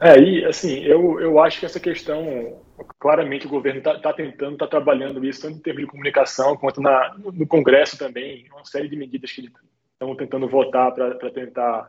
É, 0.00 0.18
e 0.18 0.44
assim, 0.44 0.82
eu, 0.84 1.20
eu 1.20 1.38
acho 1.38 1.60
que 1.60 1.66
essa 1.66 1.78
questão, 1.78 2.56
claramente 2.98 3.46
o 3.46 3.50
governo 3.50 3.78
está 3.78 3.98
tá 3.98 4.12
tentando, 4.12 4.54
está 4.54 4.66
trabalhando 4.66 5.22
isso, 5.24 5.42
tanto 5.42 5.58
em 5.58 5.60
termos 5.60 5.82
de 5.82 5.90
comunicação 5.90 6.56
quanto 6.56 6.80
na, 6.80 7.14
no 7.18 7.46
Congresso 7.46 7.98
também, 7.98 8.46
uma 8.50 8.64
série 8.64 8.88
de 8.88 8.96
medidas 8.96 9.30
que 9.30 9.50
estão 9.92 10.16
tentando 10.16 10.48
votar 10.48 10.92
para 10.92 11.30
tentar 11.30 11.86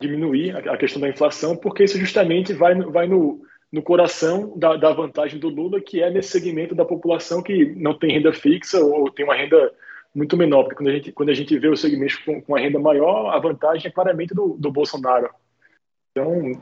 diminuir 0.00 0.56
a, 0.56 0.74
a, 0.74 0.76
questão 0.76 1.00
da 1.00 1.08
inflação, 1.08 1.56
porque 1.56 1.82
isso 1.82 1.98
justamente 1.98 2.52
vai, 2.52 2.74
vai 2.76 3.08
no, 3.08 3.42
no 3.72 3.82
coração 3.82 4.56
da, 4.56 4.76
da, 4.76 4.92
vantagem 4.92 5.38
do 5.38 5.48
Lula, 5.48 5.80
que 5.80 6.02
é 6.02 6.10
nesse 6.10 6.30
segmento 6.30 6.74
da 6.74 6.84
população 6.84 7.42
que 7.42 7.66
não 7.76 7.96
tem 7.96 8.12
renda 8.12 8.32
fixa 8.32 8.80
ou 8.80 9.10
tem 9.10 9.24
uma 9.24 9.34
renda 9.34 9.72
muito 10.14 10.36
menor, 10.36 10.64
porque 10.64 10.76
quando 10.76 10.88
a 10.88 10.92
gente, 10.92 11.12
quando 11.12 11.28
a 11.28 11.34
gente 11.34 11.58
vê 11.58 11.68
os 11.68 11.80
segmentos 11.80 12.16
com, 12.16 12.40
com 12.40 12.56
a 12.56 12.60
renda 12.60 12.78
maior, 12.78 13.28
a 13.28 13.38
vantagem 13.38 13.88
é 13.88 13.92
claramente 13.92 14.34
do, 14.34 14.56
do 14.58 14.72
Bolsonaro. 14.72 15.28
Então, 16.10 16.52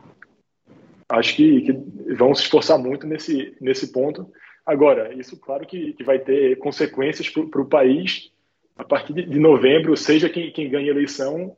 acho 1.09 1.37
que, 1.37 1.61
que 1.63 2.15
vão 2.15 2.35
se 2.35 2.43
esforçar 2.43 2.79
muito 2.79 3.07
nesse, 3.07 3.57
nesse 3.61 3.93
ponto. 3.93 4.31
Agora, 4.65 5.15
isso 5.15 5.39
claro 5.39 5.65
que, 5.65 5.93
que 5.93 6.03
vai 6.03 6.19
ter 6.19 6.59
consequências 6.59 7.31
para 7.31 7.63
o 7.63 7.69
país 7.69 8.33
a 8.77 8.85
partir 8.85 9.15
de, 9.15 9.25
de 9.25 9.39
novembro, 9.39 9.97
seja 9.97 10.29
quem, 10.29 10.51
quem 10.51 10.69
ganha 10.69 10.89
a 10.89 10.95
eleição, 10.95 11.57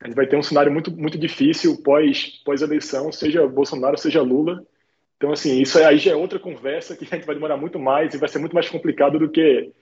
a 0.00 0.06
gente 0.06 0.16
vai 0.16 0.26
ter 0.26 0.36
um 0.36 0.42
cenário 0.42 0.70
muito, 0.70 0.94
muito 0.94 1.18
difícil 1.18 1.82
pós, 1.82 2.42
pós 2.44 2.60
eleição, 2.62 3.10
seja 3.10 3.46
Bolsonaro, 3.48 3.96
seja 3.96 4.22
Lula. 4.22 4.64
Então, 5.16 5.32
assim, 5.32 5.60
isso 5.60 5.78
aí 5.78 5.98
já 5.98 6.12
é 6.12 6.16
outra 6.16 6.38
conversa 6.38 6.96
que 6.96 7.04
a 7.04 7.16
gente 7.16 7.26
vai 7.26 7.34
demorar 7.34 7.56
muito 7.56 7.78
mais 7.78 8.14
e 8.14 8.18
vai 8.18 8.28
ser 8.28 8.38
muito 8.38 8.54
mais 8.54 8.68
complicado 8.68 9.18
do 9.18 9.28
que 9.28 9.72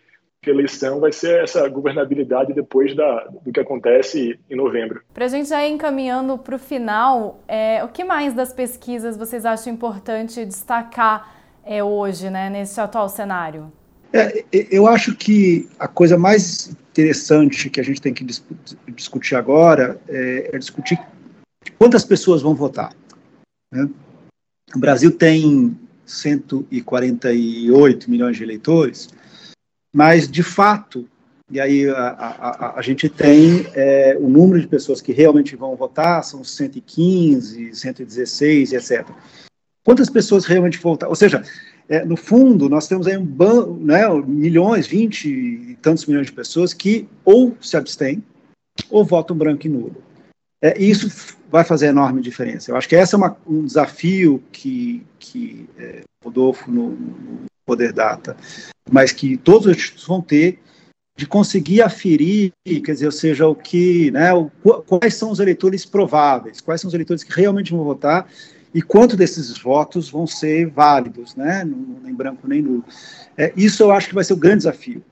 que 0.43 0.51
a 0.51 0.53
eleição 0.53 0.99
vai 0.99 1.13
ser 1.13 1.45
essa 1.45 1.69
governabilidade 1.69 2.53
depois 2.53 2.97
da, 2.97 3.29
do 3.45 3.53
que 3.53 3.61
acontece 3.61 4.39
em 4.51 4.57
novembro. 4.57 5.01
Para 5.15 5.27
a 5.27 5.29
gente 5.29 5.49
já 5.49 5.65
ir 5.65 5.71
encaminhando 5.71 6.37
para 6.37 6.57
o 6.57 6.59
final, 6.59 7.41
é, 7.47 7.83
o 7.85 7.89
que 7.89 8.03
mais 8.03 8.35
das 8.35 8.53
pesquisas 8.53 9.17
vocês 9.17 9.47
acham 9.47 9.73
importante 9.73 10.45
destacar 10.45 11.33
é, 11.65 11.83
hoje, 11.83 12.29
né, 12.29 12.51
nesse 12.51 12.81
atual 12.81 13.09
cenário? 13.09 13.73
É, 14.13 14.45
eu 14.53 14.89
acho 14.89 15.15
que 15.15 15.69
a 15.79 15.87
coisa 15.87 16.19
mais 16.19 16.77
interessante 16.91 17.71
que 17.71 17.81
a 17.81 17.85
gente 17.85 18.03
tem 18.03 18.13
que 18.13 18.27
discutir 18.89 19.37
agora 19.37 20.01
é, 20.09 20.51
é 20.53 20.59
discutir 20.59 20.99
quantas 21.79 22.05
pessoas 22.05 22.43
vão 22.43 22.55
votar. 22.55 22.93
Né? 23.73 23.89
O 24.75 24.79
Brasil 24.79 25.11
tem 25.11 25.77
148 26.07 28.11
milhões 28.11 28.37
de 28.37 28.43
eleitores, 28.43 29.09
mas, 29.95 30.31
de 30.31 30.43
fato, 30.43 31.07
e 31.51 31.61
aí 31.61 31.89
a, 31.89 32.09
a, 32.09 32.79
a 32.79 32.83
gente 32.83 33.11
tem 33.11 33.67
é, 33.75 34.17
o 34.19 34.29
número 34.29 34.61
de 34.61 34.67
pessoas 34.67 35.03
que 35.03 35.13
realmente 35.13 35.55
vão 35.55 35.77
votar, 35.77 36.25
são 36.25 36.43
115, 36.43 37.75
116, 37.75 38.73
etc. 38.73 39.07
Quantas 39.85 40.09
pessoas 40.09 40.47
realmente 40.47 40.79
vão 40.79 40.93
votar? 40.93 41.11
Ou 41.11 41.15
seja, 41.15 41.43
é, 41.89 42.05
no 42.05 42.17
fundo, 42.17 42.71
nós 42.71 42.89
temos 42.89 43.07
aí 43.07 43.19
um 43.19 43.27
né, 43.81 44.09
milhões, 44.27 44.87
20 44.87 45.29
e 45.29 45.79
tantos 45.83 46.07
milhões 46.07 46.27
de 46.27 46.33
pessoas 46.33 46.73
que 46.73 47.07
ou 47.23 47.55
se 47.61 47.77
abstêm 47.77 48.23
ou 48.89 49.05
votam 49.05 49.37
branco 49.37 49.67
e 49.67 49.71
nulo. 49.71 50.12
É, 50.63 50.81
isso 50.81 51.37
vai 51.51 51.65
fazer 51.65 51.87
enorme 51.89 52.23
diferença. 52.23 52.71
Eu 52.71 52.77
acho 52.77 52.89
que 52.89 52.95
esse 52.95 53.15
é 53.15 53.19
uma, 53.19 53.37
um 53.45 53.65
desafio 53.65 54.43
que, 54.53 55.05
que 55.19 55.69
é, 55.77 56.03
Rodolfo, 56.25 56.71
no, 56.71 56.91
no 56.91 57.45
Poder 57.67 57.93
Data, 57.93 58.37
mas 58.89 59.11
que 59.11 59.37
todos 59.37 59.67
os 59.67 59.77
institutos 59.77 60.07
vão 60.07 60.23
ter, 60.23 60.61
de 61.17 61.27
conseguir 61.27 61.83
aferir, 61.83 62.53
quer 62.65 62.93
dizer, 62.93 63.07
ou 63.07 63.13
seja, 63.13 63.47
o 63.47 63.55
que, 63.55 64.11
né, 64.13 64.33
o, 64.33 64.51
quais 64.87 65.15
são 65.15 65.31
os 65.31 65.41
eleitores 65.41 65.85
prováveis, 65.85 66.61
quais 66.61 66.81
são 66.81 66.89
os 66.89 66.95
eleitores 66.95 67.23
que 67.23 67.39
realmente 67.39 67.73
vão 67.73 67.85
votar 67.85 68.27
e 68.75 68.81
quanto 68.81 69.17
desses 69.17 69.59
votos 69.59 70.09
vão 70.09 70.27
ser 70.27 70.71
válidos, 70.71 71.37
né, 71.37 71.69
nem 72.03 72.15
branco 72.15 72.49
nem 72.49 72.63
nulo. 72.63 72.85
É, 73.37 73.53
isso 73.57 73.83
eu 73.83 73.91
acho 73.91 74.09
que 74.09 74.15
vai 74.15 74.25
ser 74.25 74.33
o 74.33 74.39
grande 74.39 74.59
desafio. 74.59 75.03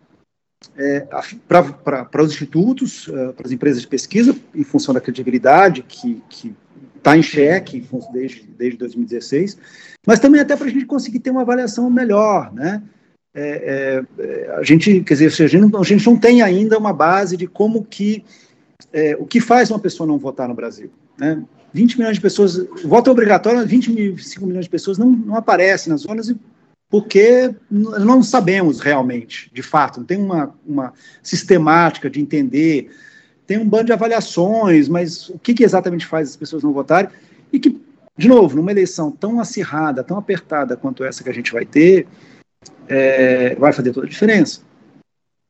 É, 0.76 1.06
para 1.48 2.22
os 2.22 2.32
institutos, 2.32 3.08
uh, 3.08 3.32
para 3.34 3.46
as 3.46 3.52
empresas 3.52 3.80
de 3.80 3.88
pesquisa, 3.88 4.36
em 4.54 4.62
função 4.62 4.92
da 4.92 5.00
credibilidade 5.00 5.82
que 5.82 6.22
está 7.00 7.16
em 7.16 7.22
xeque 7.22 7.82
desde, 8.12 8.42
desde 8.42 8.78
2016, 8.78 9.56
mas 10.06 10.20
também 10.20 10.40
até 10.40 10.54
para 10.56 10.66
a 10.66 10.70
gente 10.70 10.84
conseguir 10.84 11.18
ter 11.20 11.30
uma 11.30 11.42
avaliação 11.42 11.90
melhor, 11.90 12.52
né? 12.52 12.82
É, 13.32 14.04
é, 14.18 14.22
é, 14.22 14.54
a 14.56 14.62
gente, 14.62 15.00
quer 15.02 15.14
dizer, 15.14 15.26
a 15.26 15.48
gente, 15.48 15.56
não, 15.56 15.80
a 15.80 15.84
gente 15.84 16.04
não 16.04 16.16
tem 16.16 16.42
ainda 16.42 16.76
uma 16.76 16.92
base 16.92 17.36
de 17.36 17.46
como 17.46 17.84
que, 17.84 18.24
é, 18.92 19.16
o 19.16 19.24
que 19.24 19.40
faz 19.40 19.70
uma 19.70 19.78
pessoa 19.78 20.06
não 20.06 20.18
votar 20.18 20.48
no 20.48 20.54
Brasil, 20.54 20.90
né? 21.18 21.42
20 21.72 21.98
milhões 21.98 22.16
de 22.16 22.20
pessoas, 22.20 22.66
voto 22.84 23.11
obrigatório, 23.11 23.64
25 23.64 24.44
milhões 24.44 24.64
de 24.64 24.70
pessoas 24.70 24.98
não, 24.98 25.08
não 25.08 25.36
aparecem 25.36 25.92
nas 25.92 26.00
zonas 26.00 26.28
porque 26.91 27.55
não 27.70 28.20
sabemos 28.20 28.80
realmente, 28.80 29.49
de 29.55 29.62
fato, 29.62 30.01
não 30.01 30.07
tem 30.07 30.18
uma, 30.18 30.53
uma 30.66 30.93
sistemática 31.22 32.11
de 32.11 32.20
entender, 32.20 32.91
tem 33.47 33.59
um 33.59 33.68
bando 33.68 33.86
de 33.86 33.93
avaliações, 33.93 34.88
mas 34.88 35.28
o 35.28 35.38
que, 35.38 35.55
que 35.55 35.62
exatamente 35.62 36.05
faz 36.05 36.30
as 36.30 36.36
pessoas 36.36 36.64
não 36.64 36.72
votarem, 36.72 37.09
e 37.53 37.61
que, 37.61 37.80
de 38.16 38.28
novo, 38.28 38.57
numa 38.57 38.72
eleição 38.72 39.11
tão 39.11 39.38
acirrada, 39.38 40.03
tão 40.03 40.18
apertada 40.18 40.76
quanto 40.76 41.05
essa 41.05 41.22
que 41.22 41.30
a 41.30 41.34
gente 41.34 41.53
vai 41.53 41.64
ter, 41.64 42.09
é, 42.88 43.55
vai 43.55 43.72
fazer 43.72 43.93
toda 43.93 44.07
a 44.07 44.11
diferença. 44.11 44.61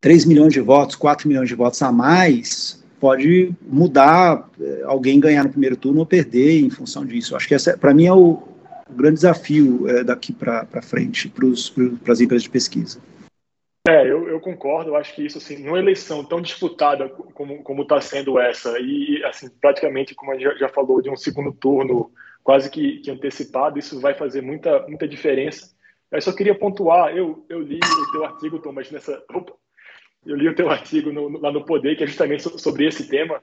3 0.01 0.27
milhões 0.27 0.53
de 0.53 0.61
votos, 0.61 0.95
4 0.95 1.27
milhões 1.27 1.49
de 1.49 1.55
votos 1.55 1.81
a 1.81 1.91
mais 1.91 2.83
pode 2.99 3.53
mudar 3.67 4.47
é, 4.61 4.83
alguém 4.85 5.19
ganhar 5.19 5.45
no 5.45 5.51
primeiro 5.51 5.77
turno 5.77 6.01
ou 6.01 6.07
perder 6.07 6.61
em 6.61 6.69
função 6.69 7.05
disso. 7.05 7.35
Acho 7.35 7.49
que 7.49 7.55
essa, 7.55 7.77
para 7.79 7.95
mim, 7.95 8.05
é 8.05 8.13
o, 8.13 8.43
o, 8.91 8.97
grande 8.97 9.17
desafio 9.17 9.89
é, 9.89 10.05
daqui 10.05 10.33
para 10.33 10.83
frente 10.83 11.29
para 11.29 11.47
as 12.13 12.21
empresas 12.21 12.43
de 12.43 12.51
pesquisa. 12.51 13.01
É, 13.89 14.03
eu, 14.03 14.29
eu, 14.29 14.41
concordo. 14.41 14.91
Eu 14.91 14.97
acho 14.97 15.15
que 15.15 15.25
isso, 15.25 15.39
assim, 15.39 15.59
numa 15.59 15.79
eleição 15.79 16.25
tão 16.25 16.41
disputada 16.41 17.09
como 17.09 17.83
está 17.83 18.01
sendo 18.01 18.39
essa, 18.39 18.79
e 18.79 19.23
assim, 19.25 19.49
praticamente, 19.61 20.15
como 20.15 20.33
a 20.33 20.39
gente 20.39 20.59
já 20.59 20.69
falou, 20.69 21.01
de 21.01 21.09
um 21.09 21.17
segundo 21.17 21.53
turno 21.53 22.11
quase 22.43 22.71
que, 22.71 22.99
que 22.99 23.11
antecipado, 23.11 23.79
isso 23.79 24.01
vai 24.01 24.15
fazer 24.15 24.43
muita, 24.43 24.87
muita 24.87 25.09
diferença. 25.09 25.75
Eu 26.11 26.21
só 26.21 26.33
queria 26.33 26.55
pontuar, 26.55 27.17
eu, 27.17 27.45
eu 27.49 27.61
li 27.61 27.79
o 27.79 28.13
teu 28.13 28.25
artigo, 28.25 28.59
Thomas, 28.59 28.91
nessa. 28.91 29.23
Opa, 29.33 29.53
eu 30.27 30.37
li 30.37 30.49
o 30.49 30.55
teu 30.55 30.69
artigo 30.69 31.13
no, 31.13 31.41
lá 31.41 31.53
no 31.53 31.65
Poder, 31.65 31.97
que 31.97 32.05
é 32.05 32.07
justamente 32.07 32.43
sobre 32.43 32.87
esse 32.87 33.09
tema. 33.09 33.43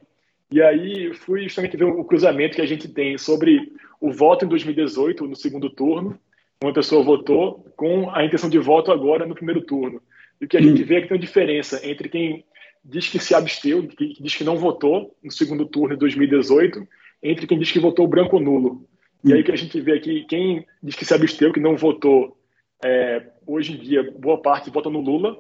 E 0.50 0.62
aí 0.62 1.14
fui 1.14 1.44
justamente 1.44 1.76
ver 1.76 1.86
o 1.86 2.04
cruzamento 2.06 2.56
que 2.56 2.62
a 2.62 2.66
gente 2.66 2.88
tem 2.88 3.18
sobre 3.18 3.72
o 4.00 4.12
voto 4.12 4.46
em 4.46 4.48
2018, 4.48 5.28
no 5.28 5.36
segundo 5.36 5.70
turno. 5.70 6.18
Uma 6.64 6.74
pessoa 6.74 7.04
votou 7.04 7.66
com 7.76 8.10
a 8.10 8.24
intenção 8.24 8.50
de 8.50 8.58
voto 8.58 8.92
agora 8.92 9.26
no 9.26 9.36
primeiro 9.36 9.62
turno. 9.62 10.02
E 10.40 10.46
o 10.46 10.48
que 10.48 10.58
a 10.58 10.62
gente 10.62 10.84
vê 10.84 10.96
é 10.96 11.02
que 11.02 11.08
tem 11.08 11.18
uma 11.18 11.22
diferença 11.22 11.86
entre 11.88 12.10
quem 12.10 12.46
diz 12.84 13.10
que 13.10 13.20
se 13.20 13.36
absteu, 13.36 13.86
que 13.88 14.22
diz 14.22 14.36
que 14.36 14.44
não 14.44 14.56
votou 14.56 15.16
no 15.22 15.32
segundo 15.32 15.66
turno 15.66 15.96
de 15.96 16.00
2018, 16.00 16.88
entre 17.22 17.46
quem 17.46 17.60
diz 17.60 17.72
que 17.72 17.80
votou 17.80 18.08
branco 18.08 18.40
nulo. 18.40 18.88
E 19.24 19.34
aí 19.34 19.42
hum. 19.42 19.44
que 19.44 19.52
a 19.52 19.58
gente 19.58 19.80
vê 19.82 19.94
aqui, 19.94 20.26
quem 20.30 20.66
diz 20.82 20.96
que 20.96 21.04
se 21.04 21.14
absteu, 21.14 21.52
que 21.52 21.60
não 21.60 21.76
votou 21.76 22.38
é, 22.84 23.28
hoje 23.46 23.74
em 23.74 23.78
dia, 23.78 24.10
boa 24.18 24.42
parte 24.42 24.70
vota 24.70 24.90
no 24.90 25.02
Lula, 25.02 25.38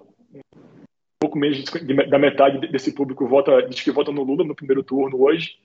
pouco 1.19 1.37
menos 1.37 1.63
da 2.09 2.19
metade 2.19 2.67
desse 2.67 2.91
público 2.91 3.27
vota, 3.27 3.61
diz 3.63 3.81
que 3.81 3.91
vota 3.91 4.11
no 4.11 4.23
Lula 4.23 4.43
no 4.43 4.55
primeiro 4.55 4.83
turno 4.83 5.21
hoje. 5.21 5.57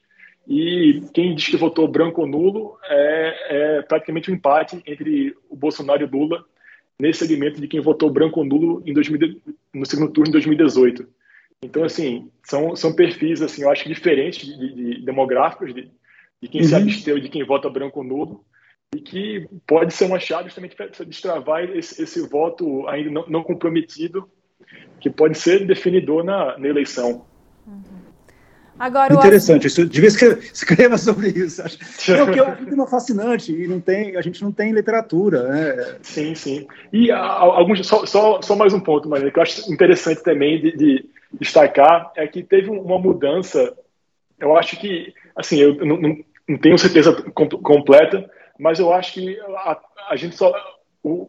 E 0.46 1.02
quem 1.14 1.34
diz 1.34 1.46
que 1.46 1.56
votou 1.56 1.86
branco 1.86 2.20
ou 2.20 2.26
nulo 2.26 2.76
é, 2.84 3.78
é 3.78 3.82
praticamente 3.82 4.30
um 4.30 4.34
empate 4.34 4.82
entre 4.86 5.36
o 5.48 5.54
Bolsonaro 5.54 6.02
e 6.02 6.04
o 6.04 6.10
Lula 6.10 6.44
nesse 6.98 7.20
segmento 7.20 7.60
de 7.60 7.68
quem 7.68 7.80
votou 7.80 8.10
branco 8.10 8.40
ou 8.40 8.46
nulo 8.46 8.82
em 8.84 8.92
2000, 8.92 9.40
no 9.72 9.86
segundo 9.86 10.12
turno 10.12 10.26
de 10.26 10.32
2018. 10.32 11.06
Então, 11.62 11.84
assim, 11.84 12.30
são, 12.42 12.74
são 12.74 12.92
perfis, 12.92 13.40
assim, 13.40 13.62
eu 13.62 13.70
acho 13.70 13.88
diferentes 13.88 14.46
de, 14.46 14.74
de 14.74 15.04
demográficos, 15.04 15.72
de, 15.72 15.90
de 16.40 16.48
quem 16.48 16.62
uhum. 16.62 16.66
se 16.66 16.74
absteu 16.74 17.18
e 17.18 17.20
de 17.20 17.28
quem 17.28 17.44
vota 17.44 17.70
branco 17.70 18.00
ou 18.00 18.04
nulo 18.04 18.44
e 18.94 19.00
que 19.00 19.48
pode 19.66 19.94
ser 19.94 20.04
uma 20.04 20.20
chave 20.20 20.44
justamente 20.44 20.76
para 20.76 20.88
destravar 21.04 21.64
esse, 21.64 22.02
esse, 22.02 22.20
voto 22.28 22.86
ainda 22.88 23.10
não, 23.10 23.26
não, 23.26 23.42
comprometido, 23.42 24.28
que 25.00 25.10
pode 25.10 25.38
ser 25.38 25.66
definidor 25.66 26.24
na, 26.24 26.58
na 26.58 26.68
eleição. 26.68 27.24
Uhum. 27.66 28.02
Agora, 28.78 29.14
Interessante, 29.14 29.66
isso, 29.66 29.86
devia 29.86 30.08
escrever, 30.08 30.38
escreva 30.52 30.98
sobre 30.98 31.28
isso. 31.28 31.62
É 31.62 32.22
o 32.22 32.32
que 32.32 32.40
eu 32.40 32.46
acho 32.46 32.82
é 32.82 32.86
fascinante, 32.88 33.52
e 33.52 33.68
não 33.68 33.80
tem, 33.80 34.16
a 34.16 34.20
gente 34.22 34.42
não 34.42 34.50
tem 34.50 34.72
literatura. 34.72 35.48
Né? 35.48 35.96
Sim, 36.02 36.34
sim. 36.34 36.66
E 36.92 37.10
a, 37.10 37.18
alguns, 37.20 37.86
só, 37.86 38.04
só, 38.06 38.42
só, 38.42 38.56
mais 38.56 38.72
um 38.72 38.80
ponto, 38.80 39.08
Maria, 39.08 39.30
que 39.30 39.38
eu 39.38 39.42
acho 39.42 39.72
interessante 39.72 40.22
também 40.22 40.60
de, 40.60 40.76
de, 40.76 41.04
destacar, 41.38 42.10
é 42.16 42.26
que 42.26 42.42
teve 42.42 42.70
uma 42.70 42.98
mudança, 42.98 43.72
eu 44.40 44.56
acho 44.56 44.76
que, 44.78 45.14
assim, 45.36 45.58
eu 45.58 45.76
não, 45.84 45.96
não, 45.96 46.16
não 46.48 46.58
tenho 46.58 46.76
certeza 46.78 47.12
completa, 47.32 48.28
mas 48.58 48.78
eu 48.78 48.92
acho 48.92 49.12
que 49.14 49.38
a, 49.40 49.78
a 50.10 50.16
gente 50.16 50.36
só. 50.36 50.52
O, 51.02 51.28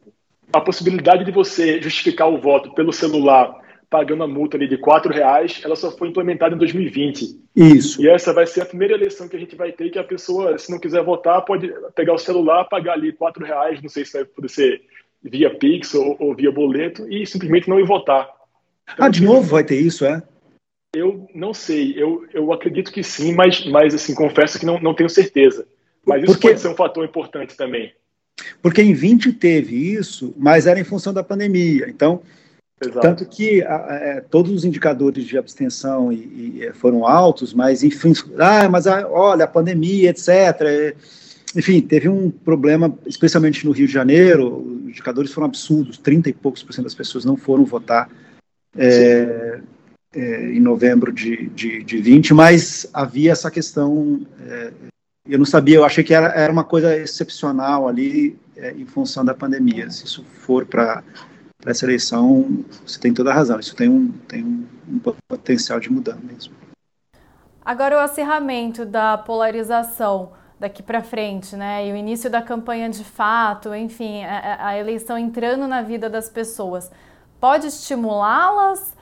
a 0.54 0.62
possibilidade 0.62 1.26
de 1.26 1.32
você 1.32 1.82
justificar 1.82 2.30
o 2.30 2.40
voto 2.40 2.74
pelo 2.74 2.94
celular 2.94 3.62
pagando 3.90 4.24
a 4.24 4.28
multa 4.28 4.58
ali 4.58 4.68
de 4.68 4.76
quatro 4.76 5.14
reais, 5.14 5.62
ela 5.64 5.76
só 5.76 5.92
foi 5.92 6.08
implementada 6.08 6.56
em 6.56 6.58
2020. 6.58 7.40
Isso. 7.56 8.02
E 8.02 8.10
essa 8.10 8.34
vai 8.34 8.48
ser 8.48 8.62
a 8.62 8.66
primeira 8.66 8.96
eleição 8.96 9.28
que 9.28 9.36
a 9.36 9.40
gente 9.40 9.56
vai 9.56 9.72
ter 9.72 9.92
que 9.92 10.00
a 10.00 10.04
pessoa, 10.04 10.58
se 10.58 10.72
não 10.72 10.80
quiser 10.80 11.04
votar, 11.04 11.46
pode 11.46 11.72
pegar 11.96 12.14
o 12.14 12.18
celular, 12.18 12.66
pagar 12.66 12.94
ali 12.94 13.12
quatro 13.12 13.46
reais, 13.46 13.80
não 13.84 13.90
sei 13.90 14.04
se 14.04 14.14
vai 14.14 14.26
poder 14.26 14.50
ser 14.50 14.82
via 15.22 15.56
Pix 15.56 15.94
ou, 15.94 16.18
ou 16.20 16.36
via 16.36 16.52
boleto 16.52 17.08
e 17.08 17.24
simplesmente 17.28 17.70
não 17.70 17.80
ir 17.80 17.86
votar. 17.86 18.28
Então, 18.92 19.06
ah, 19.06 19.10
de 19.10 19.24
novo 19.24 19.44
vai 19.44 19.64
ter 19.64 19.80
isso, 19.80 20.04
é? 20.06 20.24
Eu 20.96 21.28
não 21.36 21.54
sei, 21.54 21.94
eu, 21.96 22.26
eu 22.34 22.52
acredito 22.52 22.92
que 22.92 23.04
sim, 23.04 23.32
mas, 23.32 23.64
mas 23.68 23.94
assim, 23.94 24.16
confesso 24.16 24.60
que 24.60 24.66
não, 24.66 24.80
não 24.80 24.96
tenho 24.96 25.10
certeza. 25.10 25.68
Mas 26.04 26.24
isso 26.24 26.34
Porque... 26.34 26.48
pode 26.48 26.60
ser 26.60 26.68
um 26.68 26.76
fator 26.76 27.06
importante 27.06 27.56
também. 27.56 27.94
Porque 28.62 28.82
em 28.82 28.94
20 28.94 29.34
teve 29.34 29.76
isso, 29.94 30.34
mas 30.38 30.68
era 30.68 30.80
em 30.80 30.84
função 30.84 31.14
da 31.14 31.24
pandemia. 31.24 31.90
Então, 31.90 32.22
Exato. 32.82 33.02
tanto 33.02 33.26
que 33.26 33.62
é, 33.62 34.24
todos 34.30 34.52
os 34.52 34.66
indicadores 34.66 35.26
de 35.26 35.38
abstenção 35.38 36.12
e, 36.12 36.58
e, 36.58 36.66
é, 36.66 36.74
foram 36.74 37.06
altos, 37.06 37.54
mas 37.54 37.84
enfim, 37.84 38.14
ah, 38.38 38.68
mas 38.70 38.88
a, 38.88 39.08
olha, 39.08 39.46
a 39.46 39.48
pandemia, 39.48 40.10
etc. 40.10 40.30
É, 40.62 40.96
enfim, 41.56 41.82
teve 41.82 42.10
um 42.10 42.32
problema, 42.32 42.98
especialmente 43.06 43.66
no 43.66 43.72
Rio 43.72 43.88
de 43.88 43.94
Janeiro, 43.94 44.58
os 44.58 44.90
indicadores 44.90 45.32
foram 45.32 45.48
absurdos, 45.48 45.98
30 45.98 46.30
e 46.30 46.34
poucos 46.34 46.64
por 46.64 46.74
cento 46.74 46.86
das 46.86 46.96
pessoas 46.96 47.26
não 47.26 47.38
foram 47.38 47.64
votar. 47.64 48.10
É, 48.76 49.60
é, 50.16 50.52
em 50.52 50.60
novembro 50.60 51.12
de, 51.12 51.48
de, 51.50 51.84
de 51.84 51.98
20, 51.98 52.34
mas 52.34 52.88
havia 52.94 53.32
essa 53.32 53.50
questão, 53.50 54.22
eu 55.28 55.38
não 55.38 55.46
sabia, 55.46 55.78
eu 55.78 55.86
achei 55.86 56.04
que 56.04 56.14
era, 56.14 56.28
era 56.28 56.52
uma 56.52 56.64
coisa 56.64 56.96
excepcional 56.96 57.88
ali 57.88 58.38
é, 58.58 58.72
em 58.72 58.86
função 58.86 59.24
da 59.24 59.34
pandemia. 59.34 59.90
Se 59.90 60.06
isso 60.06 60.24
for 60.24 60.66
para 60.66 61.04
essa 61.66 61.86
eleição, 61.86 62.66
você 62.86 63.00
tem 63.00 63.14
toda 63.14 63.32
a 63.32 63.34
razão, 63.34 63.60
isso 63.60 63.76
tem 63.76 63.88
um, 63.90 64.12
tem 64.28 64.44
um, 64.44 64.66
um 64.90 65.00
potencial 65.28 65.80
de 65.80 65.90
mudar 65.90 66.18
mesmo. 66.18 66.54
Agora, 67.64 67.96
o 67.96 68.00
acirramento 68.00 68.86
da 68.86 69.18
polarização 69.18 70.32
daqui 70.60 70.84
para 70.84 71.02
frente, 71.02 71.56
né? 71.56 71.88
E 71.88 71.94
o 71.94 71.96
início 71.96 72.30
da 72.30 72.42
campanha 72.42 72.90
de 72.90 73.04
fato, 73.04 73.74
enfim, 73.74 74.24
a, 74.26 74.68
a 74.68 74.78
eleição 74.78 75.18
entrando 75.18 75.68
na 75.68 75.82
vida 75.82 76.10
das 76.10 76.30
pessoas, 76.30 76.92
pode 77.40 77.68
estimulá-las 77.68 78.94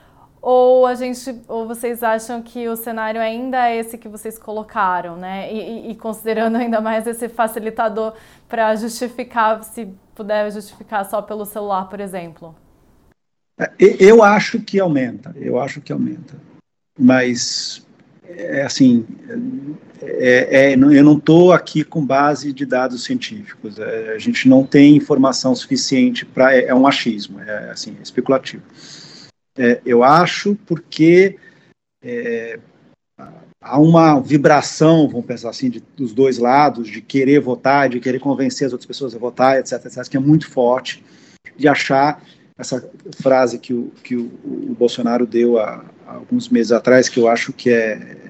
ou 0.42 0.84
a 0.84 0.96
gente, 0.96 1.40
ou 1.46 1.68
vocês 1.68 2.02
acham 2.02 2.42
que 2.42 2.68
o 2.68 2.74
cenário 2.74 3.20
ainda 3.20 3.68
é 3.68 3.76
esse 3.76 3.96
que 3.96 4.08
vocês 4.08 4.36
colocaram, 4.36 5.16
né? 5.16 5.52
E, 5.52 5.92
e 5.92 5.94
considerando 5.94 6.56
ainda 6.56 6.80
mais 6.80 7.06
esse 7.06 7.28
facilitador 7.28 8.14
para 8.48 8.74
justificar, 8.74 9.62
se 9.62 9.88
puder 10.16 10.50
justificar 10.50 11.08
só 11.08 11.22
pelo 11.22 11.46
celular, 11.46 11.88
por 11.88 12.00
exemplo? 12.00 12.56
É, 13.56 13.70
eu 13.78 14.24
acho 14.24 14.60
que 14.60 14.80
aumenta, 14.80 15.32
eu 15.36 15.60
acho 15.60 15.80
que 15.80 15.92
aumenta. 15.92 16.34
Mas, 16.98 17.86
é 18.28 18.62
assim, 18.62 19.06
é, 20.02 20.72
é, 20.72 20.74
eu 20.74 21.04
não 21.04 21.16
estou 21.16 21.52
aqui 21.52 21.84
com 21.84 22.04
base 22.04 22.52
de 22.52 22.66
dados 22.66 23.04
científicos. 23.04 23.78
É, 23.78 24.14
a 24.14 24.18
gente 24.18 24.48
não 24.48 24.64
tem 24.64 24.96
informação 24.96 25.54
suficiente 25.54 26.26
para. 26.26 26.54
É, 26.54 26.66
é, 26.66 26.74
um 26.74 26.86
achismo, 26.86 27.40
é 27.40 27.70
assim, 27.70 27.96
especulativo. 28.02 28.62
É, 29.56 29.80
eu 29.84 30.02
acho, 30.02 30.56
porque 30.66 31.38
é, 32.02 32.58
há 33.60 33.78
uma 33.78 34.20
vibração, 34.20 35.08
vamos 35.08 35.26
pensar 35.26 35.50
assim, 35.50 35.70
de, 35.70 35.82
dos 35.96 36.12
dois 36.12 36.38
lados, 36.38 36.88
de 36.88 37.00
querer 37.00 37.40
votar, 37.40 37.88
de 37.88 38.00
querer 38.00 38.18
convencer 38.18 38.66
as 38.66 38.72
outras 38.72 38.86
pessoas 38.86 39.14
a 39.14 39.18
votar, 39.18 39.58
etc, 39.58 39.84
etc, 39.84 40.08
que 40.08 40.16
é 40.16 40.20
muito 40.20 40.50
forte, 40.50 41.04
de 41.56 41.68
achar 41.68 42.22
essa 42.58 42.90
frase 43.20 43.58
que 43.58 43.72
o, 43.72 43.92
que 44.02 44.16
o, 44.16 44.30
o 44.44 44.76
Bolsonaro 44.78 45.26
deu 45.26 45.58
há, 45.58 45.84
há, 46.06 46.14
alguns 46.14 46.48
meses 46.48 46.72
atrás, 46.72 47.08
que 47.08 47.20
eu 47.20 47.28
acho 47.28 47.52
que 47.52 47.70
é 47.70 48.22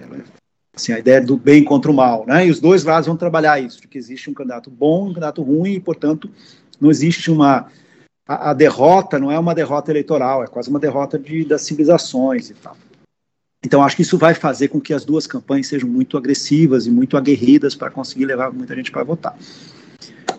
assim, 0.74 0.92
a 0.92 0.98
ideia 0.98 1.20
do 1.20 1.36
bem 1.36 1.62
contra 1.62 1.90
o 1.90 1.94
mal, 1.94 2.24
né? 2.26 2.46
E 2.46 2.50
os 2.50 2.58
dois 2.58 2.82
lados 2.82 3.06
vão 3.06 3.16
trabalhar 3.16 3.60
isso, 3.60 3.80
de 3.80 3.86
que 3.86 3.98
existe 3.98 4.30
um 4.30 4.34
candidato 4.34 4.70
bom, 4.70 5.04
um 5.04 5.08
candidato 5.08 5.42
ruim, 5.42 5.74
e, 5.74 5.80
portanto, 5.80 6.30
não 6.80 6.90
existe 6.90 7.30
uma 7.30 7.68
a, 8.26 8.50
a, 8.50 8.54
derrota 8.54 9.18
não 9.18 9.30
é 9.30 9.38
uma 9.38 9.54
derrota 9.54 9.90
eleitoral, 9.90 10.44
é 10.44 10.46
quase 10.46 10.70
uma 10.70 10.78
derrota 10.78 11.18
de, 11.18 11.44
das 11.44 11.62
civilizações 11.62 12.50
e 12.50 12.54
tal. 12.54 12.76
Então, 13.64 13.82
acho 13.82 13.94
que 13.94 14.02
isso 14.02 14.18
vai 14.18 14.34
fazer 14.34 14.68
com 14.68 14.80
que 14.80 14.92
as 14.92 15.04
duas 15.04 15.26
campanhas 15.26 15.68
sejam 15.68 15.88
muito 15.88 16.16
agressivas 16.16 16.86
e 16.86 16.90
muito 16.90 17.16
aguerridas 17.16 17.76
para 17.76 17.90
conseguir 17.90 18.24
levar 18.24 18.52
muita 18.52 18.74
gente 18.74 18.90
para 18.90 19.04
votar. 19.04 19.36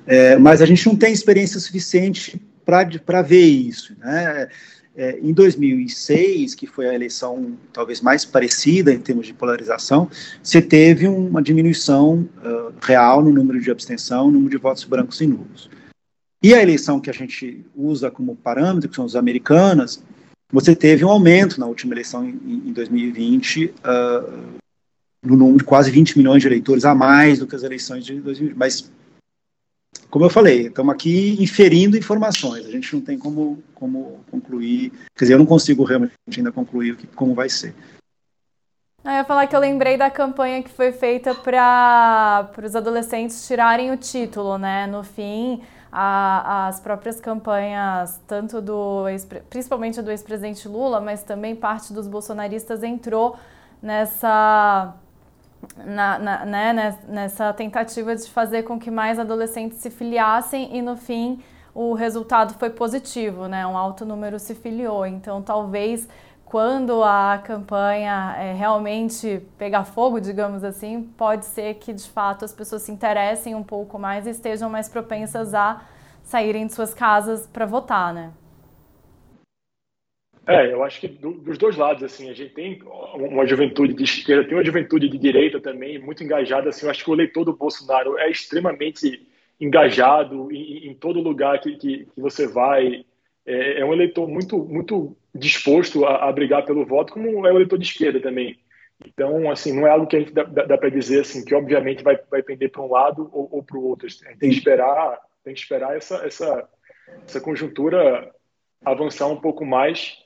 É, 0.05 0.37
mas 0.37 0.61
a 0.61 0.65
gente 0.65 0.85
não 0.85 0.95
tem 0.95 1.13
experiência 1.13 1.59
suficiente 1.59 2.41
para 2.65 3.21
ver 3.21 3.45
isso. 3.45 3.95
Né? 3.97 4.49
É, 4.95 5.17
em 5.21 5.33
2006, 5.33 6.53
que 6.53 6.67
foi 6.67 6.87
a 6.87 6.93
eleição 6.93 7.53
talvez 7.71 8.01
mais 8.01 8.25
parecida 8.25 8.93
em 8.93 8.99
termos 8.99 9.25
de 9.25 9.33
polarização, 9.33 10.09
você 10.41 10.61
teve 10.61 11.07
uma 11.07 11.41
diminuição 11.41 12.29
uh, 12.45 12.73
real 12.81 13.21
no 13.23 13.31
número 13.31 13.59
de 13.59 13.71
abstenção, 13.71 14.25
no 14.25 14.33
número 14.33 14.51
de 14.51 14.57
votos 14.57 14.83
brancos 14.83 15.19
e 15.21 15.27
nulos. 15.27 15.69
E 16.43 16.53
a 16.53 16.61
eleição 16.61 16.99
que 16.99 17.09
a 17.09 17.13
gente 17.13 17.65
usa 17.73 18.11
como 18.11 18.35
parâmetro, 18.35 18.89
que 18.89 18.95
são 18.97 19.05
as 19.05 19.15
americanas, 19.15 20.03
você 20.51 20.75
teve 20.75 21.05
um 21.05 21.09
aumento 21.09 21.57
na 21.57 21.65
última 21.65 21.93
eleição 21.93 22.27
em, 22.27 22.63
em 22.65 22.73
2020, 22.73 23.65
uh, 23.65 23.73
ah, 23.83 24.23
no 25.23 25.37
número 25.37 25.59
de 25.59 25.63
quase 25.63 25.89
20 25.89 26.17
milhões 26.17 26.41
de 26.41 26.49
eleitores 26.49 26.83
a 26.83 26.93
mais 26.93 27.39
do 27.39 27.47
que 27.47 27.55
as 27.55 27.63
eleições 27.63 28.05
de 28.05 28.19
2020. 28.19 28.57
Mas, 28.57 28.91
como 30.09 30.25
eu 30.25 30.29
falei, 30.29 30.67
estamos 30.67 30.93
aqui 30.93 31.41
inferindo 31.41 31.97
informações, 31.97 32.65
a 32.65 32.71
gente 32.71 32.93
não 32.93 33.01
tem 33.01 33.17
como, 33.17 33.63
como 33.73 34.19
concluir, 34.29 34.91
quer 35.15 35.23
dizer, 35.23 35.35
eu 35.35 35.39
não 35.39 35.45
consigo 35.45 35.85
realmente 35.85 36.13
ainda 36.35 36.51
concluir 36.51 36.97
como 37.15 37.33
vai 37.33 37.47
ser. 37.47 37.73
Eu 39.03 39.11
ia 39.11 39.23
falar 39.23 39.47
que 39.47 39.55
eu 39.55 39.59
lembrei 39.59 39.97
da 39.97 40.09
campanha 40.09 40.61
que 40.61 40.69
foi 40.69 40.91
feita 40.91 41.33
para 41.33 42.49
os 42.63 42.75
adolescentes 42.75 43.47
tirarem 43.47 43.91
o 43.91 43.97
título, 43.97 44.57
né? 44.57 44.87
No 44.87 45.03
fim, 45.03 45.61
a, 45.95 46.67
as 46.67 46.79
próprias 46.79 47.21
campanhas, 47.21 48.19
tanto 48.25 48.59
do 48.59 49.05
principalmente 49.47 50.01
do 50.01 50.09
ex-presidente 50.09 50.67
Lula, 50.67 50.99
mas 50.99 51.21
também 51.21 51.55
parte 51.55 51.93
dos 51.93 52.07
bolsonaristas 52.07 52.81
entrou 52.81 53.37
nessa 53.79 54.95
na, 55.85 56.17
na, 56.17 56.45
né, 56.45 56.97
nessa 57.07 57.53
tentativa 57.53 58.15
de 58.15 58.27
fazer 58.29 58.63
com 58.63 58.79
que 58.79 58.89
mais 58.89 59.19
adolescentes 59.19 59.77
se 59.77 59.91
filiassem 59.91 60.75
e 60.75 60.81
no 60.81 60.97
fim 60.97 61.39
o 61.75 61.93
resultado 61.93 62.55
foi 62.55 62.69
positivo, 62.71 63.47
né? 63.47 63.65
Um 63.65 63.77
alto 63.77 64.03
número 64.03 64.39
se 64.39 64.55
filiou. 64.55 65.05
Então 65.05 65.43
talvez 65.43 66.07
quando 66.53 67.03
a 67.03 67.41
campanha 67.43 68.35
é, 68.37 68.53
realmente 68.53 69.41
pegar 69.57 69.85
fogo, 69.85 70.21
digamos 70.21 70.63
assim, 70.63 71.01
pode 71.17 71.47
ser 71.47 71.73
que 71.79 71.91
de 71.91 72.07
fato 72.07 72.45
as 72.45 72.53
pessoas 72.53 72.83
se 72.83 72.91
interessem 72.91 73.55
um 73.55 73.63
pouco 73.63 73.97
mais 73.97 74.27
e 74.27 74.29
estejam 74.29 74.69
mais 74.69 74.87
propensas 74.87 75.55
a 75.55 75.83
saírem 76.21 76.67
de 76.67 76.73
suas 76.73 76.93
casas 76.93 77.47
para 77.47 77.65
votar, 77.65 78.13
né? 78.13 78.31
É, 80.45 80.71
eu 80.71 80.83
acho 80.83 81.01
que 81.01 81.07
do, 81.07 81.31
dos 81.31 81.57
dois 81.57 81.75
lados, 81.75 82.03
assim, 82.03 82.29
a 82.29 82.33
gente 82.35 82.53
tem 82.53 82.79
uma 83.15 83.47
juventude 83.47 83.95
de 83.95 84.03
esquerda, 84.03 84.47
tem 84.47 84.55
uma 84.55 84.63
juventude 84.63 85.09
de 85.09 85.17
direita 85.17 85.59
também, 85.59 85.97
muito 85.97 86.23
engajada, 86.23 86.69
assim, 86.69 86.85
eu 86.85 86.91
acho 86.91 87.03
que 87.03 87.09
o 87.09 87.15
eleitor 87.15 87.45
do 87.45 87.53
Bolsonaro 87.53 88.15
é 88.19 88.29
extremamente 88.29 89.27
engajado 89.59 90.51
em, 90.51 90.87
em 90.87 90.93
todo 90.93 91.19
lugar 91.19 91.59
que, 91.59 91.75
que, 91.77 92.05
que 92.13 92.21
você 92.21 92.45
vai, 92.45 93.03
é, 93.43 93.79
é, 93.79 93.85
um 93.85 93.91
eleitor 93.91 94.27
muito, 94.29 94.59
muito 94.59 95.17
disposto 95.33 96.05
a, 96.05 96.29
a, 96.29 96.31
brigar 96.31 96.65
pelo 96.65 96.85
voto, 96.85 97.13
como 97.13 97.47
é 97.47 97.51
o 97.51 97.55
eleitor 97.55 97.77
de 97.77 97.85
esquerda 97.85 98.19
também. 98.19 98.59
Então, 99.05 99.49
assim, 99.49 99.73
não 99.73 99.87
é 99.87 99.89
algo 99.89 100.07
que 100.07 100.15
a 100.15 100.19
gente 100.19 100.33
dá, 100.33 100.43
dá, 100.43 100.63
dá 100.65 100.77
para 100.77 100.89
dizer 100.89 101.21
assim 101.21 101.43
que 101.43 101.55
obviamente 101.55 102.03
vai, 102.03 102.17
vai 102.29 102.41
pender 102.43 102.71
para 102.71 102.81
um 102.81 102.91
lado 102.91 103.29
ou, 103.33 103.49
ou 103.51 103.63
para 103.63 103.77
o 103.77 103.83
outro. 103.83 104.07
A 104.07 104.09
gente 104.09 104.37
tem 104.37 104.49
que 104.49 104.57
esperar, 104.57 105.19
tem 105.43 105.53
que 105.53 105.59
esperar 105.59 105.95
essa, 105.97 106.25
essa, 106.25 106.69
essa 107.25 107.41
conjuntura 107.41 108.31
avançar 108.85 109.27
um 109.27 109.39
pouco 109.39 109.65
mais. 109.65 110.17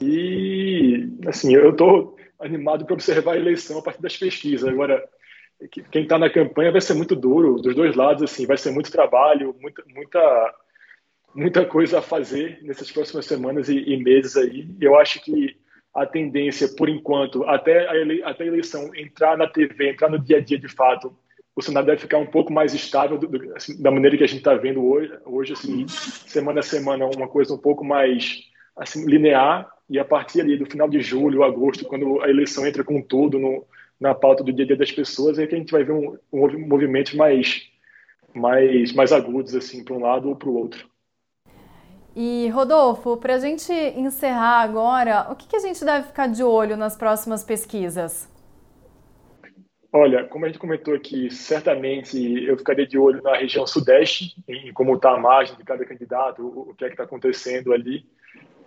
E, 0.00 1.08
assim, 1.26 1.54
eu 1.54 1.70
estou 1.70 2.16
animado 2.40 2.84
para 2.84 2.94
observar 2.94 3.32
a 3.32 3.38
eleição 3.38 3.78
a 3.78 3.82
partir 3.82 4.00
das 4.00 4.16
pesquisas. 4.16 4.68
Agora, 4.68 5.06
quem 5.90 6.02
está 6.02 6.18
na 6.18 6.30
campanha 6.30 6.72
vai 6.72 6.80
ser 6.80 6.94
muito 6.94 7.14
duro, 7.14 7.60
dos 7.60 7.74
dois 7.74 7.94
lados, 7.94 8.22
assim, 8.22 8.46
vai 8.46 8.56
ser 8.56 8.70
muito 8.70 8.90
trabalho, 8.90 9.54
muita, 9.60 9.82
muita 9.86 10.54
muita 11.34 11.64
coisa 11.64 11.98
a 11.98 12.02
fazer 12.02 12.58
nessas 12.62 12.90
próximas 12.90 13.26
semanas 13.26 13.68
e, 13.68 13.78
e 13.78 13.96
meses 14.02 14.36
aí. 14.36 14.68
Eu 14.80 14.96
acho 14.98 15.22
que 15.22 15.56
a 15.94 16.06
tendência, 16.06 16.68
por 16.68 16.88
enquanto, 16.88 17.44
até 17.44 17.88
a, 17.88 17.96
ele, 17.96 18.22
até 18.22 18.44
a 18.44 18.46
eleição 18.46 18.94
entrar 18.94 19.36
na 19.36 19.46
TV, 19.46 19.90
entrar 19.90 20.10
no 20.10 20.18
dia 20.18 20.38
a 20.38 20.40
dia 20.40 20.58
de 20.58 20.68
fato, 20.68 21.14
o 21.54 21.60
cenário 21.60 21.86
deve 21.86 22.00
ficar 22.00 22.18
um 22.18 22.26
pouco 22.26 22.52
mais 22.52 22.72
estável 22.72 23.18
do, 23.18 23.26
do, 23.26 23.56
assim, 23.56 23.80
da 23.80 23.90
maneira 23.90 24.16
que 24.16 24.24
a 24.24 24.26
gente 24.26 24.38
está 24.38 24.54
vendo 24.54 24.82
hoje, 24.82 25.12
hoje 25.26 25.52
assim, 25.52 25.86
semana 25.88 26.60
a 26.60 26.62
semana, 26.62 27.04
uma 27.06 27.28
coisa 27.28 27.52
um 27.52 27.58
pouco 27.58 27.84
mais 27.84 28.40
assim, 28.74 29.04
linear, 29.04 29.70
e 29.88 29.98
a 29.98 30.04
partir 30.04 30.40
ali 30.40 30.56
do 30.56 30.64
final 30.64 30.88
de 30.88 31.02
julho, 31.02 31.44
agosto, 31.44 31.84
quando 31.84 32.22
a 32.22 32.30
eleição 32.30 32.66
entra 32.66 32.82
com 32.82 33.02
tudo 33.02 33.38
no, 33.38 33.66
na 34.00 34.14
pauta 34.14 34.42
do 34.42 34.52
dia 34.52 34.64
a 34.64 34.68
dia 34.68 34.76
das 34.76 34.90
pessoas, 34.90 35.38
é 35.38 35.46
que 35.46 35.54
a 35.54 35.58
gente 35.58 35.70
vai 35.70 35.84
ver 35.84 35.92
um, 35.92 36.16
um 36.32 37.16
mais, 37.16 37.68
mais, 38.34 38.92
mais 38.94 39.12
agudos, 39.12 39.54
assim, 39.54 39.84
para 39.84 39.94
um 39.94 40.00
lado 40.00 40.30
ou 40.30 40.36
para 40.36 40.48
o 40.48 40.54
outro. 40.54 40.88
E 42.14 42.48
Rodolfo, 42.50 43.16
para 43.16 43.36
a 43.36 43.38
gente 43.38 43.72
encerrar 43.72 44.60
agora, 44.60 45.28
o 45.30 45.36
que, 45.36 45.48
que, 45.48 45.56
a 45.56 45.60
gente 45.60 45.82
deve 45.84 46.08
ficar 46.08 46.26
de 46.26 46.42
olho 46.42 46.76
nas 46.76 46.94
próximas 46.94 47.42
pesquisas? 47.42 48.30
Olha, 49.90 50.24
como 50.24 50.44
a 50.44 50.48
gente 50.48 50.58
comentou 50.58 50.94
aqui, 50.94 51.30
certamente 51.30 52.18
eu 52.44 52.56
ficaria 52.56 52.86
de 52.86 52.98
olho 52.98 53.22
na 53.22 53.36
região 53.36 53.66
sudeste, 53.66 54.36
em 54.48 54.72
como 54.72 54.94
está 54.94 55.12
a 55.12 55.18
margem 55.18 55.56
de 55.56 55.64
cada 55.64 55.84
candidato, 55.84 56.46
o, 56.46 56.74
que 56.74 56.84
é 56.84 56.88
que 56.88 56.94
está 56.94 57.04
acontecendo 57.04 57.72
ali. 57.72 58.04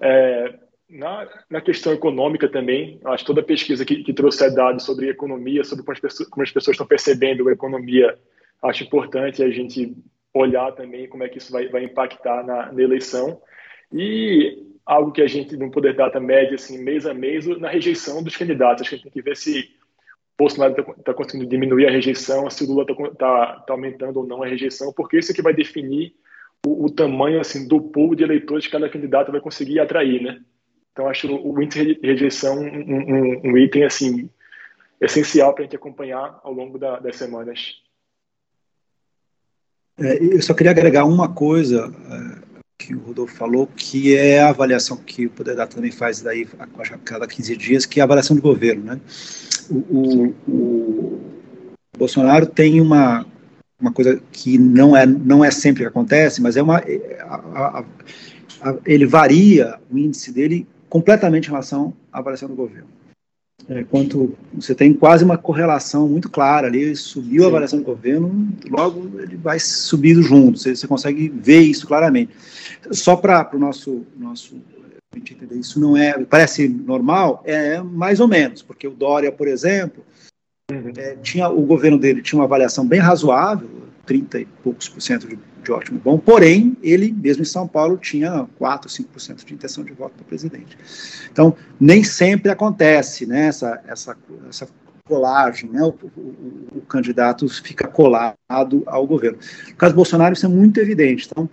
É, 0.01 0.53
na, 0.89 1.27
na, 1.49 1.61
questão 1.61 1.93
econômica 1.93 2.47
também, 2.47 2.99
acho 3.05 3.23
que 3.23 3.27
toda 3.27 3.41
pesquisa 3.41 3.85
que, 3.85 4.03
que 4.03 4.13
trouxe 4.13 4.49
dados 4.53 4.83
sobre 4.83 5.09
economia, 5.09 5.63
sobre 5.63 5.83
como 5.83 5.93
as, 5.93 5.99
pessoas, 5.99 6.29
como 6.29 6.43
as 6.43 6.51
pessoas 6.51 6.75
estão 6.75 6.85
percebendo 6.85 7.47
a 7.47 7.51
economia, 7.51 8.17
acho 8.61 8.83
importante 8.83 9.43
a 9.43 9.49
gente 9.49 9.95
olhar 10.39 10.71
também 10.73 11.07
como 11.07 11.23
é 11.23 11.29
que 11.29 11.37
isso 11.37 11.51
vai, 11.51 11.67
vai 11.67 11.83
impactar 11.83 12.45
na, 12.45 12.71
na 12.71 12.81
eleição. 12.81 13.41
E 13.91 14.63
algo 14.85 15.11
que 15.11 15.21
a 15.21 15.27
gente 15.27 15.57
não 15.57 15.71
poder 15.71 15.95
data 15.95 16.19
média, 16.19 16.55
assim, 16.55 16.77
mês 16.77 17.05
a 17.05 17.13
mês, 17.13 17.45
na 17.59 17.69
rejeição 17.69 18.21
dos 18.21 18.37
candidatos. 18.37 18.81
Acho 18.81 18.89
que 18.89 18.95
a 18.95 18.97
gente 18.97 19.03
tem 19.05 19.13
que 19.13 19.21
ver 19.21 19.35
se 19.35 19.61
o 19.61 20.37
Bolsonaro 20.37 20.73
está 20.79 20.93
tá 20.93 21.13
conseguindo 21.13 21.49
diminuir 21.49 21.87
a 21.87 21.91
rejeição, 21.91 22.49
se 22.49 22.63
o 22.63 22.67
Lula 22.67 22.85
está 22.89 23.09
tá, 23.11 23.59
tá 23.61 23.73
aumentando 23.73 24.19
ou 24.19 24.27
não 24.27 24.43
a 24.43 24.47
rejeição, 24.47 24.93
porque 24.93 25.17
isso 25.17 25.31
é 25.31 25.35
que 25.35 25.41
vai 25.41 25.53
definir 25.53 26.13
o, 26.65 26.85
o, 26.85 26.89
tamanho 26.91 27.39
assim 27.39 27.67
do 27.67 27.79
pool 27.79 28.15
de 28.15 28.23
eleitores 28.23 28.65
que 28.65 28.71
cada 28.71 28.89
candidato 28.89 29.31
vai 29.31 29.39
conseguir 29.39 29.79
atrair, 29.79 30.21
né? 30.21 30.41
Então, 30.91 31.07
acho 31.07 31.27
o 31.27 31.61
índice 31.61 31.95
de 31.95 31.99
rejeição 32.01 32.57
um, 32.59 32.67
um, 32.67 33.41
um 33.51 33.57
item 33.57 33.83
assim 33.83 34.29
essencial 34.99 35.53
para 35.53 35.63
a 35.63 35.65
gente 35.65 35.75
acompanhar 35.75 36.39
ao 36.43 36.53
longo 36.53 36.77
da, 36.77 36.99
das 36.99 37.15
semanas. 37.17 37.81
É, 39.97 40.21
eu 40.21 40.41
só 40.41 40.53
queria 40.53 40.71
agregar 40.71 41.05
uma 41.05 41.29
coisa 41.29 41.93
é, 42.11 42.45
que 42.77 42.93
o 42.93 42.99
Rodolfo 42.99 43.33
falou, 43.35 43.67
que 43.75 44.15
é 44.15 44.41
a 44.41 44.49
avaliação 44.49 44.97
que 44.97 45.25
o 45.25 45.29
Poder 45.29 45.55
Data 45.55 45.75
também 45.75 45.91
faz 45.91 46.21
daí 46.21 46.47
a 46.59 46.67
cada 46.97 47.25
15 47.25 47.55
dias, 47.55 47.85
que 47.85 47.99
é 47.99 48.01
a 48.01 48.05
avaliação 48.05 48.35
do 48.35 48.41
governo. 48.41 48.83
Né? 48.83 48.99
O, 49.69 49.75
o, 49.77 50.35
o 50.51 51.97
Bolsonaro 51.97 52.45
tem 52.45 52.81
uma, 52.81 53.25
uma 53.79 53.91
coisa 53.91 54.21
que 54.31 54.57
não 54.57 54.95
é, 54.95 55.05
não 55.05 55.43
é 55.43 55.49
sempre 55.49 55.83
que 55.83 55.87
acontece, 55.87 56.41
mas 56.41 56.57
é 56.57 56.61
uma. 56.61 56.77
A, 57.21 57.35
a, 57.35 57.85
a, 58.61 58.75
ele 58.85 59.05
varia 59.05 59.79
o 59.89 59.97
índice 59.97 60.31
dele 60.31 60.67
completamente 60.89 61.45
em 61.45 61.51
relação 61.51 61.93
à 62.11 62.19
avaliação 62.19 62.49
do 62.49 62.55
governo. 62.55 62.87
É, 63.67 63.83
quanto 63.83 64.37
você 64.53 64.75
tem 64.75 64.93
quase 64.93 65.23
uma 65.23 65.37
correlação 65.37 66.07
muito 66.07 66.29
clara 66.29 66.67
ali, 66.67 66.95
subiu 66.95 67.39
Sim. 67.39 67.45
a 67.45 67.47
avaliação 67.47 67.79
do 67.79 67.85
governo, 67.85 68.49
logo 68.69 69.19
ele 69.19 69.35
vai 69.37 69.59
subindo 69.59 70.21
junto, 70.21 70.59
você, 70.59 70.75
você 70.75 70.87
consegue 70.87 71.29
ver 71.29 71.61
isso 71.61 71.87
claramente. 71.87 72.31
Só 72.91 73.15
para 73.15 73.49
o 73.53 73.57
nosso, 73.57 74.05
nosso 74.15 74.61
entender, 75.15 75.55
isso 75.55 75.79
não 75.79 75.97
é, 75.97 76.13
parece 76.25 76.67
normal, 76.67 77.41
é 77.45 77.81
mais 77.81 78.19
ou 78.19 78.27
menos, 78.27 78.61
porque 78.61 78.87
o 78.87 78.91
Dória, 78.91 79.31
por 79.31 79.47
exemplo, 79.47 80.05
uhum. 80.71 80.91
é, 80.95 81.15
tinha, 81.15 81.49
o 81.49 81.61
governo 81.61 81.97
dele 81.97 82.21
tinha 82.21 82.37
uma 82.37 82.45
avaliação 82.45 82.85
bem 82.85 82.99
razoável, 82.99 83.67
30 84.05 84.41
e 84.41 84.45
poucos 84.63 84.87
por 84.87 85.01
cento 85.01 85.27
de 85.27 85.39
de 85.65 85.71
ótimo 85.71 85.99
bom, 85.99 86.17
porém, 86.17 86.77
ele, 86.81 87.11
mesmo 87.11 87.41
em 87.41 87.45
São 87.45 87.67
Paulo, 87.67 87.97
tinha 87.97 88.47
4, 88.57 88.89
5% 88.89 89.43
de 89.43 89.53
intenção 89.53 89.83
de 89.83 89.91
voto 89.91 90.13
para 90.15 90.25
presidente. 90.25 90.77
Então, 91.31 91.55
nem 91.79 92.03
sempre 92.03 92.51
acontece 92.51 93.25
né, 93.25 93.47
essa, 93.47 93.81
essa, 93.87 94.17
essa 94.47 94.67
colagem, 95.07 95.69
né, 95.69 95.81
o, 95.83 95.89
o, 95.89 96.77
o, 96.77 96.81
candidato 96.87 97.47
fica 97.49 97.87
colado 97.87 98.35
ao 98.85 99.05
governo. 99.05 99.37
No 99.69 99.75
caso 99.75 99.95
Bolsonaro, 99.95 100.33
isso 100.33 100.45
é 100.45 100.49
muito 100.49 100.79
evidente. 100.79 101.27
Então, 101.29 101.49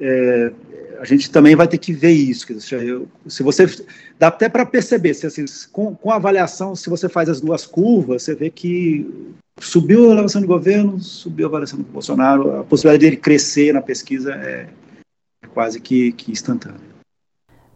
é, 0.00 0.52
a 0.98 1.04
gente 1.04 1.30
também 1.30 1.54
vai 1.54 1.68
ter 1.68 1.78
que 1.78 1.92
ver 1.92 2.12
isso. 2.12 2.46
Se 2.60 3.42
você 3.42 3.66
dá 4.18 4.28
até 4.28 4.48
para 4.48 4.66
perceber, 4.66 5.14
se, 5.14 5.26
assim, 5.26 5.44
com, 5.72 5.94
com 5.94 6.10
a 6.10 6.16
avaliação, 6.16 6.74
se 6.74 6.90
você 6.90 7.08
faz 7.08 7.28
as 7.28 7.40
duas 7.40 7.66
curvas, 7.66 8.22
você 8.22 8.34
vê 8.34 8.50
que 8.50 9.34
subiu 9.60 10.10
a 10.10 10.12
avaliação 10.12 10.40
do 10.40 10.46
governo, 10.46 11.00
subiu 11.00 11.46
a 11.46 11.48
avaliação 11.48 11.78
do 11.78 11.84
Bolsonaro, 11.84 12.60
a 12.60 12.64
possibilidade 12.64 13.04
dele 13.04 13.16
crescer 13.16 13.72
na 13.72 13.80
pesquisa 13.82 14.32
é, 14.34 14.68
é 15.42 15.46
quase 15.48 15.80
que, 15.80 16.12
que 16.12 16.32
instantânea. 16.32 16.88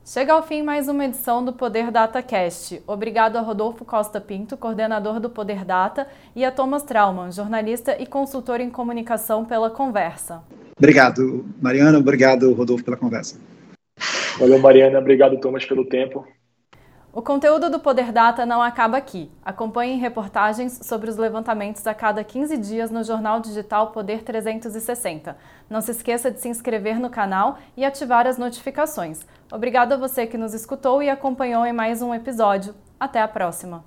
Chega 0.04 0.32
ao 0.32 0.42
fim 0.42 0.62
mais 0.62 0.88
uma 0.88 1.04
edição 1.04 1.44
do 1.44 1.52
Poder 1.52 1.92
Data 1.92 2.20
Cast. 2.20 2.82
Obrigado 2.88 3.36
a 3.36 3.40
Rodolfo 3.40 3.84
Costa 3.84 4.20
Pinto, 4.20 4.56
coordenador 4.56 5.20
do 5.20 5.30
Poder 5.30 5.64
Data, 5.64 6.08
e 6.34 6.44
a 6.44 6.50
Thomas 6.50 6.82
Trauman, 6.82 7.30
jornalista 7.30 7.96
e 8.00 8.04
consultor 8.04 8.60
em 8.60 8.68
comunicação, 8.68 9.44
pela 9.44 9.70
conversa. 9.70 10.42
Obrigado, 10.76 11.44
Mariana. 11.60 11.98
Obrigado, 11.98 12.52
Rodolfo, 12.52 12.84
pela 12.84 12.96
conversa. 12.96 13.38
Valeu, 14.38 14.58
Mariana. 14.58 14.98
Obrigado, 14.98 15.38
Thomas, 15.38 15.64
pelo 15.64 15.84
tempo. 15.84 16.26
O 17.14 17.20
conteúdo 17.20 17.68
do 17.68 17.78
Poder 17.78 18.10
Data 18.10 18.46
não 18.46 18.62
acaba 18.62 18.96
aqui. 18.96 19.30
Acompanhe 19.44 19.98
reportagens 19.98 20.80
sobre 20.82 21.10
os 21.10 21.18
levantamentos 21.18 21.86
a 21.86 21.92
cada 21.92 22.24
15 22.24 22.56
dias 22.56 22.90
no 22.90 23.04
jornal 23.04 23.38
digital 23.38 23.92
Poder 23.92 24.22
360. 24.22 25.36
Não 25.68 25.82
se 25.82 25.90
esqueça 25.90 26.30
de 26.30 26.40
se 26.40 26.48
inscrever 26.48 26.98
no 26.98 27.10
canal 27.10 27.58
e 27.76 27.84
ativar 27.84 28.26
as 28.26 28.38
notificações. 28.38 29.20
Obrigado 29.52 29.92
a 29.92 29.98
você 29.98 30.26
que 30.26 30.38
nos 30.38 30.54
escutou 30.54 31.02
e 31.02 31.10
acompanhou 31.10 31.66
em 31.66 31.72
mais 31.72 32.00
um 32.00 32.14
episódio. 32.14 32.74
Até 32.98 33.20
a 33.20 33.28
próxima! 33.28 33.84